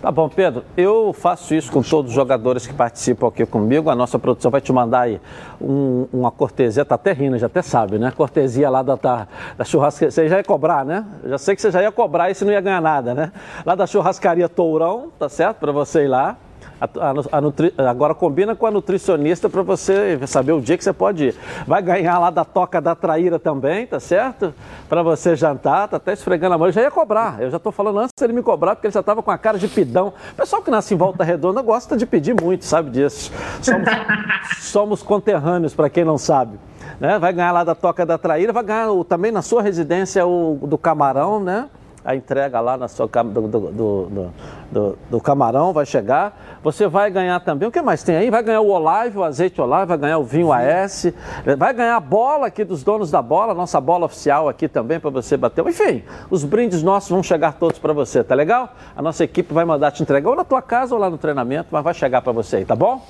Tá 0.04 0.10
bom, 0.12 0.28
Pedro. 0.28 0.66
Eu 0.76 1.14
faço 1.14 1.54
isso 1.54 1.72
com 1.72 1.80
todos 1.80 2.10
os 2.10 2.14
jogadores 2.14 2.66
que 2.66 2.74
participam 2.74 3.26
aqui 3.26 3.46
comigo. 3.46 3.88
A 3.88 3.94
nossa 3.94 4.18
produção 4.18 4.50
vai 4.50 4.60
te 4.60 4.70
mandar 4.70 5.00
aí 5.00 5.18
um, 5.58 6.06
uma 6.12 6.30
cortesia, 6.30 6.84
tá 6.84 6.94
até 6.94 7.14
rindo, 7.14 7.38
já 7.38 7.46
até 7.46 7.62
sabe, 7.62 7.98
né? 7.98 8.12
Cortesia 8.14 8.68
lá 8.68 8.82
da, 8.82 8.96
da, 8.96 9.64
churrascaria. 9.64 10.10
Você 10.10 10.28
já 10.28 10.36
ia 10.36 10.44
cobrar, 10.44 10.84
né? 10.84 11.06
Já 11.24 11.38
sei 11.38 11.56
que 11.56 11.62
você 11.62 11.70
já 11.70 11.80
ia 11.80 11.90
cobrar 11.90 12.30
e 12.30 12.34
você 12.34 12.44
não 12.44 12.52
ia 12.52 12.60
ganhar 12.60 12.82
nada, 12.82 13.14
né? 13.14 13.32
Lá 13.64 13.74
da 13.74 13.86
churrascaria 13.86 14.46
Tourão, 14.46 15.10
tá 15.18 15.26
certo? 15.30 15.56
Para 15.56 15.72
você 15.72 16.04
ir 16.04 16.08
lá. 16.08 16.36
A, 16.80 16.84
a, 16.84 17.38
a 17.38 17.40
nutri... 17.40 17.72
Agora 17.78 18.14
combina 18.14 18.54
com 18.54 18.66
a 18.66 18.70
nutricionista 18.70 19.48
para 19.48 19.62
você 19.62 20.18
saber 20.26 20.52
o 20.52 20.60
dia 20.60 20.76
que 20.76 20.84
você 20.84 20.92
pode 20.92 21.26
ir. 21.26 21.34
Vai 21.66 21.82
ganhar 21.82 22.18
lá 22.18 22.30
da 22.30 22.44
Toca 22.44 22.80
da 22.80 22.94
Traíra 22.94 23.38
também, 23.38 23.86
tá 23.86 24.00
certo? 24.00 24.54
Para 24.88 25.02
você 25.02 25.36
jantar, 25.36 25.88
tá 25.88 25.96
até 25.96 26.12
esfregando 26.12 26.54
a 26.54 26.58
mão. 26.58 26.68
Eu 26.68 26.72
já 26.72 26.82
ia 26.82 26.90
cobrar, 26.90 27.40
eu 27.40 27.50
já 27.50 27.56
estou 27.56 27.72
falando 27.72 28.00
antes 28.00 28.12
dele 28.18 28.32
me 28.32 28.42
cobrar, 28.42 28.74
porque 28.74 28.86
ele 28.86 28.94
já 28.94 29.00
estava 29.00 29.22
com 29.22 29.30
a 29.30 29.38
cara 29.38 29.58
de 29.58 29.68
pidão. 29.68 30.12
O 30.32 30.34
pessoal 30.34 30.62
que 30.62 30.70
nasce 30.70 30.94
em 30.94 30.96
Volta 30.96 31.24
Redonda 31.24 31.62
gosta 31.62 31.96
de 31.96 32.06
pedir 32.06 32.34
muito, 32.34 32.64
sabe 32.64 32.90
disso. 32.90 33.32
Somos, 33.62 33.88
somos 34.60 35.02
conterrâneos, 35.02 35.74
para 35.74 35.88
quem 35.88 36.04
não 36.04 36.18
sabe. 36.18 36.58
Né? 37.00 37.18
Vai 37.18 37.32
ganhar 37.32 37.52
lá 37.52 37.64
da 37.64 37.74
Toca 37.74 38.04
da 38.04 38.18
Traíra, 38.18 38.52
vai 38.52 38.62
ganhar 38.62 38.90
o, 38.90 39.04
também 39.04 39.32
na 39.32 39.42
sua 39.42 39.62
residência 39.62 40.26
o 40.26 40.58
do 40.62 40.78
Camarão, 40.78 41.40
né? 41.40 41.68
a 42.04 42.14
entrega 42.14 42.60
lá 42.60 42.76
na 42.76 42.86
sua, 42.86 43.06
do, 43.06 43.48
do, 43.48 43.60
do, 43.72 44.30
do, 44.74 44.98
do, 45.08 45.20
camarão 45.20 45.72
vai 45.72 45.86
chegar. 45.86 46.58
Você 46.62 46.88
vai 46.88 47.10
ganhar 47.10 47.38
também, 47.40 47.68
o 47.68 47.72
que 47.72 47.80
mais 47.80 48.02
tem 48.02 48.16
aí? 48.16 48.28
Vai 48.28 48.42
ganhar 48.42 48.60
o 48.60 48.68
Olive, 48.68 49.18
o 49.18 49.22
azeite 49.22 49.60
Olive, 49.60 49.86
vai 49.86 49.96
ganhar 49.96 50.18
o 50.18 50.24
vinho 50.24 50.52
AS, 50.52 51.12
vai 51.56 51.72
ganhar 51.72 51.96
a 51.96 52.00
bola 52.00 52.48
aqui 52.48 52.64
dos 52.64 52.82
donos 52.82 53.10
da 53.10 53.22
bola, 53.22 53.54
nossa 53.54 53.80
bola 53.80 54.06
oficial 54.06 54.48
aqui 54.48 54.66
também 54.66 54.98
para 54.98 55.10
você 55.10 55.36
bater. 55.36 55.64
Enfim, 55.64 56.02
os 56.28 56.42
brindes 56.44 56.82
nossos 56.82 57.08
vão 57.08 57.22
chegar 57.22 57.52
todos 57.52 57.78
para 57.78 57.92
você, 57.92 58.24
tá 58.24 58.34
legal? 58.34 58.74
A 58.96 59.00
nossa 59.00 59.22
equipe 59.22 59.54
vai 59.54 59.64
mandar 59.64 59.92
te 59.92 60.02
entregar 60.02 60.28
ou 60.28 60.36
na 60.36 60.44
tua 60.44 60.60
casa 60.60 60.94
ou 60.94 61.00
lá 61.00 61.08
no 61.08 61.16
treinamento, 61.16 61.68
mas 61.70 61.84
vai 61.84 61.94
chegar 61.94 62.20
para 62.20 62.32
você 62.32 62.56
aí, 62.56 62.64
tá 62.64 62.74
bom? 62.74 63.00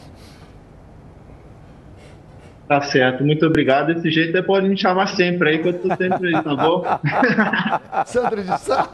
Tá 2.67 2.81
certo, 2.81 3.23
muito 3.23 3.45
obrigado. 3.45 3.95
Desse 3.95 4.11
jeito 4.11 4.33
você 4.33 4.43
pode 4.43 4.69
me 4.69 4.77
chamar 4.77 5.09
sempre 5.09 5.51
aí, 5.51 5.59
que 5.59 5.69
eu 5.69 5.79
tô 5.79 5.89
sempre 5.97 6.35
aí, 6.35 6.43
tá 6.43 6.57
bom? 6.57 6.83
Sandra 8.07 8.43
de 8.43 8.61
Sá. 8.61 8.89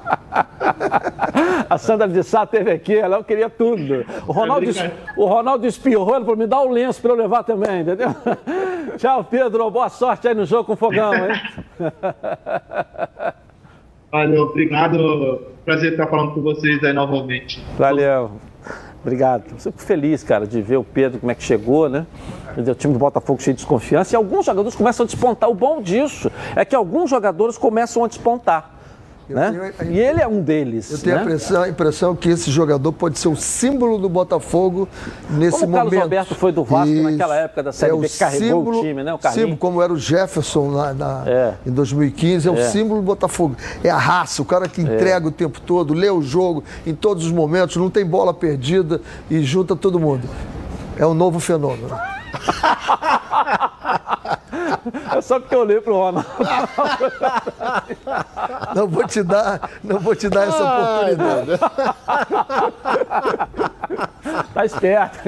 A 1.69 1.79
Sandra 1.79 2.09
de 2.09 2.23
Sá 2.25 2.45
teve 2.45 2.73
aqui, 2.73 2.97
ela 2.97 3.23
queria 3.23 3.49
tudo. 3.49 4.05
O 4.27 4.33
Ronaldo, 4.33 4.71
o 5.17 5.25
Ronaldo 5.25 5.67
espirrou, 5.67 6.17
ele 6.17 6.25
falou, 6.25 6.37
me 6.37 6.47
dá 6.49 6.61
o 6.61 6.69
um 6.69 6.73
lenço 6.73 7.01
para 7.01 7.13
eu 7.13 7.17
levar 7.17 7.45
também, 7.45 7.83
entendeu? 7.83 8.09
Tchau, 8.99 9.23
Pedro, 9.23 9.71
boa 9.71 9.89
sorte 9.89 10.27
aí 10.27 10.35
no 10.35 10.45
jogo 10.45 10.65
com 10.65 10.73
o 10.73 10.77
Fogão, 10.77 11.15
hein? 11.15 11.41
Valeu, 14.11 14.43
obrigado. 14.43 15.43
Prazer 15.65 15.93
estar 15.93 16.09
falando 16.09 16.35
com 16.35 16.43
vocês 16.43 16.83
aí 16.83 16.93
novamente. 16.93 17.63
Valeu. 17.79 18.50
Obrigado. 19.03 19.45
Fico 19.59 19.81
feliz, 19.81 20.23
cara, 20.23 20.47
de 20.47 20.61
ver 20.61 20.77
o 20.77 20.85
Pedro 20.85 21.21
como 21.21 21.33
é 21.33 21.35
que 21.35 21.43
chegou, 21.43 21.89
né? 21.89 22.07
O 22.57 22.75
time 22.75 22.93
do 22.93 22.99
Botafogo 22.99 23.41
cheio 23.41 23.55
de 23.55 23.63
desconfiança 23.63 24.15
e 24.15 24.17
alguns 24.17 24.45
jogadores 24.45 24.77
começam 24.77 25.05
a 25.05 25.07
despontar. 25.07 25.49
O 25.49 25.55
bom 25.55 25.81
disso 25.81 26.31
é 26.55 26.65
que 26.65 26.75
alguns 26.77 27.09
jogadores 27.09 27.57
começam 27.57 28.05
a 28.05 28.09
despontar. 28.09 28.80
Né? 29.35 29.73
E 29.89 29.99
ele 29.99 30.21
é 30.21 30.27
um 30.27 30.41
deles. 30.41 30.91
Eu 30.91 30.99
tenho 30.99 31.17
né? 31.17 31.23
a, 31.23 31.25
impressão, 31.25 31.63
a, 31.63 31.69
impressão, 31.69 32.17
que 32.17 32.29
esse 32.29 32.51
jogador 32.51 32.93
pode 32.93 33.19
ser 33.19 33.29
o 33.29 33.37
símbolo 33.37 33.99
do 33.99 34.09
Botafogo 34.09 34.89
nesse 35.31 35.61
como 35.61 35.73
momento. 35.73 35.87
O 35.87 35.91
Carlos 35.91 36.03
Alberto 36.03 36.35
foi 36.35 36.53
do 36.53 36.65
Vasco 36.65 36.93
Isso. 36.93 37.11
naquela 37.11 37.37
época 37.37 37.63
da 37.63 37.73
Série 37.73 37.93
é 37.93 37.97
B, 37.97 38.09
que 38.09 38.19
carregou 38.19 38.49
símbolo, 38.49 38.79
o 38.79 38.83
time, 38.83 39.03
né? 39.03 39.15
O 39.15 39.21
símbolo, 39.21 39.57
como 39.57 39.83
era 39.83 39.93
o 39.93 39.97
Jefferson 39.97 40.71
lá 40.71 40.93
na, 40.93 41.23
é. 41.27 41.55
em 41.65 41.71
2015, 41.71 42.49
é, 42.49 42.51
é 42.51 42.55
o 42.55 42.71
símbolo 42.71 43.01
do 43.01 43.07
Botafogo. 43.07 43.57
É 43.85 43.91
a 43.91 43.99
raça, 43.99 44.43
o 44.43 44.45
cara 44.45 44.69
que 44.69 44.81
é. 44.81 44.85
entrega 44.85 45.29
o 45.29 45.33
tempo 45.33 45.61
todo, 45.61 45.95
lê 45.95 46.11
o 46.11 46.21
jogo 46.21 46.65
em 46.87 46.95
todos 46.95 47.25
os 47.25 47.33
momentos, 47.33 47.77
não 47.77 47.91
tem 47.91 48.05
bola 48.05 48.35
perdida 48.35 49.01
e 49.31 49.43
junta 49.43 49.77
todo 49.77 50.01
mundo. 50.01 50.29
É 50.97 51.07
um 51.07 51.15
novo 51.15 51.39
fenômeno. 51.39 51.91
É 55.17 55.21
só 55.21 55.39
porque 55.39 55.55
eu 55.55 55.61
olhei 55.61 55.81
pro 55.81 55.95
Ronaldo. 55.95 56.29
Não 58.75 58.89
vou 58.89 59.07
te 59.07 59.23
dar, 59.23 59.71
não 59.83 59.99
vou 59.99 60.15
te 60.15 60.29
dar 60.29 60.49
essa 60.49 60.65
oportunidade. 60.65 61.51
Tá 64.53 64.65
esperto. 64.65 65.19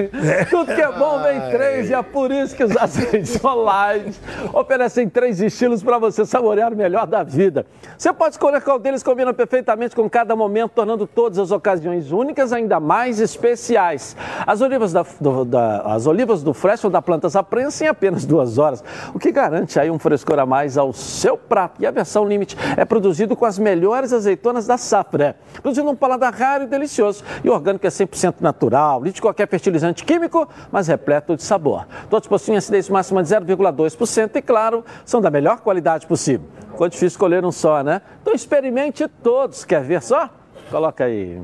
Tudo 0.50 0.74
que 0.74 0.80
é 0.80 0.90
bom 0.92 1.22
vem 1.22 1.40
três 1.50 1.90
e 1.90 1.94
é 1.94 2.02
por 2.02 2.30
isso 2.30 2.56
que 2.56 2.64
os 2.64 2.76
azeites 2.76 3.38
online 3.44 4.12
oferecem 4.52 5.08
três 5.08 5.40
estilos 5.40 5.82
para 5.82 5.98
você 5.98 6.24
saborear 6.24 6.72
o 6.72 6.76
melhor 6.76 7.06
da 7.06 7.22
vida. 7.22 7.64
Você 7.96 8.12
pode 8.12 8.34
escolher 8.34 8.60
qual 8.60 8.78
deles 8.78 9.02
combina 9.02 9.32
perfeitamente 9.32 9.94
com 9.94 10.08
cada 10.10 10.34
momento, 10.34 10.72
tornando 10.72 11.06
todas 11.06 11.38
as 11.38 11.50
ocasiões 11.50 12.10
únicas 12.10 12.52
ainda 12.52 12.80
mais 12.80 13.20
especiais. 13.20 14.16
As 14.46 14.60
olivas, 14.60 14.92
da, 14.92 15.04
do, 15.20 15.44
da, 15.44 15.82
as 15.82 16.06
olivas 16.06 16.42
do 16.42 16.52
Fresh 16.52 16.82
da 16.90 17.00
Plantas 17.00 17.36
à 17.36 17.42
prensa 17.42 17.84
em 17.84 17.88
apenas 17.88 18.24
duas 18.24 18.58
horas, 18.58 18.82
o 19.14 19.18
que 19.18 19.30
garante 19.30 19.78
aí 19.78 19.90
um 19.90 19.98
frescor 19.98 20.38
a 20.38 20.46
mais 20.46 20.76
ao 20.76 20.92
seu 20.92 21.36
prato. 21.36 21.80
E 21.80 21.86
a 21.86 21.90
versão 21.90 22.26
Limite 22.26 22.56
é 22.76 22.84
produzido 22.84 23.36
com 23.36 23.44
as 23.44 23.58
melhores 23.58 24.12
azeitonas 24.12 24.66
da 24.66 24.76
safra, 24.76 25.36
produzindo 25.62 25.90
um 25.90 25.96
paladar 25.96 26.32
raro 26.32 26.64
e 26.64 26.66
delicioso. 26.66 27.22
E 27.44 27.48
orgânico 27.48 27.86
é 27.86 27.90
100% 27.90 28.36
natural, 28.40 28.91
livre 28.98 29.12
de 29.14 29.22
qualquer 29.22 29.48
fertilizante 29.48 30.04
químico, 30.04 30.48
mas 30.70 30.88
repleto 30.88 31.36
de 31.36 31.42
sabor. 31.42 31.86
Todos 32.10 32.28
possuem 32.28 32.56
acidez 32.56 32.88
máxima 32.88 33.22
de 33.22 33.28
0,2% 33.28 34.36
e, 34.36 34.42
claro, 34.42 34.84
são 35.04 35.20
da 35.20 35.30
melhor 35.30 35.60
qualidade 35.60 36.06
possível. 36.06 36.46
Ficou 36.70 36.88
difícil 36.88 37.08
escolher 37.08 37.44
um 37.44 37.52
só, 37.52 37.82
né? 37.82 38.02
Então 38.20 38.34
experimente 38.34 39.06
todos. 39.22 39.64
Quer 39.64 39.82
ver 39.82 40.02
só? 40.02 40.28
Coloca 40.70 41.04
aí. 41.04 41.40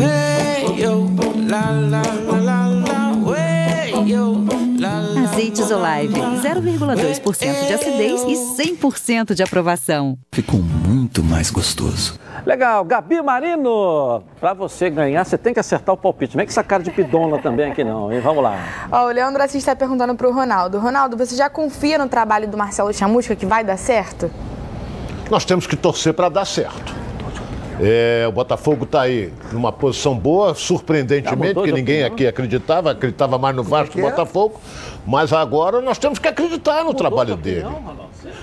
Hey, 0.00 0.82
yo, 0.82 1.08
la, 1.48 1.70
la, 1.70 2.02
la, 2.40 2.97
Azeites 5.24 5.70
Olive, 5.70 6.14
0,2% 6.14 7.66
de 7.66 7.72
acidez 7.72 8.22
e 8.22 8.76
100% 8.76 9.34
de 9.34 9.42
aprovação. 9.42 10.16
Ficou 10.32 10.60
muito 10.60 11.22
mais 11.22 11.50
gostoso. 11.50 12.18
Legal, 12.46 12.84
Gabi 12.84 13.20
Marino, 13.20 14.22
para 14.40 14.54
você 14.54 14.88
ganhar, 14.88 15.24
você 15.24 15.36
tem 15.36 15.52
que 15.52 15.60
acertar 15.60 15.94
o 15.94 15.98
palpite. 15.98 16.36
Não 16.36 16.42
é 16.42 16.46
que 16.46 16.52
essa 16.52 16.62
cara 16.62 16.82
de 16.82 16.90
pidonla 16.90 17.40
também 17.40 17.70
aqui 17.70 17.82
não, 17.82 18.12
hein? 18.12 18.20
Vamos 18.20 18.42
lá. 18.42 18.88
Ó, 18.90 19.06
o 19.06 19.08
Leandro 19.08 19.42
Assis 19.42 19.56
está 19.56 19.74
perguntando 19.74 20.14
para 20.14 20.28
o 20.28 20.32
Ronaldo. 20.32 20.78
Ronaldo, 20.78 21.16
você 21.16 21.34
já 21.34 21.50
confia 21.50 21.98
no 21.98 22.08
trabalho 22.08 22.48
do 22.48 22.56
Marcelo 22.56 22.92
Chamusca 22.94 23.34
que 23.34 23.46
vai 23.46 23.64
dar 23.64 23.76
certo? 23.76 24.30
Nós 25.30 25.44
temos 25.44 25.66
que 25.66 25.76
torcer 25.76 26.14
para 26.14 26.28
dar 26.28 26.44
certo. 26.44 26.94
É, 27.80 28.26
o 28.28 28.32
Botafogo 28.32 28.84
está 28.84 29.02
aí 29.02 29.32
numa 29.52 29.72
posição 29.72 30.16
boa, 30.16 30.54
surpreendentemente, 30.54 31.60
que 31.62 31.72
ninguém 31.72 32.04
aqui 32.04 32.26
acreditava, 32.26 32.90
acreditava 32.90 33.38
mais 33.38 33.54
no 33.54 33.62
Vasco 33.62 33.94
que 33.94 34.00
o 34.00 34.02
Botafogo. 34.02 34.60
Mas 35.06 35.32
agora 35.32 35.80
nós 35.80 35.98
temos 35.98 36.18
que 36.18 36.28
acreditar 36.28 36.78
no 36.78 36.86
mudou 36.86 36.94
trabalho 36.94 37.36
dele. 37.36 37.66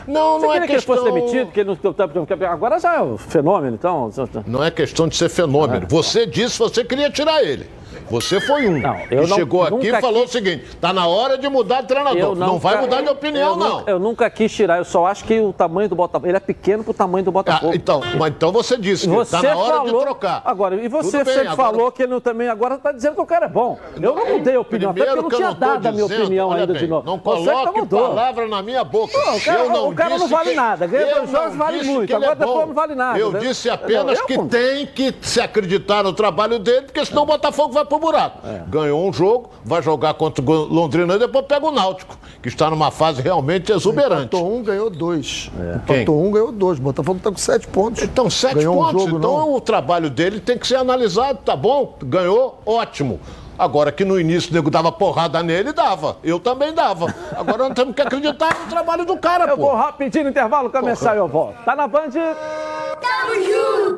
Não, 0.08 0.40
não 0.40 0.54
é 0.54 0.62
questão... 0.62 0.68
que 0.68 0.72
ele 0.74 0.82
fosse 0.82 1.04
demitido, 1.04 1.52
que 1.52 1.60
ele 1.60 1.70
não... 1.70 2.50
agora 2.50 2.80
já 2.80 2.96
é 2.96 3.02
um 3.02 3.18
fenômeno, 3.18 3.76
então. 3.76 4.10
Não 4.48 4.64
é 4.64 4.72
questão 4.72 5.08
de 5.08 5.16
ser 5.16 5.30
fenômeno. 5.30 5.86
Você 5.90 6.26
disse 6.26 6.54
que 6.54 6.60
você 6.60 6.84
queria 6.84 7.10
tirar 7.10 7.44
ele. 7.44 7.68
Você 8.10 8.40
foi 8.40 8.68
um. 8.68 8.80
Não, 8.80 9.00
eu 9.10 9.28
não, 9.28 9.36
chegou 9.36 9.64
aqui 9.64 9.88
e 9.88 10.02
falou 10.02 10.22
quis... 10.24 10.30
o 10.30 10.34
seguinte: 10.34 10.66
está 10.66 10.94
na 10.94 11.08
hora 11.08 11.38
de 11.38 11.48
mudar 11.50 11.82
de 11.82 11.88
treinador. 11.88 12.36
não, 12.36 12.48
não 12.48 12.60
vai 12.60 12.80
mudar 12.80 13.02
de 13.02 13.10
opinião, 13.10 13.52
eu 13.52 13.56
não. 13.58 13.78
Nunca, 13.80 13.92
eu 13.92 14.00
nunca 14.00 14.30
quis 14.30 14.52
tirar, 14.54 14.78
eu 14.78 14.86
só 14.86 15.06
acho 15.06 15.24
que 15.26 15.40
o 15.40 15.54
tamanho 15.54 15.90
do 15.90 15.96
Botafogo. 15.96 16.28
Ele 16.28 16.38
é 16.38 16.40
pequeno 16.40 16.84
para 16.84 16.92
o 16.92 16.94
tamanho 16.94 17.26
do 17.26 17.32
Botafogo. 17.32 17.72
Ah, 17.74 17.76
então, 17.76 18.02
mas 18.18 18.30
então 18.30 18.52
você 18.52 18.78
disse 18.78 19.08
que 19.08 19.16
está 19.16 19.42
na 19.42 19.56
hora 19.56 19.78
falou, 19.78 20.00
de 20.00 20.06
trocar. 20.06 20.42
Agora, 20.46 20.76
e 20.76 20.88
você 20.88 21.24
bem, 21.24 21.34
sempre 21.34 21.48
agora... 21.50 21.56
falou 21.56 21.92
que 21.92 22.04
ele 22.04 22.12
não, 22.12 22.22
também 22.22 22.48
agora 22.48 22.76
está 22.76 22.92
dizendo 22.92 23.16
que 23.16 23.22
o 23.22 23.26
cara 23.26 23.46
é 23.46 23.50
bom. 23.50 23.78
Eu 23.96 24.16
não 24.16 24.38
mudei 24.38 24.56
a 24.56 24.60
opinião, 24.60 24.92
até 24.92 25.06
porque 25.06 25.18
eu 25.18 25.22
não 25.22 25.30
tinha 25.30 25.54
dado 25.54 25.78
dizendo, 25.78 25.88
a 25.88 25.92
minha 25.92 26.06
opinião 26.06 26.52
ainda 26.52 26.74
bem, 26.74 26.82
de 26.82 26.88
novo. 26.88 27.06
Não 27.06 27.20
coloque 27.20 27.86
palavra 27.88 28.48
na 28.48 28.62
minha 28.62 28.84
boca. 28.84 29.18
Não, 29.18 29.38
o 29.38 29.42
cara, 29.42 29.60
eu 29.60 29.70
não, 29.70 29.90
o 29.90 29.96
cara 29.96 30.18
não 30.18 30.28
vale 30.28 30.54
nada. 30.54 30.88
Ganha 30.88 31.16
dois 31.16 31.30
jogos, 31.30 31.56
vale 31.56 31.84
muito. 31.84 32.16
Agora 32.16 32.36
depois 32.36 32.68
não 32.68 32.74
vale 32.74 32.96
nada. 32.96 33.20
Eu 33.20 33.34
disse 33.34 33.70
apenas 33.70 34.22
que 34.22 34.38
tem 34.46 34.86
que 34.86 35.14
se 35.22 35.42
acreditar 35.42 36.04
no 36.04 36.14
trabalho 36.14 36.60
dele, 36.60 36.84
porque 36.84 37.06
senão 37.06 37.24
o 37.24 37.26
Botafogo 37.26 37.74
vai 37.74 37.85
pro 37.86 38.00
buraco. 38.00 38.46
É. 38.46 38.64
Ganhou 38.68 39.08
um 39.08 39.14
jogo, 39.14 39.52
vai 39.64 39.82
jogar 39.82 40.14
contra 40.16 40.44
o 40.44 40.54
Londrina 40.66 41.16
e 41.16 41.20
depois 41.20 41.46
pega 41.46 41.66
o 41.66 41.72
Náutico, 41.72 42.18
que 42.42 42.50
está 42.50 42.70
numa 42.70 42.92
fase 42.92 43.22
realmente 43.22 43.72
exuberante. 43.72 44.24
Empatou 44.24 44.54
um, 44.54 44.64
ganhou 44.64 44.90
dois. 44.90 45.52
É. 45.60 45.76
Empatou 45.76 46.26
um, 46.26 46.32
ganhou 46.32 46.52
dois. 46.52 46.80
O 46.80 46.82
Botafogo 46.82 47.18
está 47.18 47.32
com 47.32 47.38
sete 47.38 47.68
pontos. 47.68 48.04
Então, 48.04 48.30
sete 48.30 48.56
ganhou 48.56 48.76
pontos. 48.76 48.96
Um 48.96 49.06
jogo, 49.06 49.18
então 49.18 49.38
não. 49.38 49.54
o 49.54 49.62
trabalho 49.62 50.10
dele 50.10 50.40
tem 50.40 50.58
que 50.58 50.68
ser 50.68 50.76
analisado, 50.76 51.40
tá 51.46 51.56
bom? 51.56 51.96
Ganhou, 52.04 52.60
ótimo. 52.66 53.20
Agora 53.58 53.92
que 53.92 54.04
no 54.04 54.20
início 54.20 54.52
o 54.52 54.54
nego 54.54 54.70
dava 54.70 54.92
porrada 54.92 55.42
nele, 55.42 55.72
dava. 55.72 56.18
Eu 56.24 56.40
também 56.40 56.74
dava. 56.74 57.14
Agora 57.38 57.70
nós 57.70 57.74
temos 57.74 57.96
que 57.96 58.02
acreditar 58.02 58.58
no 58.60 58.68
trabalho 58.68 59.06
do 59.06 59.18
cara, 59.18 59.46
eu 59.46 59.58
pô. 59.58 59.64
Eu 59.64 59.68
vou 59.68 59.76
rapidinho 59.76 60.26
no 60.26 60.30
intervalo 60.30 60.70
começar 60.70 61.16
e 61.16 61.18
eu 61.20 61.28
volto. 61.28 61.56
Tá 61.64 61.76
na 61.76 61.88
Band? 61.88 62.10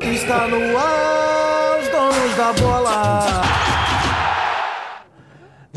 Está 0.01 0.47
no 0.47 0.78
ar, 0.78 1.80
os 1.80 1.88
donos 1.89 2.36
da 2.36 2.53
bola. 2.53 3.87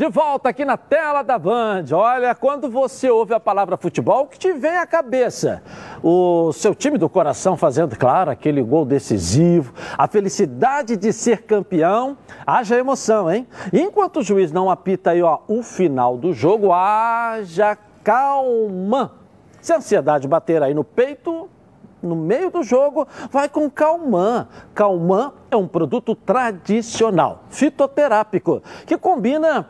De 0.01 0.09
volta 0.09 0.49
aqui 0.49 0.65
na 0.65 0.77
tela 0.77 1.21
da 1.21 1.37
Band. 1.37 1.85
Olha, 1.93 2.33
quando 2.33 2.67
você 2.71 3.07
ouve 3.07 3.35
a 3.35 3.39
palavra 3.39 3.77
futebol, 3.77 4.23
o 4.23 4.27
que 4.27 4.39
te 4.39 4.51
vem 4.51 4.77
à 4.77 4.87
cabeça? 4.87 5.61
O 6.01 6.51
seu 6.53 6.73
time 6.73 6.97
do 6.97 7.07
coração 7.07 7.55
fazendo, 7.55 7.95
claro, 7.95 8.31
aquele 8.31 8.63
gol 8.63 8.83
decisivo, 8.83 9.71
a 9.95 10.07
felicidade 10.07 10.97
de 10.97 11.13
ser 11.13 11.43
campeão, 11.43 12.17
haja 12.47 12.79
emoção, 12.79 13.31
hein? 13.31 13.47
enquanto 13.71 14.21
o 14.21 14.23
juiz 14.23 14.51
não 14.51 14.71
apita 14.71 15.11
aí, 15.11 15.21
ó, 15.21 15.37
o 15.47 15.61
final 15.61 16.17
do 16.17 16.33
jogo, 16.33 16.73
haja 16.73 17.77
calma. 18.03 19.11
Se 19.61 19.71
a 19.71 19.77
ansiedade 19.77 20.27
bater 20.27 20.63
aí 20.63 20.73
no 20.73 20.83
peito, 20.83 21.47
no 22.01 22.15
meio 22.15 22.49
do 22.49 22.63
jogo, 22.63 23.07
vai 23.29 23.47
com 23.47 23.69
Calman. 23.69 24.47
Calman 24.73 25.31
é 25.51 25.55
um 25.55 25.67
produto 25.67 26.15
tradicional, 26.15 27.43
fitoterápico, 27.49 28.63
que 28.87 28.97
combina 28.97 29.69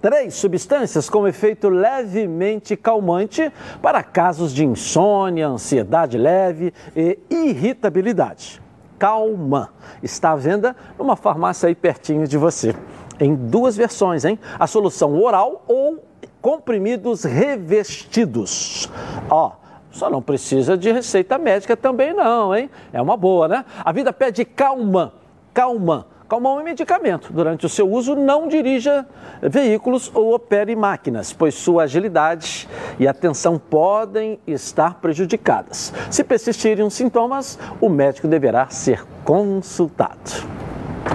três 0.00 0.34
substâncias 0.34 1.10
com 1.10 1.28
efeito 1.28 1.68
levemente 1.68 2.76
calmante 2.76 3.52
para 3.82 4.02
casos 4.02 4.52
de 4.52 4.64
insônia, 4.64 5.48
ansiedade 5.48 6.16
leve 6.16 6.72
e 6.96 7.18
irritabilidade. 7.30 8.60
Calman 8.98 9.68
está 10.02 10.32
à 10.32 10.36
venda 10.36 10.76
numa 10.98 11.16
farmácia 11.16 11.68
aí 11.68 11.74
pertinho 11.74 12.26
de 12.26 12.36
você. 12.36 12.74
Em 13.18 13.34
duas 13.34 13.76
versões, 13.76 14.24
hein? 14.24 14.38
A 14.58 14.66
solução 14.66 15.20
oral 15.20 15.64
ou 15.66 16.04
comprimidos 16.40 17.24
revestidos. 17.24 18.90
Ó, 19.28 19.52
Só 19.90 20.08
não 20.08 20.22
precisa 20.22 20.76
de 20.78 20.92
receita 20.92 21.36
médica 21.36 21.76
também 21.76 22.14
não, 22.14 22.54
hein? 22.54 22.70
É 22.92 23.02
uma 23.02 23.16
boa, 23.16 23.48
né? 23.48 23.64
A 23.84 23.90
vida 23.90 24.12
pede 24.12 24.44
calma, 24.44 25.12
calma. 25.52 26.06
Calma 26.30 26.60
é 26.60 26.62
medicamento. 26.62 27.32
Durante 27.32 27.66
o 27.66 27.68
seu 27.68 27.90
uso, 27.90 28.14
não 28.14 28.46
dirija 28.46 29.04
veículos 29.42 30.12
ou 30.14 30.32
opere 30.32 30.76
máquinas, 30.76 31.32
pois 31.32 31.56
sua 31.56 31.82
agilidade 31.82 32.68
e 33.00 33.08
atenção 33.08 33.58
podem 33.58 34.38
estar 34.46 35.00
prejudicadas. 35.00 35.92
Se 36.08 36.22
persistirem 36.22 36.86
os 36.86 36.94
sintomas, 36.94 37.58
o 37.80 37.88
médico 37.88 38.28
deverá 38.28 38.68
ser 38.68 39.04
consultado. 39.24 40.48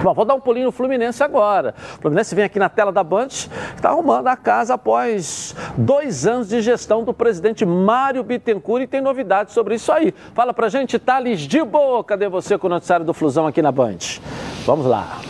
Bom, 0.02 0.12
vou 0.12 0.26
dar 0.26 0.34
um 0.34 0.40
pulinho 0.40 0.66
no 0.66 0.72
Fluminense 0.72 1.24
agora. 1.24 1.74
O 1.96 2.02
Fluminense 2.02 2.34
vem 2.34 2.44
aqui 2.44 2.58
na 2.58 2.68
tela 2.68 2.92
da 2.92 3.02
Band, 3.02 3.28
está 3.28 3.88
arrumando 3.88 4.28
a 4.28 4.36
casa 4.36 4.74
após 4.74 5.56
dois 5.78 6.26
anos 6.26 6.50
de 6.50 6.60
gestão 6.60 7.04
do 7.04 7.14
presidente 7.14 7.64
Mário 7.64 8.22
Bittencourt 8.22 8.82
e 8.82 8.86
tem 8.86 9.00
novidades 9.00 9.54
sobre 9.54 9.76
isso 9.76 9.90
aí. 9.90 10.12
Fala 10.34 10.52
pra 10.52 10.68
gente, 10.68 10.98
Thales 10.98 11.40
de 11.40 11.64
Boa, 11.64 12.04
cadê 12.04 12.28
você 12.28 12.58
com 12.58 12.66
o 12.66 12.70
noticiário 12.70 13.06
do 13.06 13.14
Flusão 13.14 13.46
aqui 13.46 13.62
na 13.62 13.72
Band? 13.72 13.96
Vamos 14.66 14.86
lá. 14.86 15.20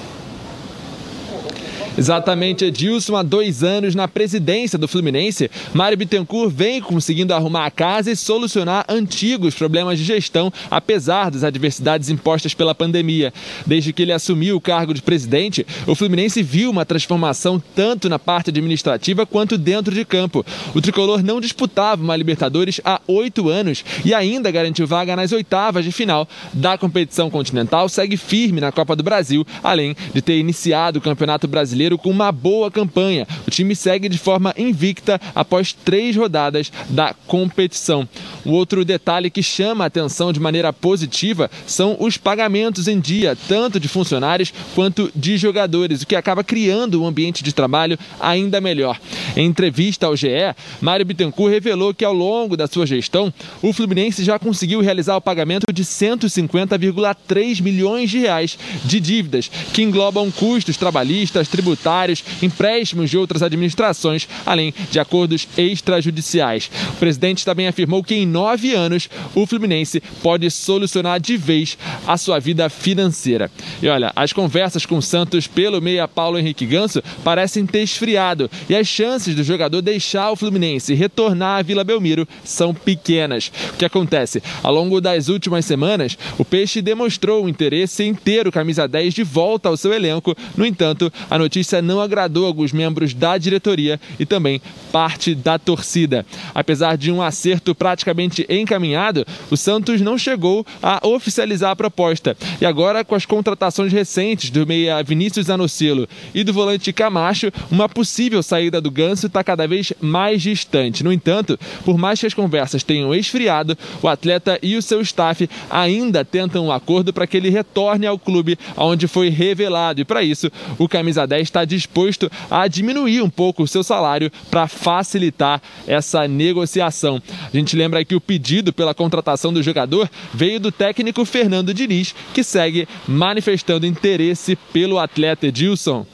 Exatamente, 1.99 2.66
Edilson, 2.66 3.16
há 3.16 3.22
dois 3.22 3.62
anos 3.62 3.94
na 3.94 4.07
presidência 4.07 4.78
do 4.78 4.86
Fluminense, 4.86 5.51
Mário 5.72 5.97
Bittencourt 5.97 6.53
vem 6.53 6.80
conseguindo 6.80 7.32
arrumar 7.32 7.64
a 7.64 7.70
casa 7.70 8.11
e 8.11 8.16
solucionar 8.16 8.84
antigos 8.86 9.55
problemas 9.55 9.99
de 9.99 10.05
gestão, 10.05 10.53
apesar 10.70 11.30
das 11.30 11.42
adversidades 11.42 12.11
impostas 12.11 12.53
pela 12.53 12.74
pandemia. 12.74 13.32
Desde 13.66 13.94
que 13.94 14.03
ele 14.03 14.12
assumiu 14.12 14.57
o 14.57 14.61
cargo 14.61 14.92
de 14.92 15.01
presidente, 15.01 15.66
o 15.86 15.94
Fluminense 15.94 16.42
viu 16.42 16.70
uma 16.70 16.84
transformação 16.84 17.62
tanto 17.74 18.11
na 18.11 18.18
parte 18.18 18.51
administrativa 18.51 19.24
quanto 19.24 19.57
dentro 19.57 19.94
de 19.94 20.05
campo. 20.05 20.44
O 20.74 20.82
tricolor 20.82 21.22
não 21.22 21.40
disputava 21.40 22.03
uma 22.03 22.16
Libertadores 22.16 22.78
há 22.84 23.01
oito 23.07 23.49
anos 23.49 23.82
e 24.05 24.12
ainda 24.12 24.51
garantiu 24.51 24.86
vaga 24.86 25.16
nas 25.16 25.32
oitavas 25.32 25.84
de 25.84 25.92
final 25.92 26.28
da 26.53 26.76
competição 26.76 27.30
continental, 27.30 27.88
segue 27.88 28.18
firme 28.18 28.61
na 28.61 28.70
Copa 28.70 28.94
do 28.94 29.03
Brasil, 29.03 29.47
além 29.62 29.97
de 30.12 30.20
ter 30.20 30.38
iniciado 30.38 30.99
o 30.99 31.03
Campeonato 31.03 31.49
Brasileiro 31.49 31.86
com 31.95 32.11
uma 32.11 32.32
boa 32.32 32.70
campanha. 32.70 33.26
O 33.47 33.51
time 33.51 33.76
segue 33.76 34.09
de 34.09 34.18
forma 34.18 34.53
invicta 34.59 35.20
após 35.34 35.72
três 35.72 36.16
rodadas 36.16 36.72
da 36.89 37.14
competição. 37.26 38.09
O 38.45 38.51
outro 38.51 38.84
detalhe 38.84 39.30
que 39.30 39.43
chama 39.43 39.84
a 39.84 39.87
atenção 39.87 40.32
de 40.32 40.41
maneira 40.41 40.72
positiva 40.72 41.51
são 41.66 41.97
os 42.01 42.16
pagamentos 42.16 42.89
em 42.89 42.99
dia, 42.99 43.37
tanto 43.49 43.78
de 43.78 43.89
funcionários 43.89 44.53
quanto 44.74 45.11
de 45.14 45.37
jogadores, 45.37 46.03
o 46.03 46.07
que 46.07 46.16
acaba 46.16 46.43
criando 46.43 47.03
um 47.03 47.07
ambiente 47.07 47.43
de 47.43 47.53
trabalho 47.53 47.99
ainda 48.20 48.61
melhor. 48.61 48.99
Em 49.37 49.47
entrevista 49.47 50.07
ao 50.07 50.16
GE, 50.16 50.55
Mário 50.80 51.05
Bittencourt 51.07 51.53
revelou 51.53 51.93
que 51.93 52.05
ao 52.05 52.12
longo 52.12 52.57
da 52.57 52.66
sua 52.66 52.87
gestão, 52.87 53.32
o 53.62 53.72
Fluminense 53.72 54.24
já 54.24 54.39
conseguiu 54.39 54.80
realizar 54.80 55.16
o 55.16 55.20
pagamento 55.20 55.72
de 55.72 55.84
150,3 55.84 57.61
milhões 57.62 58.11
de 58.11 58.18
reais 58.18 58.59
de 58.84 59.01
dívidas, 59.01 59.51
que 59.72 59.82
englobam 59.82 60.30
custos 60.30 60.76
trabalhistas, 60.76 61.49
tributários 61.49 61.75
tributários, 61.76 62.24
empréstimos 62.42 63.10
de 63.10 63.18
outras 63.18 63.42
administrações, 63.42 64.26
além 64.44 64.72
de 64.90 64.98
acordos 64.98 65.46
extrajudiciais. 65.56 66.70
O 66.90 66.96
presidente 66.96 67.44
também 67.44 67.68
afirmou 67.68 68.02
que 68.02 68.14
em 68.14 68.26
nove 68.26 68.74
anos 68.74 69.08
o 69.34 69.46
Fluminense 69.46 70.02
pode 70.22 70.50
solucionar 70.50 71.20
de 71.20 71.36
vez 71.36 71.76
a 72.06 72.16
sua 72.16 72.38
vida 72.38 72.68
financeira. 72.68 73.50
E 73.82 73.88
olha, 73.88 74.12
as 74.16 74.32
conversas 74.32 74.86
com 74.86 75.00
Santos 75.00 75.46
pelo 75.46 75.80
meia 75.80 76.08
Paulo 76.08 76.38
Henrique 76.38 76.66
Ganso 76.66 77.02
parecem 77.22 77.66
ter 77.66 77.82
esfriado 77.82 78.50
e 78.68 78.74
as 78.74 78.86
chances 78.86 79.34
do 79.34 79.44
jogador 79.44 79.82
deixar 79.82 80.30
o 80.30 80.36
Fluminense 80.36 80.92
e 80.92 80.96
retornar 80.96 81.58
à 81.58 81.62
Vila 81.62 81.84
Belmiro 81.84 82.26
são 82.44 82.72
pequenas. 82.72 83.52
O 83.74 83.76
que 83.76 83.84
acontece? 83.84 84.42
Ao 84.62 84.72
longo 84.72 85.00
das 85.00 85.28
últimas 85.28 85.64
semanas, 85.64 86.16
o 86.38 86.44
Peixe 86.44 86.80
demonstrou 86.80 87.44
o 87.44 87.48
interesse 87.48 88.02
em 88.02 88.14
ter 88.14 88.46
o 88.46 88.52
camisa 88.52 88.88
10 88.88 89.14
de 89.14 89.22
volta 89.22 89.68
ao 89.68 89.76
seu 89.76 89.92
elenco. 89.92 90.36
No 90.56 90.64
entanto, 90.64 91.12
a 91.30 91.38
notícia 91.38 91.65
não 91.82 92.00
agradou 92.00 92.46
alguns 92.46 92.72
membros 92.72 93.14
da 93.14 93.38
diretoria 93.38 94.00
e 94.18 94.26
também 94.26 94.60
parte 94.92 95.34
da 95.34 95.58
torcida. 95.58 96.24
Apesar 96.54 96.96
de 96.96 97.12
um 97.12 97.20
acerto 97.20 97.74
praticamente 97.74 98.46
encaminhado, 98.48 99.26
o 99.50 99.56
Santos 99.56 100.00
não 100.00 100.16
chegou 100.16 100.66
a 100.82 101.06
oficializar 101.06 101.70
a 101.70 101.76
proposta. 101.76 102.36
E 102.60 102.66
agora, 102.66 103.04
com 103.04 103.14
as 103.14 103.26
contratações 103.26 103.92
recentes 103.92 104.50
do 104.50 104.66
meia 104.66 105.02
Vinícius 105.02 105.50
Anocelo 105.50 106.08
e 106.34 106.42
do 106.42 106.52
volante 106.52 106.92
Camacho, 106.92 107.52
uma 107.70 107.88
possível 107.88 108.42
saída 108.42 108.80
do 108.80 108.90
Ganso 108.90 109.26
está 109.26 109.42
cada 109.44 109.66
vez 109.66 109.92
mais 110.00 110.42
distante. 110.42 111.04
No 111.04 111.12
entanto, 111.12 111.58
por 111.84 111.98
mais 111.98 112.20
que 112.20 112.26
as 112.26 112.34
conversas 112.34 112.82
tenham 112.82 113.14
esfriado, 113.14 113.76
o 114.02 114.08
atleta 114.08 114.58
e 114.62 114.76
o 114.76 114.82
seu 114.82 115.00
staff 115.00 115.48
ainda 115.70 116.24
tentam 116.24 116.66
um 116.66 116.72
acordo 116.72 117.12
para 117.12 117.26
que 117.26 117.36
ele 117.36 117.50
retorne 117.50 118.06
ao 118.06 118.18
clube 118.18 118.58
onde 118.76 119.06
foi 119.06 119.28
revelado. 119.28 120.00
E 120.00 120.04
para 120.04 120.22
isso, 120.22 120.50
o 120.78 120.88
camisa 120.88 121.26
10 121.26 121.45
está 121.47 121.64
disposto 121.64 122.30
a 122.51 122.68
diminuir 122.68 123.22
um 123.22 123.30
pouco 123.30 123.62
o 123.62 123.68
seu 123.68 123.82
salário 123.82 124.30
para 124.51 124.66
facilitar 124.66 125.62
essa 125.86 126.28
negociação. 126.28 127.22
A 127.53 127.57
gente 127.57 127.76
lembra 127.76 128.05
que 128.05 128.14
o 128.14 128.20
pedido 128.20 128.72
pela 128.72 128.94
contratação 128.94 129.53
do 129.53 129.62
jogador 129.62 130.11
veio 130.34 130.61
do 130.61 130.70
técnico 130.70 131.24
Fernando 131.24 131.72
Diniz, 131.72 132.14
que 132.34 132.42
segue 132.42 132.88
manifestando 133.07 133.86
interesse 133.86 134.57
pelo 134.72 134.99
atleta 134.99 135.47
Edilson. 135.47 136.05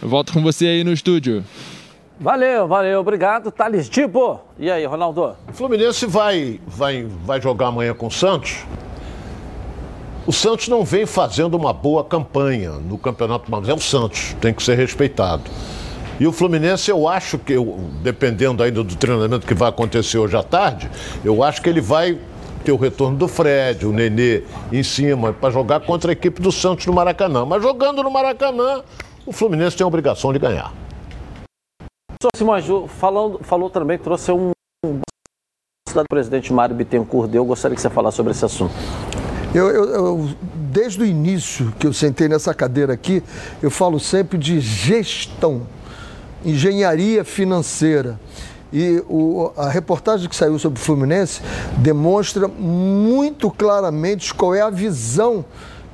Eu 0.00 0.08
volto 0.08 0.32
com 0.32 0.42
você 0.42 0.66
aí 0.66 0.84
no 0.84 0.92
estúdio. 0.92 1.44
Valeu, 2.18 2.66
valeu, 2.66 3.00
obrigado. 3.00 3.50
Thales 3.50 3.90
Dibo. 3.90 4.40
E 4.58 4.70
aí, 4.70 4.84
Ronaldo? 4.86 5.36
O 5.48 5.52
Fluminense 5.52 6.06
vai, 6.06 6.60
vai, 6.66 7.06
vai 7.24 7.40
jogar 7.40 7.66
amanhã 7.66 7.92
com 7.92 8.06
o 8.06 8.10
Santos. 8.10 8.64
O 10.26 10.32
Santos 10.32 10.66
não 10.66 10.84
vem 10.84 11.06
fazendo 11.06 11.54
uma 11.54 11.72
boa 11.72 12.02
campanha 12.02 12.72
no 12.72 12.98
Campeonato 12.98 13.48
mas 13.48 13.68
é 13.68 13.72
o 13.72 13.78
Santos, 13.78 14.34
tem 14.40 14.52
que 14.52 14.60
ser 14.60 14.76
respeitado. 14.76 15.44
E 16.18 16.26
o 16.26 16.32
Fluminense, 16.32 16.90
eu 16.90 17.06
acho 17.06 17.38
que, 17.38 17.52
eu, 17.52 17.78
dependendo 18.02 18.60
ainda 18.60 18.82
do 18.82 18.96
treinamento 18.96 19.46
que 19.46 19.54
vai 19.54 19.68
acontecer 19.68 20.18
hoje 20.18 20.36
à 20.36 20.42
tarde, 20.42 20.90
eu 21.24 21.44
acho 21.44 21.62
que 21.62 21.68
ele 21.68 21.80
vai 21.80 22.18
ter 22.64 22.72
o 22.72 22.76
retorno 22.76 23.16
do 23.16 23.28
Fred, 23.28 23.86
o 23.86 23.92
Nenê 23.92 24.42
em 24.72 24.82
cima, 24.82 25.32
para 25.32 25.50
jogar 25.50 25.78
contra 25.80 26.10
a 26.10 26.12
equipe 26.12 26.42
do 26.42 26.50
Santos 26.50 26.86
no 26.86 26.92
Maracanã. 26.92 27.44
Mas 27.44 27.62
jogando 27.62 28.02
no 28.02 28.10
Maracanã, 28.10 28.82
o 29.24 29.30
Fluminense 29.30 29.76
tem 29.76 29.84
a 29.84 29.88
obrigação 29.88 30.32
de 30.32 30.40
ganhar. 30.40 30.72
O 32.24 32.36
Simões, 32.36 32.64
falando, 32.98 33.38
falou 33.44 33.70
também, 33.70 33.96
trouxe 33.96 34.32
um 34.32 34.50
do 35.94 36.04
presidente 36.08 36.52
Mário 36.52 36.74
Bittencourt 36.74 37.30
deu. 37.30 37.44
Gostaria 37.44 37.76
que 37.76 37.80
você 37.80 37.88
falasse 37.88 38.16
sobre 38.16 38.32
esse 38.32 38.44
assunto. 38.44 38.74
Eu, 39.56 39.70
eu, 39.70 39.84
eu, 39.88 40.30
desde 40.70 41.00
o 41.00 41.06
início 41.06 41.72
que 41.78 41.86
eu 41.86 41.92
sentei 41.94 42.28
nessa 42.28 42.52
cadeira 42.52 42.92
aqui, 42.92 43.22
eu 43.62 43.70
falo 43.70 43.98
sempre 43.98 44.36
de 44.36 44.60
gestão, 44.60 45.66
engenharia 46.44 47.24
financeira. 47.24 48.20
E 48.70 49.02
o, 49.08 49.50
a 49.56 49.70
reportagem 49.70 50.28
que 50.28 50.36
saiu 50.36 50.58
sobre 50.58 50.78
o 50.78 50.82
Fluminense 50.82 51.40
demonstra 51.78 52.46
muito 52.46 53.50
claramente 53.50 54.34
qual 54.34 54.54
é 54.54 54.60
a 54.60 54.68
visão 54.68 55.42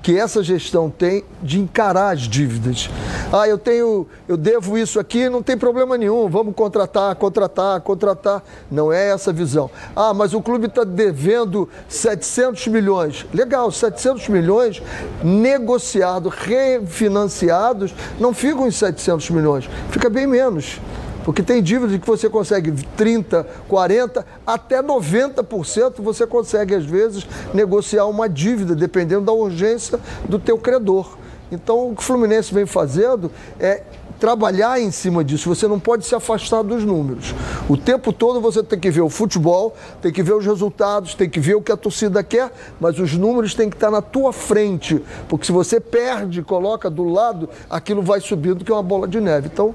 que 0.02 0.18
essa 0.18 0.42
gestão 0.42 0.90
tem 0.90 1.24
de 1.40 1.60
encarar 1.60 2.10
as 2.10 2.22
dívidas. 2.22 2.90
Ah, 3.32 3.48
eu 3.48 3.56
tenho, 3.56 4.06
eu 4.26 4.36
devo 4.36 4.76
isso 4.76 4.98
aqui, 4.98 5.28
não 5.28 5.42
tem 5.42 5.56
problema 5.56 5.96
nenhum, 5.96 6.28
vamos 6.28 6.54
contratar, 6.54 7.14
contratar, 7.14 7.80
contratar. 7.80 8.42
Não 8.70 8.92
é 8.92 9.10
essa 9.10 9.30
a 9.30 9.32
visão. 9.32 9.70
Ah, 9.94 10.12
mas 10.12 10.34
o 10.34 10.42
clube 10.42 10.66
está 10.66 10.82
devendo 10.82 11.68
700 11.88 12.66
milhões. 12.66 13.24
Legal, 13.32 13.70
700 13.70 14.28
milhões 14.28 14.82
negociados, 15.22 16.34
refinanciados, 16.34 17.94
não 18.18 18.34
ficam 18.34 18.66
em 18.66 18.72
700 18.72 19.30
milhões, 19.30 19.70
fica 19.90 20.10
bem 20.10 20.26
menos. 20.26 20.80
Porque 21.24 21.42
tem 21.42 21.62
dívidas 21.62 21.98
que 21.98 22.06
você 22.06 22.28
consegue 22.28 22.72
30, 22.96 23.46
40, 23.68 24.26
até 24.46 24.82
90% 24.82 25.94
você 25.98 26.26
consegue, 26.26 26.74
às 26.74 26.84
vezes, 26.84 27.26
negociar 27.54 28.06
uma 28.06 28.28
dívida, 28.28 28.74
dependendo 28.74 29.26
da 29.26 29.32
urgência 29.32 30.00
do 30.28 30.38
teu 30.38 30.58
credor. 30.58 31.16
Então, 31.50 31.90
o 31.90 31.94
que 31.94 32.00
o 32.00 32.04
Fluminense 32.04 32.52
vem 32.52 32.64
fazendo 32.64 33.30
é 33.60 33.82
trabalhar 34.22 34.80
em 34.80 34.90
cima 34.92 35.24
disso. 35.24 35.48
Você 35.48 35.66
não 35.66 35.80
pode 35.80 36.06
se 36.06 36.14
afastar 36.14 36.62
dos 36.62 36.84
números. 36.84 37.34
O 37.68 37.76
tempo 37.76 38.12
todo 38.12 38.40
você 38.40 38.62
tem 38.62 38.78
que 38.78 38.88
ver 38.88 39.00
o 39.00 39.10
futebol, 39.10 39.74
tem 40.00 40.12
que 40.12 40.22
ver 40.22 40.34
os 40.34 40.46
resultados, 40.46 41.14
tem 41.14 41.28
que 41.28 41.40
ver 41.40 41.56
o 41.56 41.60
que 41.60 41.72
a 41.72 41.76
torcida 41.76 42.22
quer, 42.22 42.52
mas 42.80 43.00
os 43.00 43.14
números 43.14 43.52
têm 43.52 43.68
que 43.68 43.74
estar 43.74 43.90
na 43.90 44.00
tua 44.00 44.32
frente, 44.32 45.02
porque 45.28 45.44
se 45.44 45.50
você 45.50 45.80
perde, 45.80 46.40
coloca 46.40 46.88
do 46.88 47.02
lado, 47.02 47.48
aquilo 47.68 48.00
vai 48.00 48.20
subindo 48.20 48.64
que 48.64 48.70
é 48.70 48.74
uma 48.74 48.82
bola 48.82 49.08
de 49.08 49.20
neve. 49.20 49.50
Então, 49.52 49.74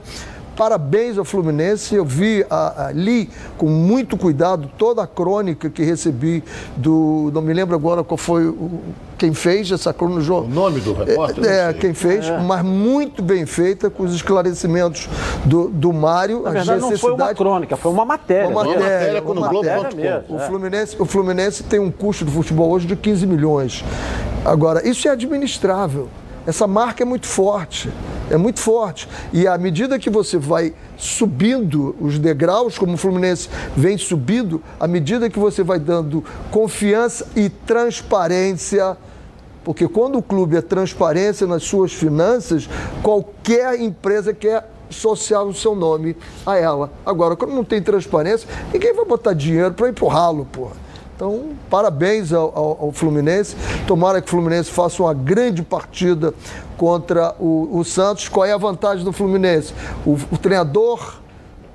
Parabéns 0.57 1.17
ao 1.17 1.23
Fluminense. 1.23 1.95
Eu 1.95 2.03
vi, 2.03 2.45
a, 2.49 2.87
a, 2.87 2.91
li 2.91 3.29
com 3.57 3.67
muito 3.67 4.17
cuidado 4.17 4.69
toda 4.77 5.03
a 5.03 5.07
crônica 5.07 5.69
que 5.69 5.83
recebi 5.83 6.43
do. 6.75 7.31
Não 7.33 7.41
me 7.41 7.53
lembro 7.53 7.75
agora 7.75 8.03
qual 8.03 8.17
foi 8.17 8.47
o 8.47 8.81
quem 9.17 9.33
fez 9.33 9.71
essa 9.71 9.91
cronologia. 9.93 10.35
O 10.35 10.47
nome 10.47 10.79
do 10.79 10.93
repórter? 10.93 11.43
É, 11.45 11.69
é 11.69 11.73
quem 11.73 11.93
fez, 11.93 12.27
é. 12.27 12.37
mas 12.37 12.63
muito 12.63 13.21
bem 13.21 13.45
feita, 13.45 13.89
com 13.89 14.03
os 14.03 14.13
esclarecimentos 14.13 15.09
do, 15.43 15.69
do 15.69 15.91
Mário. 15.91 16.43
Na 16.43 16.51
verdade, 16.51 16.79
não 16.79 16.95
foi 16.95 17.13
uma 17.13 17.33
crônica, 17.33 17.75
foi 17.75 17.91
uma 17.91 18.05
matéria. 18.05 18.47
Uma 18.47 18.63
matéria, 18.63 19.21
uma 19.21 19.33
matéria, 19.41 19.73
uma 19.73 19.83
matéria 19.83 20.25
o, 20.29 20.37
é. 20.37 20.47
Fluminense, 20.47 20.95
o 20.99 21.05
Fluminense 21.05 21.63
tem 21.63 21.79
um 21.79 21.91
custo 21.91 22.23
do 22.23 22.31
futebol 22.31 22.69
hoje 22.69 22.85
de 22.85 22.95
15 22.95 23.25
milhões. 23.25 23.83
Agora, 24.45 24.87
isso 24.87 25.07
é 25.07 25.11
administrável. 25.11 26.07
Essa 26.45 26.67
marca 26.67 27.03
é 27.03 27.05
muito 27.05 27.27
forte, 27.27 27.91
é 28.29 28.37
muito 28.37 28.59
forte. 28.59 29.07
E 29.31 29.47
à 29.47 29.57
medida 29.57 29.99
que 29.99 30.09
você 30.09 30.37
vai 30.37 30.73
subindo 30.97 31.95
os 31.99 32.19
degraus, 32.19 32.77
como 32.77 32.93
o 32.93 32.97
Fluminense 32.97 33.49
vem 33.75 33.97
subindo, 33.97 34.61
à 34.79 34.87
medida 34.87 35.29
que 35.29 35.39
você 35.39 35.63
vai 35.63 35.79
dando 35.79 36.23
confiança 36.51 37.27
e 37.35 37.49
transparência, 37.49 38.97
porque 39.63 39.87
quando 39.87 40.17
o 40.17 40.21
clube 40.21 40.55
é 40.55 40.61
transparência 40.61 41.45
nas 41.45 41.63
suas 41.63 41.93
finanças, 41.93 42.69
qualquer 43.03 43.79
empresa 43.79 44.33
quer 44.33 44.69
associar 44.89 45.43
o 45.43 45.53
seu 45.53 45.75
nome 45.75 46.15
a 46.45 46.55
ela. 46.55 46.91
Agora, 47.05 47.35
quando 47.35 47.53
não 47.53 47.63
tem 47.63 47.81
transparência, 47.81 48.47
ninguém 48.71 48.93
vai 48.93 49.05
botar 49.05 49.33
dinheiro 49.33 49.73
para 49.73 49.89
empurrá-lo, 49.89 50.45
porra. 50.45 50.86
Então, 51.17 51.49
parabéns 51.67 52.31
ao, 52.31 52.55
ao, 52.55 52.77
ao, 52.83 52.91
Fluminense. 52.91 53.55
Tomara 53.87 54.21
que 54.21 54.27
o 54.27 54.29
Fluminense 54.29 54.69
faça 54.69 55.01
uma 55.01 55.15
grande 55.15 55.63
partida 55.63 56.31
contra 56.77 57.33
o, 57.39 57.79
o 57.79 57.83
Santos. 57.83 58.29
Qual 58.29 58.45
é 58.45 58.53
a 58.53 58.57
vantagem 58.57 59.03
do 59.03 59.11
Fluminense? 59.11 59.73
O, 60.05 60.13
o 60.31 60.37
treinador 60.37 61.15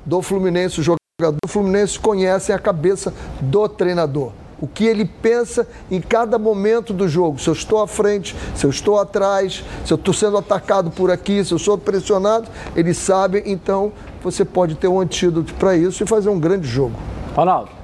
do 0.06 0.22
Fluminense, 0.22 0.78
o 0.78 0.82
jogador 0.84 1.36
do 1.42 1.48
Fluminense 1.48 1.98
conhecem 1.98 2.54
a 2.54 2.58
cabeça 2.58 3.12
do 3.40 3.68
treinador. 3.68 4.30
O 4.60 4.68
que 4.68 4.84
ele 4.84 5.04
pensa 5.04 5.66
em 5.90 6.00
cada 6.00 6.38
momento 6.38 6.92
do 6.92 7.08
jogo. 7.08 7.40
Se 7.40 7.50
eu 7.50 7.52
estou 7.52 7.82
à 7.82 7.88
frente, 7.88 8.36
se 8.54 8.64
eu 8.64 8.70
estou 8.70 9.00
atrás, 9.00 9.64
se 9.84 9.92
eu 9.92 9.96
estou 9.96 10.14
sendo 10.14 10.38
atacado 10.38 10.88
por 10.88 11.10
aqui, 11.10 11.44
se 11.44 11.50
eu 11.50 11.58
sou 11.58 11.76
pressionado, 11.76 12.48
eles 12.76 12.96
sabem. 12.96 13.42
Então, 13.44 13.92
você 14.22 14.44
pode 14.44 14.76
ter 14.76 14.86
um 14.86 15.00
antídoto 15.00 15.52
para 15.54 15.74
isso 15.74 16.04
e 16.04 16.06
fazer 16.06 16.28
um 16.30 16.38
grande 16.38 16.68
jogo. 16.68 16.94
Ronaldo. 17.34 17.81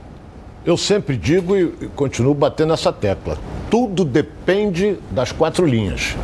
Eu 0.69 0.77
sempre 0.77 1.17
digo 1.17 1.57
e 1.57 1.89
continuo 1.97 2.35
batendo 2.35 2.75
essa 2.75 2.93
tecla. 2.93 3.39
Tudo 3.71 4.05
depende 4.05 4.99
das 5.11 5.33
quatro 5.33 5.65
linhas. 5.65 6.15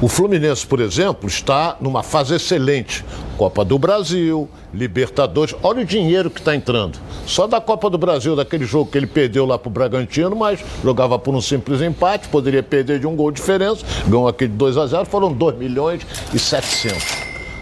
O 0.00 0.06
Fluminense, 0.06 0.64
por 0.64 0.78
exemplo, 0.78 1.28
está 1.28 1.76
numa 1.80 2.04
fase 2.04 2.32
excelente. 2.32 3.04
Copa 3.36 3.64
do 3.64 3.76
Brasil, 3.80 4.48
Libertadores. 4.72 5.56
Olha 5.64 5.82
o 5.82 5.84
dinheiro 5.84 6.30
que 6.30 6.38
está 6.38 6.54
entrando. 6.54 6.96
Só 7.26 7.48
da 7.48 7.60
Copa 7.60 7.90
do 7.90 7.98
Brasil, 7.98 8.36
daquele 8.36 8.66
jogo 8.66 8.88
que 8.88 8.96
ele 8.96 9.08
perdeu 9.08 9.44
lá 9.44 9.58
para 9.58 9.68
o 9.68 9.72
Bragantino, 9.72 10.36
mas 10.36 10.60
jogava 10.84 11.18
por 11.18 11.34
um 11.34 11.40
simples 11.40 11.82
empate, 11.82 12.28
poderia 12.28 12.62
perder 12.62 13.00
de 13.00 13.06
um 13.08 13.16
gol 13.16 13.32
de 13.32 13.40
diferença. 13.40 13.84
Ganhou 14.06 14.28
aquele 14.28 14.52
2 14.52 14.78
a 14.78 14.86
0 14.86 15.06
foram 15.06 15.32
2 15.32 15.58
milhões 15.58 16.06
e 16.32 16.38
700. 16.38 17.02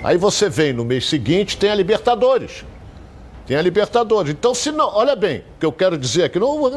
Aí 0.05 0.19
você 0.19 0.51
vem 0.51 0.75
no 0.75 0.85
mês 0.85 1.09
seguinte, 1.09 1.57
tem 1.57 1.71
a 1.71 1.75
Libertadores. 1.75 2.63
Tem 3.51 3.57
a 3.59 3.63
Libertadores. 3.63 4.31
Então, 4.31 4.55
se 4.55 4.71
não. 4.71 4.89
Olha 4.95 5.17
bem, 5.17 5.39
o 5.39 5.59
que 5.59 5.67
eu 5.67 5.73
quero 5.73 5.99
dizer 5.99 6.23
aqui. 6.23 6.39
Não, 6.39 6.71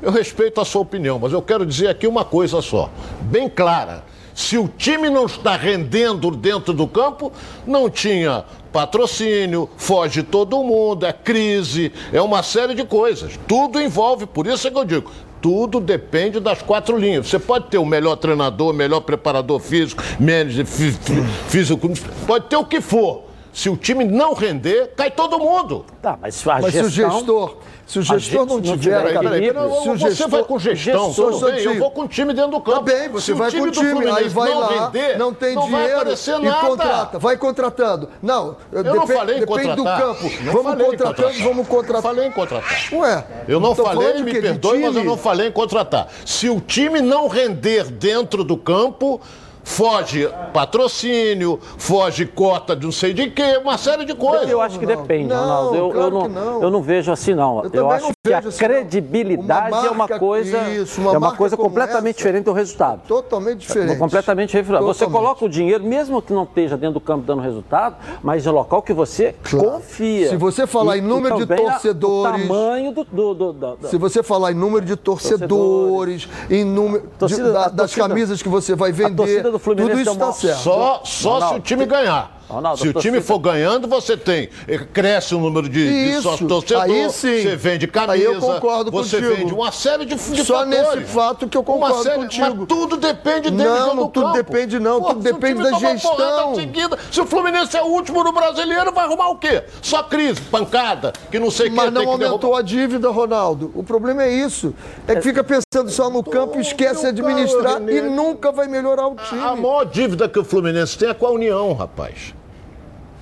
eu 0.00 0.10
respeito 0.10 0.58
a 0.58 0.64
sua 0.64 0.80
opinião, 0.80 1.18
mas 1.18 1.30
eu 1.30 1.42
quero 1.42 1.66
dizer 1.66 1.88
aqui 1.88 2.06
uma 2.06 2.24
coisa 2.24 2.62
só, 2.62 2.88
bem 3.20 3.50
clara. 3.50 4.02
Se 4.34 4.56
o 4.56 4.66
time 4.66 5.10
não 5.10 5.26
está 5.26 5.56
rendendo 5.56 6.30
dentro 6.30 6.72
do 6.72 6.88
campo, 6.88 7.30
não 7.66 7.90
tinha 7.90 8.46
patrocínio, 8.72 9.68
foge 9.76 10.22
todo 10.22 10.64
mundo, 10.64 11.04
é 11.04 11.12
crise, 11.12 11.92
é 12.10 12.22
uma 12.22 12.42
série 12.42 12.74
de 12.74 12.84
coisas. 12.84 13.38
Tudo 13.46 13.78
envolve, 13.78 14.24
por 14.24 14.46
isso 14.46 14.66
é 14.66 14.70
que 14.70 14.78
eu 14.78 14.86
digo, 14.86 15.10
tudo 15.42 15.80
depende 15.80 16.40
das 16.40 16.62
quatro 16.62 16.96
linhas. 16.96 17.28
Você 17.28 17.38
pode 17.38 17.66
ter 17.66 17.76
o 17.76 17.84
melhor 17.84 18.16
treinador, 18.16 18.72
melhor 18.72 19.00
preparador 19.00 19.60
físico, 19.60 20.02
manager 20.18 20.64
físico, 20.64 21.90
pode 22.26 22.46
ter 22.46 22.56
o 22.56 22.64
que 22.64 22.80
for. 22.80 23.28
Se 23.52 23.68
o 23.68 23.76
time 23.76 24.04
não 24.04 24.32
render, 24.32 24.92
cai 24.96 25.10
todo 25.10 25.38
mundo. 25.38 25.84
Tá, 26.00 26.18
mas 26.20 26.46
a 26.46 26.60
mas 26.60 26.72
gestão... 26.72 26.90
se 26.90 27.00
o 27.00 27.10
gestor, 27.10 27.56
se 27.86 27.98
o 27.98 28.02
gestor 28.02 28.46
não, 28.46 28.54
não 28.58 28.78
tiver 28.78 29.02
peraí, 29.02 29.18
peraí, 29.18 29.52
peraí, 29.52 29.82
se 29.82 29.88
o 29.88 29.96
gestor, 29.96 30.16
você 30.16 30.28
vai 30.28 30.44
com 30.44 30.58
gestão, 30.58 31.06
gestor, 31.08 31.32
tudo 31.32 31.50
bem, 31.50 31.64
eu 31.64 31.78
vou 31.78 31.90
com 31.90 32.02
o 32.02 32.08
time 32.08 32.32
dentro 32.32 32.52
do 32.52 32.60
campo. 32.60 32.78
Tá 32.78 32.82
bem, 32.82 33.08
você 33.08 33.34
vai 33.34 33.50
com 33.50 33.62
o 33.62 33.70
time, 33.70 34.10
aí 34.10 34.28
vai 34.28 34.50
não 34.50 34.60
lá, 34.60 34.84
render, 34.86 35.18
não 35.18 35.34
tem 35.34 35.54
não 35.54 35.66
dinheiro 35.66 36.12
e 36.12 36.66
contrata, 36.66 37.18
vai 37.18 37.36
contratando. 37.36 38.08
Não, 38.22 38.56
eu 38.70 38.84
depend, 38.84 39.00
não 39.00 39.06
falei 39.06 39.36
em 39.36 39.40
depende 39.40 39.74
do 39.74 39.84
campo. 39.84 40.30
Não 40.44 40.52
vamos 40.52 40.84
contratando, 40.84 41.38
vamos 41.40 41.68
contratar. 41.68 42.02
falei 42.02 42.26
em 42.26 42.32
contratar. 42.32 42.88
Ué, 42.92 43.26
eu 43.48 43.58
não 43.58 43.74
falei, 43.74 44.22
me 44.22 44.32
perdoe, 44.32 44.78
mas 44.78 44.94
eu 44.96 45.04
não 45.04 45.16
falei 45.16 45.48
em 45.48 45.52
contratar. 45.52 46.08
Se 46.24 46.48
o 46.48 46.60
time 46.60 47.00
não 47.00 47.26
render 47.26 47.90
dentro 47.90 48.44
do 48.44 48.56
campo, 48.56 49.20
foge 49.62 50.28
patrocínio, 50.52 51.58
foge 51.78 52.26
cota 52.26 52.74
de 52.74 52.84
não 52.84 52.92
sei 52.92 53.12
de 53.12 53.30
quê, 53.30 53.58
uma 53.62 53.78
série 53.78 54.04
de 54.04 54.14
coisas. 54.14 54.48
Eu 54.48 54.60
acho 54.60 54.78
que 54.78 54.86
depende, 54.86 55.28
não, 55.28 55.40
Ronaldo. 55.40 55.76
Eu, 55.76 55.90
claro 55.90 56.06
eu, 56.06 56.10
não, 56.10 56.28
não, 56.28 56.62
eu 56.62 56.70
não 56.70 56.82
vejo 56.82 57.12
assim, 57.12 57.34
não. 57.34 57.64
Eu, 57.64 57.70
eu 57.72 57.90
acho 57.90 58.12
que 58.24 58.32
a 58.32 58.38
assim, 58.38 58.58
credibilidade 58.58 59.72
uma 59.72 59.86
é 59.86 59.90
uma 59.90 60.08
coisa, 60.08 60.68
isso, 60.70 61.00
uma 61.00 61.14
é 61.14 61.18
uma 61.18 61.36
coisa 61.36 61.56
completamente 61.56 62.16
essa, 62.16 62.18
diferente 62.18 62.44
do 62.44 62.52
resultado. 62.52 63.02
Totalmente 63.06 63.58
diferente. 63.58 63.98
Completamente 63.98 64.56
diferente. 64.56 64.82
Você 64.82 65.06
coloca 65.06 65.44
o 65.44 65.48
dinheiro, 65.48 65.84
mesmo 65.84 66.20
que 66.20 66.32
não 66.32 66.44
esteja 66.44 66.76
dentro 66.76 66.94
do 66.94 67.00
campo 67.00 67.24
dando 67.24 67.42
resultado, 67.42 67.96
mas 68.22 68.46
é 68.46 68.50
local 68.50 68.82
que 68.82 68.92
você 68.92 69.34
claro. 69.42 69.70
confia. 69.70 70.28
Se 70.28 70.36
você 70.36 70.66
falar 70.66 70.98
em 70.98 71.00
número 71.00 71.36
de 71.38 71.46
torcedores. 71.46 72.44
O 72.44 72.48
tamanho 72.48 72.92
do, 72.92 73.04
do, 73.04 73.34
do, 73.34 73.52
do, 73.52 73.88
Se 73.88 73.96
você 73.96 74.22
falar 74.22 74.52
em 74.52 74.54
número 74.54 74.84
de 74.84 74.96
torcedores, 74.96 76.26
torcedores. 76.26 76.28
em 76.50 76.64
número 76.64 77.04
torcida, 77.18 77.44
de, 77.44 77.52
da, 77.52 77.68
das 77.68 77.76
torcida, 77.92 78.08
camisas 78.08 78.42
que 78.42 78.48
você 78.48 78.74
vai 78.74 78.92
vender 78.92 79.49
do 79.52 79.58
Fluminense 79.58 79.90
Tudo 79.90 80.02
isso 80.02 80.12
está 80.12 80.32
certo. 80.32 80.60
Só, 80.60 81.02
só 81.04 81.48
se 81.48 81.54
o 81.54 81.60
time 81.60 81.86
ganhar. 81.86 82.39
Ronaldo, 82.50 82.80
Se 82.80 82.88
o 82.88 82.94
time 82.94 83.20
for 83.20 83.38
ganhando, 83.38 83.86
você 83.86 84.16
tem. 84.16 84.48
Cresce 84.92 85.34
o 85.34 85.38
número 85.38 85.68
de, 85.68 86.12
de 86.16 86.20
sócios. 86.22 86.72
Aí 86.72 87.08
sim. 87.10 87.42
Você 87.42 87.56
vende 87.56 87.86
camisa. 87.86 88.12
Aí 88.12 88.22
eu 88.22 88.40
concordo 88.40 88.90
você 88.90 89.18
contigo. 89.20 89.36
vende 89.36 89.54
uma 89.54 89.70
série 89.72 90.04
de, 90.04 90.14
de 90.16 90.44
Só 90.44 90.64
fatores. 90.64 90.94
nesse 90.94 91.04
fato 91.12 91.48
que 91.48 91.56
eu 91.56 91.62
concordo 91.62 92.02
série, 92.02 92.16
contigo. 92.16 92.56
Mas 92.58 92.66
tudo 92.66 92.96
depende 92.96 93.50
dele 93.50 93.68
Não, 93.68 93.94
não 93.94 94.08
tudo 94.08 94.26
campo. 94.26 94.36
depende 94.36 94.78
não. 94.80 95.00
Pô, 95.00 95.08
tudo 95.08 95.20
depende 95.22 95.62
da 95.62 95.72
gestão. 95.78 96.54
Seguida, 96.54 96.98
se 97.10 97.20
o 97.20 97.26
Fluminense 97.26 97.76
é 97.76 97.82
o 97.82 97.86
último 97.86 98.24
no 98.24 98.32
brasileiro, 98.32 98.92
vai 98.92 99.04
arrumar 99.04 99.28
o 99.28 99.36
quê? 99.36 99.62
Só 99.80 100.02
crise, 100.02 100.40
pancada, 100.40 101.12
que 101.30 101.38
não 101.38 101.50
sei 101.50 101.68
o 101.68 101.70
que. 101.70 101.76
Mas 101.76 101.92
não 101.92 102.08
aumentou 102.08 102.56
a 102.56 102.62
dívida, 102.62 103.08
Ronaldo. 103.10 103.70
O 103.74 103.82
problema 103.82 104.24
é 104.24 104.32
isso. 104.32 104.74
É 105.06 105.14
que 105.14 105.22
fica 105.22 105.44
pensando 105.44 105.90
só 105.90 106.10
no 106.10 106.22
campo 106.22 106.58
e 106.58 106.60
esquece 106.60 107.12
de 107.12 107.20
administrar 107.20 107.80
e 107.88 108.00
nunca 108.02 108.50
vai 108.50 108.66
melhorar 108.66 109.06
o 109.06 109.14
time. 109.14 109.40
A 109.40 109.54
maior 109.54 109.84
dívida 109.84 110.28
que 110.28 110.38
o 110.38 110.44
Fluminense 110.44 110.98
tem 110.98 111.08
é 111.08 111.14
com 111.14 111.26
a 111.26 111.30
União, 111.30 111.72
rapaz. 111.72 112.34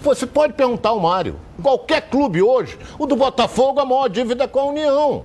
Você 0.01 0.26
pode 0.26 0.53
perguntar 0.53 0.90
ao 0.90 1.01
Mário. 1.01 1.36
Qualquer 1.62 2.03
clube 2.03 2.40
hoje, 2.40 2.78
o 2.99 3.07
do 3.07 3.16
Botafogo, 3.16 3.80
a 3.80 3.84
maior 3.84 4.09
dívida 4.09 4.44
é 4.44 4.46
com 4.46 4.61
a 4.61 4.64
União. 4.66 5.24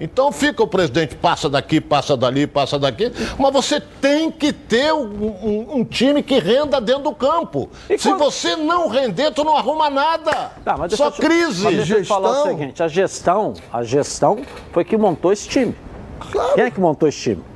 Então 0.00 0.32
fica 0.32 0.60
o 0.60 0.66
presidente, 0.66 1.14
passa 1.14 1.48
daqui, 1.48 1.80
passa 1.80 2.16
dali, 2.16 2.44
passa 2.44 2.76
daqui, 2.76 3.12
mas 3.38 3.52
você 3.52 3.80
tem 3.80 4.32
que 4.32 4.52
ter 4.52 4.92
um, 4.92 5.04
um, 5.04 5.76
um 5.76 5.84
time 5.84 6.24
que 6.24 6.40
renda 6.40 6.80
dentro 6.80 7.04
do 7.04 7.14
campo. 7.14 7.70
E 7.88 7.96
Se 7.96 8.08
quando... 8.08 8.18
você 8.18 8.56
não 8.56 8.88
render, 8.88 9.30
tu 9.30 9.44
não 9.44 9.56
arruma 9.56 9.88
nada. 9.88 10.50
Tá, 10.64 10.76
Só 10.90 11.10
crise. 11.12 11.62
Mas 11.62 11.76
deixa 11.76 11.98
eu 11.98 12.04
falar 12.04 12.42
o 12.42 12.48
seguinte, 12.48 12.82
a 12.82 12.88
gestão, 12.88 13.54
a 13.72 13.84
gestão 13.84 14.40
foi 14.72 14.84
que 14.84 14.96
montou 14.96 15.32
esse 15.32 15.48
time. 15.48 15.72
Claro. 16.32 16.54
Quem 16.54 16.64
é 16.64 16.70
que 16.70 16.80
montou 16.80 17.08
esse 17.08 17.20
time? 17.20 17.51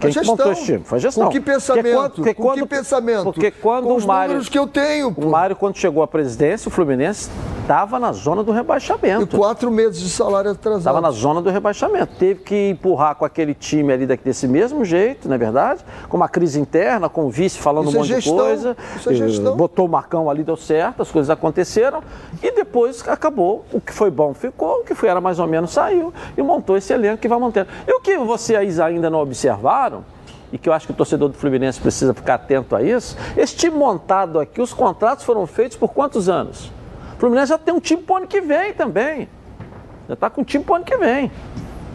Quem 0.00 0.12
gestão, 0.12 0.36
montou 0.36 0.52
esse 0.52 0.64
time? 0.64 0.84
Foi 0.84 0.98
a 0.98 1.00
gestão. 1.00 1.24
Com 1.24 1.30
que 1.30 1.40
pensamento? 1.40 1.82
Porque 1.82 1.94
quando, 1.94 2.14
porque 2.14 2.34
com 2.34 2.42
quando, 2.42 2.58
que 2.58 2.66
pensamento? 2.66 3.24
Porque 3.24 3.50
quando 3.50 3.84
com 3.84 3.94
os 3.94 4.04
o 4.04 4.06
Mário, 4.06 4.28
números 4.28 4.48
que 4.48 4.58
eu 4.58 4.66
tenho. 4.66 5.12
Pô. 5.12 5.22
O 5.22 5.30
Mário, 5.30 5.56
quando 5.56 5.76
chegou 5.76 6.02
à 6.02 6.08
presidência, 6.08 6.68
o 6.68 6.72
Fluminense 6.72 7.30
estava 7.62 7.98
na 7.98 8.12
zona 8.12 8.44
do 8.44 8.52
rebaixamento. 8.52 9.22
E 9.22 9.38
quatro 9.38 9.70
meses 9.70 10.00
de 10.00 10.08
salário 10.08 10.52
atrasado. 10.52 10.80
Estava 10.80 11.00
na 11.00 11.10
zona 11.10 11.42
do 11.42 11.50
rebaixamento. 11.50 12.14
Teve 12.16 12.40
que 12.42 12.70
empurrar 12.70 13.16
com 13.16 13.24
aquele 13.24 13.54
time 13.54 13.92
ali 13.92 14.06
desse 14.06 14.46
mesmo 14.46 14.84
jeito, 14.84 15.28
não 15.28 15.34
é 15.34 15.38
verdade? 15.38 15.84
Com 16.08 16.16
uma 16.16 16.28
crise 16.28 16.60
interna, 16.60 17.08
com 17.08 17.26
o 17.26 17.30
vice 17.30 17.58
falando 17.58 17.88
Isso 17.88 17.96
um 17.96 18.00
é 18.00 18.02
monte 18.02 18.14
é 18.14 18.18
de 18.18 18.30
coisa. 18.30 18.76
Isso 18.96 19.10
é 19.10 19.14
gestão. 19.14 19.56
Botou 19.56 19.86
o 19.86 19.88
Marcão 19.88 20.30
ali, 20.30 20.44
deu 20.44 20.56
certo, 20.56 21.02
as 21.02 21.10
coisas 21.10 21.28
aconteceram. 21.28 22.02
E 22.42 22.52
depois 22.52 23.06
acabou. 23.08 23.64
O 23.72 23.80
que 23.80 23.92
foi 23.92 24.10
bom 24.10 24.32
ficou, 24.32 24.80
o 24.80 24.84
que 24.84 24.94
foi 24.94 25.08
era 25.08 25.20
mais 25.20 25.38
ou 25.38 25.46
menos 25.46 25.72
saiu. 25.72 26.12
E 26.36 26.42
montou 26.42 26.76
esse 26.76 26.92
elenco 26.92 27.18
que 27.18 27.28
vai 27.28 27.38
mantendo. 27.38 27.68
E 27.86 27.92
o 27.92 28.00
que 28.00 28.16
vocês 28.18 28.78
ainda 28.78 29.10
não 29.10 29.20
observaram 29.20 29.95
e 30.52 30.58
que 30.58 30.68
eu 30.68 30.72
acho 30.72 30.86
que 30.86 30.92
o 30.92 30.96
torcedor 30.96 31.28
do 31.28 31.36
Fluminense 31.36 31.80
precisa 31.80 32.14
ficar 32.14 32.34
atento 32.34 32.74
a 32.76 32.82
isso, 32.82 33.16
esse 33.36 33.56
time 33.56 33.76
montado 33.76 34.38
aqui, 34.38 34.60
os 34.60 34.72
contratos 34.72 35.24
foram 35.24 35.46
feitos 35.46 35.76
por 35.76 35.92
quantos 35.92 36.28
anos? 36.28 36.70
O 37.16 37.18
Fluminense 37.18 37.48
já 37.48 37.58
tem 37.58 37.74
um 37.74 37.80
time 37.80 38.02
para 38.02 38.14
o 38.14 38.16
ano 38.18 38.26
que 38.26 38.40
vem 38.40 38.72
também. 38.72 39.28
Já 40.06 40.14
está 40.14 40.30
com 40.30 40.42
um 40.42 40.44
time 40.44 40.62
para 40.62 40.72
o 40.72 40.76
ano 40.76 40.84
que 40.84 40.96
vem. 40.96 41.30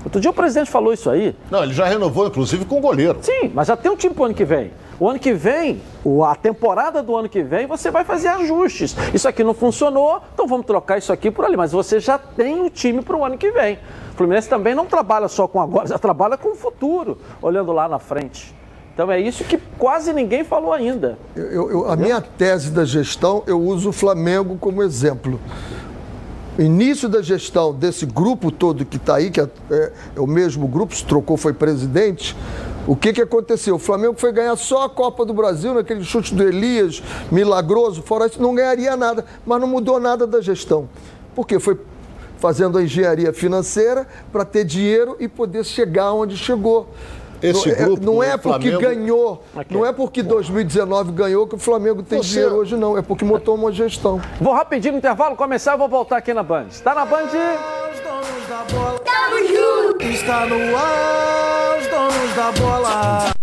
Outro 0.04 0.20
dia 0.20 0.32
o 0.32 0.34
presidente 0.34 0.70
falou 0.70 0.92
isso 0.92 1.10
aí. 1.10 1.36
Não, 1.50 1.64
ele 1.64 1.74
já 1.74 1.86
renovou, 1.86 2.28
inclusive, 2.28 2.66
com 2.66 2.80
o 2.80 2.82
goleiro. 2.82 3.20
Sim, 3.22 3.52
mas 3.54 3.68
já 3.68 3.78
tem 3.78 3.92
um 3.92 3.96
time 3.96 4.14
para 4.14 4.24
o 4.24 4.26
ano 4.26 4.34
que 4.34 4.44
vem. 4.44 4.72
O 5.02 5.10
ano 5.10 5.18
que 5.18 5.34
vem, 5.34 5.82
a 6.28 6.36
temporada 6.36 7.02
do 7.02 7.18
ano 7.18 7.28
que 7.28 7.42
vem, 7.42 7.66
você 7.66 7.90
vai 7.90 8.04
fazer 8.04 8.28
ajustes. 8.28 8.96
Isso 9.12 9.28
aqui 9.28 9.44
não 9.44 9.56
funcionou, 9.56 10.22
então 10.32 10.46
vamos 10.46 10.64
trocar 10.68 11.00
isso 11.00 11.12
aqui 11.12 11.32
por 11.32 11.44
ali. 11.44 11.58
Mas 11.58 11.72
você 11.72 12.00
já 12.00 12.20
tem 12.20 12.64
o 12.64 12.70
time 12.70 13.02
para 13.02 13.18
o 13.18 13.26
ano 13.26 13.36
que 13.36 13.50
vem. 13.50 13.80
O 14.14 14.16
Fluminense 14.16 14.48
também 14.48 14.76
não 14.76 14.86
trabalha 14.86 15.28
só 15.28 15.48
com 15.48 15.60
agora, 15.60 15.88
já 15.90 15.98
trabalha 15.98 16.38
com 16.38 16.50
o 16.50 16.56
futuro, 16.56 17.18
olhando 17.42 17.72
lá 17.72 17.90
na 17.90 17.98
frente. 17.98 18.54
Então 18.94 19.12
é 19.12 19.20
isso 19.20 19.44
que 19.44 19.58
quase 19.76 20.14
ninguém 20.14 20.44
falou 20.44 20.72
ainda. 20.72 21.18
Eu, 21.36 21.72
eu, 21.72 21.90
a 21.90 21.96
minha 21.96 22.22
tese 22.22 22.70
da 22.70 22.86
gestão, 22.86 23.42
eu 23.48 23.60
uso 23.60 23.90
o 23.90 23.92
Flamengo 23.92 24.56
como 24.60 24.84
exemplo. 24.84 25.40
Início 26.60 27.08
da 27.08 27.22
gestão 27.22 27.74
desse 27.74 28.06
grupo 28.06 28.52
todo 28.52 28.86
que 28.86 28.98
está 28.98 29.16
aí, 29.16 29.32
que 29.32 29.40
é, 29.40 29.50
é, 29.70 29.92
é, 30.16 30.20
o 30.20 30.28
mesmo 30.28 30.68
grupo, 30.68 30.94
se 30.96 31.06
trocou, 31.06 31.38
foi 31.38 31.54
presidente. 31.54 32.36
O 32.86 32.96
que, 32.96 33.14
que 33.14 33.22
aconteceu? 33.22 33.76
O 33.76 33.80
Flamengo 33.80 34.16
foi 34.18 34.34
ganhar 34.34 34.56
só 34.58 34.84
a 34.84 34.90
Copa 34.90 35.26
do 35.26 35.34
Brasil, 35.34 35.74
naquele 35.74 36.04
chute 36.04 36.36
do 36.36 36.44
Elias, 36.44 37.02
milagroso, 37.32 38.02
fora 38.02 38.26
isso, 38.26 38.42
não 38.42 38.54
ganharia 38.54 38.98
nada, 38.98 39.24
mas 39.46 39.62
não 39.62 39.68
mudou 39.68 40.00
nada 40.00 40.28
da 40.28 40.42
gestão. 40.42 40.90
Porque 41.34 41.58
foi 41.58 41.80
fazendo 42.38 42.78
a 42.78 42.84
engenharia 42.84 43.32
financeira 43.32 44.06
para 44.32 44.44
ter 44.44 44.66
dinheiro 44.66 45.16
e 45.20 45.28
poder 45.28 45.64
chegar 45.64 46.12
onde 46.12 46.36
chegou. 46.36 46.90
Esse 47.42 47.70
não, 47.70 47.76
é, 47.76 47.84
grupo, 47.84 48.06
não 48.06 48.24
é 48.24 48.38
porque 48.38 48.72
Flamengo... 48.72 48.80
ganhou, 48.80 49.44
Aqui. 49.56 49.74
não 49.74 49.86
é 49.86 49.92
porque 49.92 50.22
2019 50.22 51.12
ganhou 51.12 51.48
que 51.48 51.56
o 51.56 51.58
Flamengo 51.58 52.04
tem 52.04 52.22
Você... 52.22 52.30
dinheiro 52.30 52.56
hoje, 52.56 52.78
não. 52.78 52.98
É 52.98 53.02
porque 53.02 53.26
montou 53.26 53.56
uma 53.56 53.72
gestão. 53.72 54.22
Vou 54.40 54.54
rapidinho 54.54 54.94
no 54.94 54.98
intervalo 55.00 55.36
começar, 55.36 55.74
eu 55.74 55.78
vou 55.78 55.90
voltar 55.90 56.18
aqui 56.18 56.34
na 56.34 56.44
Band. 56.44 56.68
Está 56.70 56.94
na 56.94 57.04
Band? 57.06 57.30
Tamo 59.04 59.38
junto! 59.48 60.04
Está 60.04 60.46
no 60.46 60.78
ar, 60.78 61.80
os 61.80 61.88
donos 61.88 62.36
da 62.36 62.52
bola. 62.52 63.42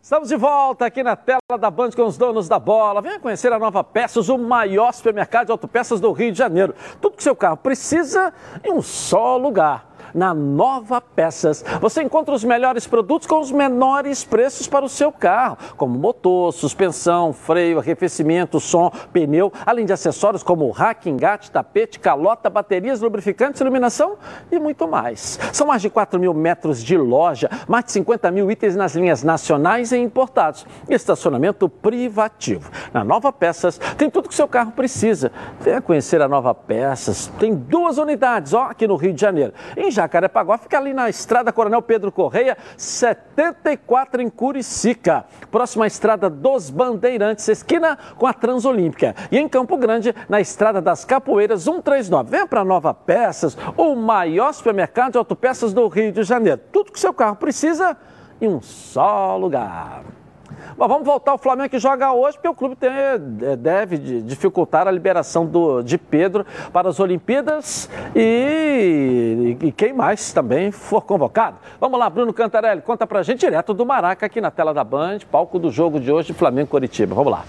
Estamos 0.00 0.28
de 0.28 0.36
volta 0.36 0.84
aqui 0.84 1.02
na 1.02 1.16
tela 1.16 1.40
da 1.58 1.70
Band 1.70 1.92
com 1.92 2.04
os 2.04 2.18
donos 2.18 2.46
da 2.46 2.58
bola. 2.58 3.00
Venha 3.00 3.18
conhecer 3.18 3.50
a 3.50 3.58
Nova 3.58 3.82
Peças, 3.82 4.28
o 4.28 4.36
maior 4.36 4.92
supermercado 4.92 5.46
de 5.46 5.52
autopeças 5.52 6.00
do 6.00 6.12
Rio 6.12 6.30
de 6.30 6.36
Janeiro. 6.36 6.74
Tudo 7.00 7.16
que 7.16 7.22
seu 7.22 7.34
carro 7.34 7.56
precisa 7.56 8.32
em 8.62 8.70
um 8.70 8.82
só 8.82 9.38
lugar 9.38 9.91
na 10.14 10.34
Nova 10.34 11.00
Peças. 11.00 11.64
Você 11.80 12.02
encontra 12.02 12.34
os 12.34 12.44
melhores 12.44 12.86
produtos 12.86 13.26
com 13.26 13.40
os 13.40 13.50
menores 13.50 14.24
preços 14.24 14.66
para 14.66 14.84
o 14.84 14.88
seu 14.88 15.10
carro, 15.12 15.56
como 15.76 15.98
motor, 15.98 16.52
suspensão, 16.52 17.32
freio, 17.32 17.78
arrefecimento, 17.78 18.60
som, 18.60 18.90
pneu, 19.12 19.52
além 19.64 19.86
de 19.86 19.92
acessórios 19.92 20.42
como 20.42 20.70
rack, 20.70 21.08
engate, 21.08 21.50
tapete, 21.50 21.98
calota, 21.98 22.50
baterias, 22.50 23.00
lubrificantes, 23.00 23.60
iluminação 23.60 24.16
e 24.50 24.58
muito 24.58 24.86
mais. 24.88 25.38
São 25.52 25.66
mais 25.66 25.82
de 25.82 25.90
4 25.90 26.18
mil 26.18 26.34
metros 26.34 26.82
de 26.82 26.96
loja, 26.96 27.48
mais 27.68 27.84
de 27.84 27.92
50 27.92 28.30
mil 28.30 28.50
itens 28.50 28.76
nas 28.76 28.94
linhas 28.94 29.22
nacionais 29.22 29.92
e 29.92 29.98
importados. 29.98 30.66
Estacionamento 30.88 31.68
privativo. 31.68 32.70
Na 32.92 33.04
Nova 33.04 33.32
Peças 33.32 33.78
tem 33.96 34.10
tudo 34.10 34.28
que 34.28 34.34
seu 34.34 34.48
carro 34.48 34.72
precisa. 34.72 35.32
Venha 35.60 35.80
conhecer 35.80 36.20
a 36.20 36.28
Nova 36.28 36.54
Peças. 36.54 37.30
Tem 37.38 37.54
duas 37.54 37.98
unidades, 37.98 38.52
ó, 38.52 38.64
aqui 38.64 38.86
no 38.86 38.96
Rio 38.96 39.12
de 39.12 39.20
Janeiro. 39.20 39.52
Em 39.76 39.90
Jacarepaguá, 40.02 40.58
fica 40.58 40.78
ali 40.78 40.92
na 40.92 41.08
estrada 41.08 41.52
Coronel 41.52 41.82
Pedro 41.82 42.12
Correia, 42.12 42.56
74 42.76 44.22
em 44.22 44.28
Curicica. 44.30 45.24
Próxima 45.50 45.86
estrada 45.86 46.28
dos 46.28 46.70
Bandeirantes, 46.70 47.48
esquina 47.48 47.98
com 48.16 48.26
a 48.26 48.32
Transolímpica. 48.32 49.14
E 49.30 49.38
em 49.38 49.48
Campo 49.48 49.76
Grande, 49.76 50.14
na 50.28 50.40
estrada 50.40 50.80
das 50.80 51.04
Capoeiras 51.04 51.62
139. 51.62 52.30
Venha 52.30 52.46
para 52.46 52.64
Nova 52.64 52.94
Peças, 52.94 53.56
o 53.76 53.94
maior 53.94 54.52
supermercado 54.52 55.12
de 55.12 55.18
autopeças 55.18 55.72
do 55.72 55.86
Rio 55.88 56.12
de 56.12 56.22
Janeiro. 56.22 56.60
Tudo 56.72 56.92
que 56.92 57.00
seu 57.00 57.12
carro 57.12 57.36
precisa 57.36 57.96
em 58.40 58.48
um 58.48 58.60
só 58.60 59.36
lugar. 59.36 60.21
Mas 60.76 60.88
vamos 60.88 61.04
voltar 61.04 61.32
ao 61.32 61.38
Flamengo 61.38 61.68
que 61.68 61.78
joga 61.78 62.12
hoje, 62.12 62.36
porque 62.36 62.48
o 62.48 62.54
clube 62.54 62.76
tem, 62.76 62.90
é, 62.90 63.56
deve 63.56 63.98
dificultar 64.22 64.86
a 64.86 64.90
liberação 64.90 65.46
do, 65.46 65.82
de 65.82 65.98
Pedro 65.98 66.46
para 66.72 66.88
as 66.88 66.98
Olimpíadas 67.00 67.88
e, 68.14 69.56
e, 69.60 69.72
quem 69.72 69.92
mais 69.92 70.32
também 70.32 70.70
for 70.70 71.02
convocado. 71.02 71.56
Vamos 71.80 71.98
lá, 71.98 72.08
Bruno 72.08 72.32
Cantarelli, 72.32 72.82
conta 72.82 73.06
pra 73.06 73.22
gente 73.22 73.40
direto 73.40 73.74
do 73.74 73.84
Maraca 73.84 74.26
aqui 74.26 74.40
na 74.40 74.50
tela 74.50 74.72
da 74.72 74.84
Band, 74.84 75.20
palco 75.30 75.58
do 75.58 75.70
jogo 75.70 76.00
de 76.00 76.10
hoje, 76.10 76.32
Flamengo-Coritiba. 76.32 77.14
Vamos 77.14 77.32
lá. 77.32 77.44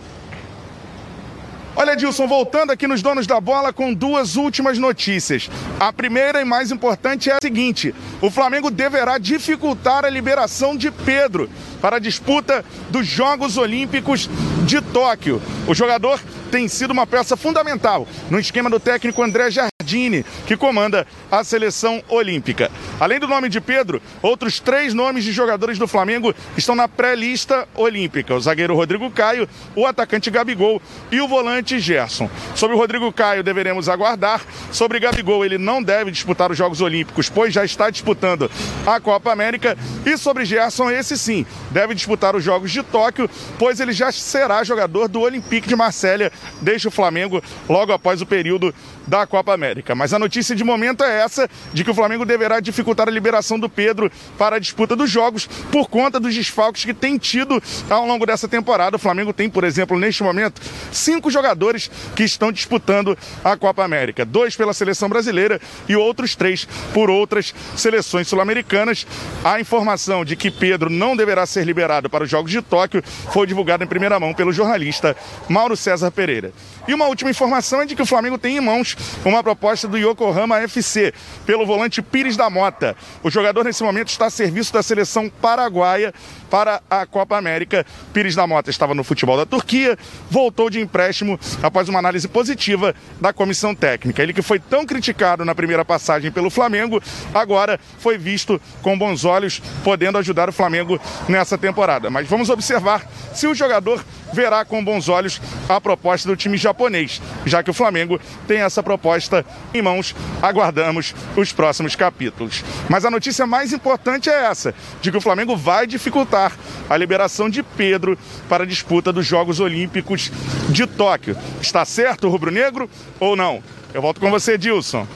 Olha, 1.75 1.95
Dilson, 1.95 2.27
voltando 2.27 2.71
aqui 2.71 2.85
nos 2.85 3.01
donos 3.01 3.25
da 3.25 3.41
bola 3.41 3.73
com 3.73 3.93
duas 3.93 4.35
últimas 4.35 4.77
notícias. 4.77 5.49
A 5.79 5.91
primeira 5.91 6.39
e 6.39 6.45
mais 6.45 6.71
importante 6.71 7.31
é 7.31 7.33
a 7.33 7.39
seguinte: 7.41 7.95
o 8.21 8.29
Flamengo 8.29 8.69
deverá 8.69 9.17
dificultar 9.17 10.05
a 10.05 10.09
liberação 10.09 10.77
de 10.77 10.91
Pedro 10.91 11.49
para 11.81 11.95
a 11.95 11.99
disputa 11.99 12.63
dos 12.89 13.07
Jogos 13.07 13.57
Olímpicos 13.57 14.29
de 14.65 14.81
Tóquio. 14.81 15.41
O 15.67 15.73
jogador 15.73 16.19
tem 16.51 16.67
sido 16.67 16.91
uma 16.91 17.07
peça 17.07 17.35
fundamental 17.35 18.07
no 18.29 18.39
esquema 18.39 18.69
do 18.69 18.79
técnico 18.79 19.23
André 19.23 19.49
Jardine, 19.93 20.25
que 20.47 20.57
comanda 20.57 21.05
a 21.31 21.43
seleção 21.43 22.03
olímpica. 22.09 22.71
Além 22.99 23.19
do 23.19 23.27
nome 23.27 23.47
de 23.47 23.61
Pedro, 23.61 24.01
outros 24.21 24.59
três 24.59 24.93
nomes 24.93 25.23
de 25.23 25.31
jogadores 25.31 25.77
do 25.77 25.87
Flamengo 25.87 26.33
estão 26.57 26.75
na 26.75 26.87
pré-lista 26.87 27.67
olímpica: 27.75 28.33
o 28.33 28.39
zagueiro 28.39 28.75
Rodrigo 28.75 29.09
Caio, 29.11 29.47
o 29.75 29.85
atacante 29.85 30.31
Gabigol 30.31 30.81
e 31.11 31.21
o 31.21 31.27
volante 31.27 31.79
Gerson. 31.79 32.29
Sobre 32.55 32.75
o 32.75 32.79
Rodrigo 32.79 33.11
Caio, 33.11 33.43
deveremos 33.43 33.87
aguardar. 33.87 34.41
Sobre 34.71 34.99
Gabigol, 34.99 35.45
ele 35.45 35.57
não 35.57 35.83
deve 35.83 36.09
disputar 36.09 36.51
os 36.51 36.57
Jogos 36.57 36.81
Olímpicos, 36.81 37.29
pois 37.29 37.53
já 37.53 37.63
está 37.63 37.89
disputando 37.89 38.49
a 38.85 38.99
Copa 38.99 39.31
América. 39.31 39.77
E 40.05 40.17
sobre 40.17 40.45
Gerson, 40.45 40.89
esse 40.89 41.17
sim, 41.17 41.45
deve 41.69 41.93
disputar 41.93 42.35
os 42.35 42.43
Jogos 42.43 42.71
de 42.71 42.81
Tóquio, 42.81 43.29
pois 43.59 43.79
ele 43.79 43.91
já 43.91 44.11
será 44.11 44.63
jogador 44.63 45.07
do 45.07 45.21
Olympique 45.21 45.67
de 45.67 45.75
Marselha 45.75 46.31
deixa 46.61 46.87
o 46.87 46.91
Flamengo 46.91 47.43
logo 47.69 47.91
após 47.91 48.21
o 48.21 48.25
período 48.25 48.73
da 49.05 49.27
Copa 49.27 49.53
América. 49.53 49.82
Mas 49.95 50.13
a 50.13 50.19
notícia 50.19 50.55
de 50.55 50.63
momento 50.63 51.03
é 51.03 51.21
essa, 51.21 51.49
de 51.73 51.83
que 51.83 51.91
o 51.91 51.93
Flamengo 51.93 52.25
deverá 52.25 52.59
dificultar 52.59 53.07
a 53.07 53.11
liberação 53.11 53.59
do 53.59 53.69
Pedro 53.69 54.11
para 54.37 54.55
a 54.55 54.59
disputa 54.59 54.95
dos 54.95 55.09
jogos 55.09 55.47
por 55.71 55.89
conta 55.89 56.19
dos 56.19 56.33
desfalques 56.33 56.85
que 56.85 56.93
tem 56.93 57.17
tido 57.17 57.61
ao 57.89 58.05
longo 58.05 58.25
dessa 58.25 58.47
temporada. 58.47 58.95
O 58.95 58.99
Flamengo 58.99 59.33
tem, 59.33 59.49
por 59.49 59.63
exemplo, 59.63 59.99
neste 59.99 60.23
momento, 60.23 60.61
cinco 60.91 61.29
jogadores 61.29 61.89
que 62.15 62.23
estão 62.23 62.51
disputando 62.51 63.17
a 63.43 63.57
Copa 63.57 63.83
América. 63.83 64.23
Dois 64.23 64.55
pela 64.55 64.73
seleção 64.73 65.09
brasileira 65.09 65.59
e 65.89 65.95
outros 65.95 66.35
três 66.35 66.67
por 66.93 67.09
outras 67.09 67.53
seleções 67.75 68.27
sul-americanas. 68.27 69.05
A 69.43 69.59
informação 69.59 70.23
de 70.23 70.35
que 70.35 70.51
Pedro 70.51 70.89
não 70.89 71.15
deverá 71.15 71.45
ser 71.45 71.65
liberado 71.65 72.09
para 72.09 72.23
os 72.23 72.29
Jogos 72.29 72.51
de 72.51 72.61
Tóquio 72.61 73.03
foi 73.31 73.47
divulgada 73.47 73.83
em 73.83 73.87
primeira 73.87 74.19
mão 74.19 74.33
pelo 74.33 74.53
jornalista 74.53 75.15
Mauro 75.49 75.75
César 75.75 76.11
Pereira. 76.11 76.51
E 76.87 76.93
uma 76.93 77.07
última 77.07 77.31
informação 77.31 77.81
é 77.81 77.85
de 77.85 77.95
que 77.95 78.01
o 78.01 78.05
Flamengo 78.05 78.37
tem 78.37 78.57
em 78.57 78.61
mãos 78.61 78.95
uma 79.25 79.41
proposta 79.41 79.72
do 79.81 79.97
Yokohama 79.97 80.59
FC 80.61 81.13
pelo 81.45 81.65
volante 81.65 82.01
Pires 82.01 82.37
da 82.37 82.49
Mota. 82.49 82.95
O 83.23 83.29
jogador 83.29 83.65
nesse 83.65 83.83
momento 83.83 84.09
está 84.09 84.27
a 84.27 84.29
serviço 84.29 84.71
da 84.71 84.83
seleção 84.83 85.29
paraguaia 85.29 86.13
para 86.49 86.81
a 86.89 87.05
Copa 87.05 87.35
América. 87.35 87.85
Pires 88.13 88.35
da 88.35 88.45
Mota 88.45 88.69
estava 88.69 88.93
no 88.93 89.03
futebol 89.03 89.35
da 89.35 89.45
Turquia, 89.45 89.97
voltou 90.29 90.69
de 90.69 90.79
empréstimo 90.79 91.39
após 91.63 91.89
uma 91.89 91.97
análise 91.99 92.27
positiva 92.27 92.93
da 93.19 93.33
comissão 93.33 93.73
técnica. 93.73 94.21
Ele 94.21 94.33
que 94.33 94.43
foi 94.43 94.59
tão 94.59 94.85
criticado 94.85 95.43
na 95.43 95.55
primeira 95.55 95.83
passagem 95.83 96.31
pelo 96.31 96.51
Flamengo, 96.51 97.01
agora 97.33 97.79
foi 97.97 98.17
visto 98.17 98.61
com 98.83 98.97
bons 98.97 99.25
olhos, 99.25 99.61
podendo 99.83 100.17
ajudar 100.19 100.47
o 100.47 100.53
Flamengo 100.53 100.99
nessa 101.27 101.57
temporada. 101.57 102.09
Mas 102.09 102.27
vamos 102.27 102.49
observar 102.49 103.05
se 103.33 103.47
o 103.47 103.55
jogador 103.55 104.03
verá 104.33 104.65
com 104.65 104.83
bons 104.83 105.07
olhos 105.07 105.39
a 105.69 105.79
proposta 105.79 106.27
do 106.27 106.35
time 106.35 106.57
japonês, 106.57 107.21
já 107.45 107.63
que 107.63 107.69
o 107.69 107.73
Flamengo 107.73 108.19
tem 108.47 108.59
essa 108.59 108.83
proposta 108.83 109.45
em 109.73 109.81
mãos. 109.81 110.15
Aguardamos 110.41 111.15
os 111.37 111.53
próximos 111.53 111.95
capítulos. 111.95 112.63
Mas 112.89 113.05
a 113.05 113.11
notícia 113.11 113.45
mais 113.45 113.71
importante 113.71 114.29
é 114.29 114.45
essa, 114.45 114.73
de 115.01 115.11
que 115.11 115.17
o 115.17 115.21
Flamengo 115.21 115.55
vai 115.55 115.87
dificultar 115.87 116.51
a 116.89 116.97
liberação 116.97 117.49
de 117.49 117.63
Pedro 117.63 118.17
para 118.49 118.63
a 118.63 118.67
disputa 118.67 119.13
dos 119.13 119.25
Jogos 119.25 119.59
Olímpicos 119.59 120.31
de 120.69 120.85
Tóquio. 120.87 121.37
Está 121.61 121.85
certo 121.85 122.27
rubro-negro 122.27 122.89
ou 123.19 123.35
não? 123.35 123.63
Eu 123.93 124.01
volto 124.01 124.19
com 124.19 124.29
você, 124.31 124.57
Dilson. 124.57 125.07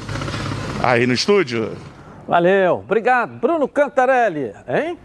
Aí 0.83 1.07
no 1.07 1.13
estúdio. 1.13 1.75
Valeu, 2.27 2.75
obrigado. 2.75 3.39
Bruno 3.39 3.67
Cantarelli, 3.67 4.53
hein? 4.67 4.97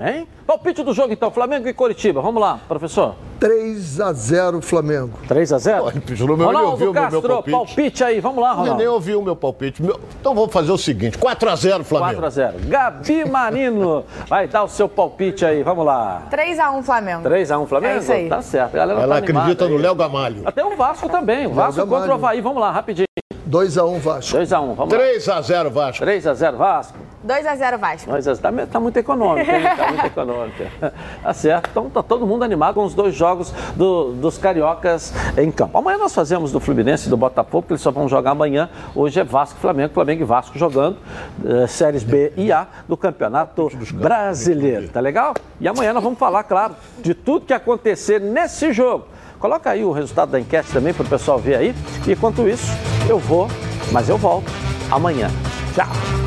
Hein? 0.00 0.28
Palpite 0.46 0.82
do 0.82 0.94
jogo 0.94 1.12
então, 1.12 1.30
Flamengo 1.30 1.68
e 1.68 1.74
Coritiba. 1.74 2.20
Vamos 2.20 2.40
lá, 2.40 2.58
professor. 2.66 3.14
3 3.38 4.00
a 4.00 4.12
0 4.12 4.60
Flamengo. 4.60 5.18
3 5.28 5.52
a 5.52 5.58
0? 5.58 5.84
Pô, 5.84 6.36
meu, 6.36 6.46
Ronaldo 6.46 6.92
Castro, 6.92 7.20
meu 7.20 7.30
palpite. 7.30 7.50
palpite. 7.52 8.04
aí, 8.04 8.20
vamos 8.20 8.42
lá, 8.42 8.52
Ronaldo. 8.52 8.70
Eu 8.72 8.76
nem 8.76 8.88
ouviu 8.88 9.20
o 9.20 9.22
meu 9.22 9.36
palpite. 9.36 9.82
Meu... 9.82 10.00
Então 10.20 10.34
vamos 10.34 10.52
fazer 10.52 10.72
o 10.72 10.78
seguinte, 10.78 11.18
4 11.18 11.50
a 11.50 11.56
0 11.56 11.84
Flamengo. 11.84 12.20
4 12.20 12.26
a 12.26 12.30
0. 12.30 12.58
Gabi 12.68 13.24
Marino 13.24 14.04
vai 14.26 14.48
dar 14.48 14.64
o 14.64 14.68
seu 14.68 14.88
palpite 14.88 15.44
aí, 15.44 15.62
vamos 15.62 15.84
lá. 15.84 16.26
3 16.30 16.58
a 16.58 16.70
1 16.72 16.82
Flamengo. 16.82 17.22
3 17.22 17.50
a 17.50 17.58
1 17.58 17.66
Flamengo? 17.66 17.94
É 17.94 17.98
isso 17.98 18.12
aí. 18.12 18.28
Tá 18.28 18.42
certo. 18.42 18.74
A 18.74 18.78
galera 18.78 19.00
Ela 19.00 19.14
tá 19.14 19.20
acredita 19.20 19.68
no 19.68 19.76
Léo 19.76 19.94
Gamalho. 19.94 20.42
Até 20.44 20.64
o 20.64 20.76
Vasco 20.76 21.08
também. 21.08 21.46
O 21.46 21.52
Vasco 21.52 21.80
Gamalho. 21.80 22.00
contra 22.00 22.12
o 22.12 22.14
Havaí. 22.14 22.40
Vamos 22.40 22.60
lá, 22.60 22.70
rapidinho. 22.70 23.06
2 23.48 23.78
a 23.78 23.84
1 23.84 23.98
Vasco. 23.98 24.32
2 24.32 24.52
a 24.52 24.60
1, 24.60 24.74
vamos 24.74 24.94
3 24.94 25.26
lá. 25.26 25.34
3 25.34 25.38
a 25.38 25.40
0 25.40 25.70
Vasco. 25.70 26.04
3 26.04 26.26
a 26.26 26.34
0 26.34 26.56
Vasco. 26.58 26.98
2 27.22 27.46
a 27.46 27.56
0 27.56 27.78
Vasco. 27.78 28.10
Mas 28.10 28.26
está 28.26 28.52
tá 28.52 28.78
muito 28.78 28.96
econômico, 28.98 29.50
hein? 29.50 29.62
Tá 29.76 29.88
muito 29.88 30.06
econômico. 30.06 30.64
Tá 31.22 31.34
certo. 31.34 31.68
Então 31.70 31.90
tá 31.90 32.02
todo 32.02 32.26
mundo 32.26 32.44
animado 32.44 32.76
com 32.76 32.84
os 32.84 32.94
dois 32.94 33.14
jogos 33.14 33.52
do, 33.74 34.12
dos 34.12 34.38
cariocas 34.38 35.12
em 35.36 35.50
campo. 35.50 35.76
Amanhã 35.76 35.98
nós 35.98 36.14
fazemos 36.14 36.52
do 36.52 36.60
Fluminense 36.60 37.06
e 37.06 37.10
do 37.10 37.16
Botafogo, 37.16 37.62
porque 37.62 37.74
eles 37.74 37.82
só 37.82 37.90
vão 37.90 38.08
jogar 38.08 38.30
amanhã. 38.30 38.70
Hoje 38.94 39.20
é 39.20 39.24
Vasco, 39.24 39.58
Flamengo, 39.58 39.92
Flamengo 39.92 40.22
e 40.22 40.24
Vasco 40.24 40.58
jogando 40.58 40.98
uh, 41.44 41.66
séries 41.68 42.02
B 42.02 42.32
e 42.36 42.52
A 42.52 42.66
do 42.86 42.96
Campeonato 42.96 43.70
Brasileiro. 43.94 44.88
Tá 44.88 45.00
legal? 45.00 45.34
E 45.60 45.68
amanhã 45.68 45.92
nós 45.92 46.02
vamos 46.02 46.18
falar, 46.18 46.44
claro, 46.44 46.76
de 46.98 47.14
tudo 47.14 47.46
que 47.46 47.52
acontecer 47.52 48.20
nesse 48.20 48.72
jogo. 48.72 49.06
Coloca 49.38 49.70
aí 49.70 49.84
o 49.84 49.92
resultado 49.92 50.30
da 50.30 50.40
enquete 50.40 50.70
também 50.72 50.92
para 50.92 51.04
o 51.04 51.08
pessoal 51.08 51.38
ver 51.38 51.56
aí. 51.56 51.74
E 52.06 52.12
enquanto 52.12 52.48
isso, 52.48 52.72
eu 53.08 53.18
vou, 53.18 53.48
mas 53.92 54.08
eu 54.08 54.18
volto 54.18 54.50
amanhã. 54.90 55.30
Tchau! 55.74 56.17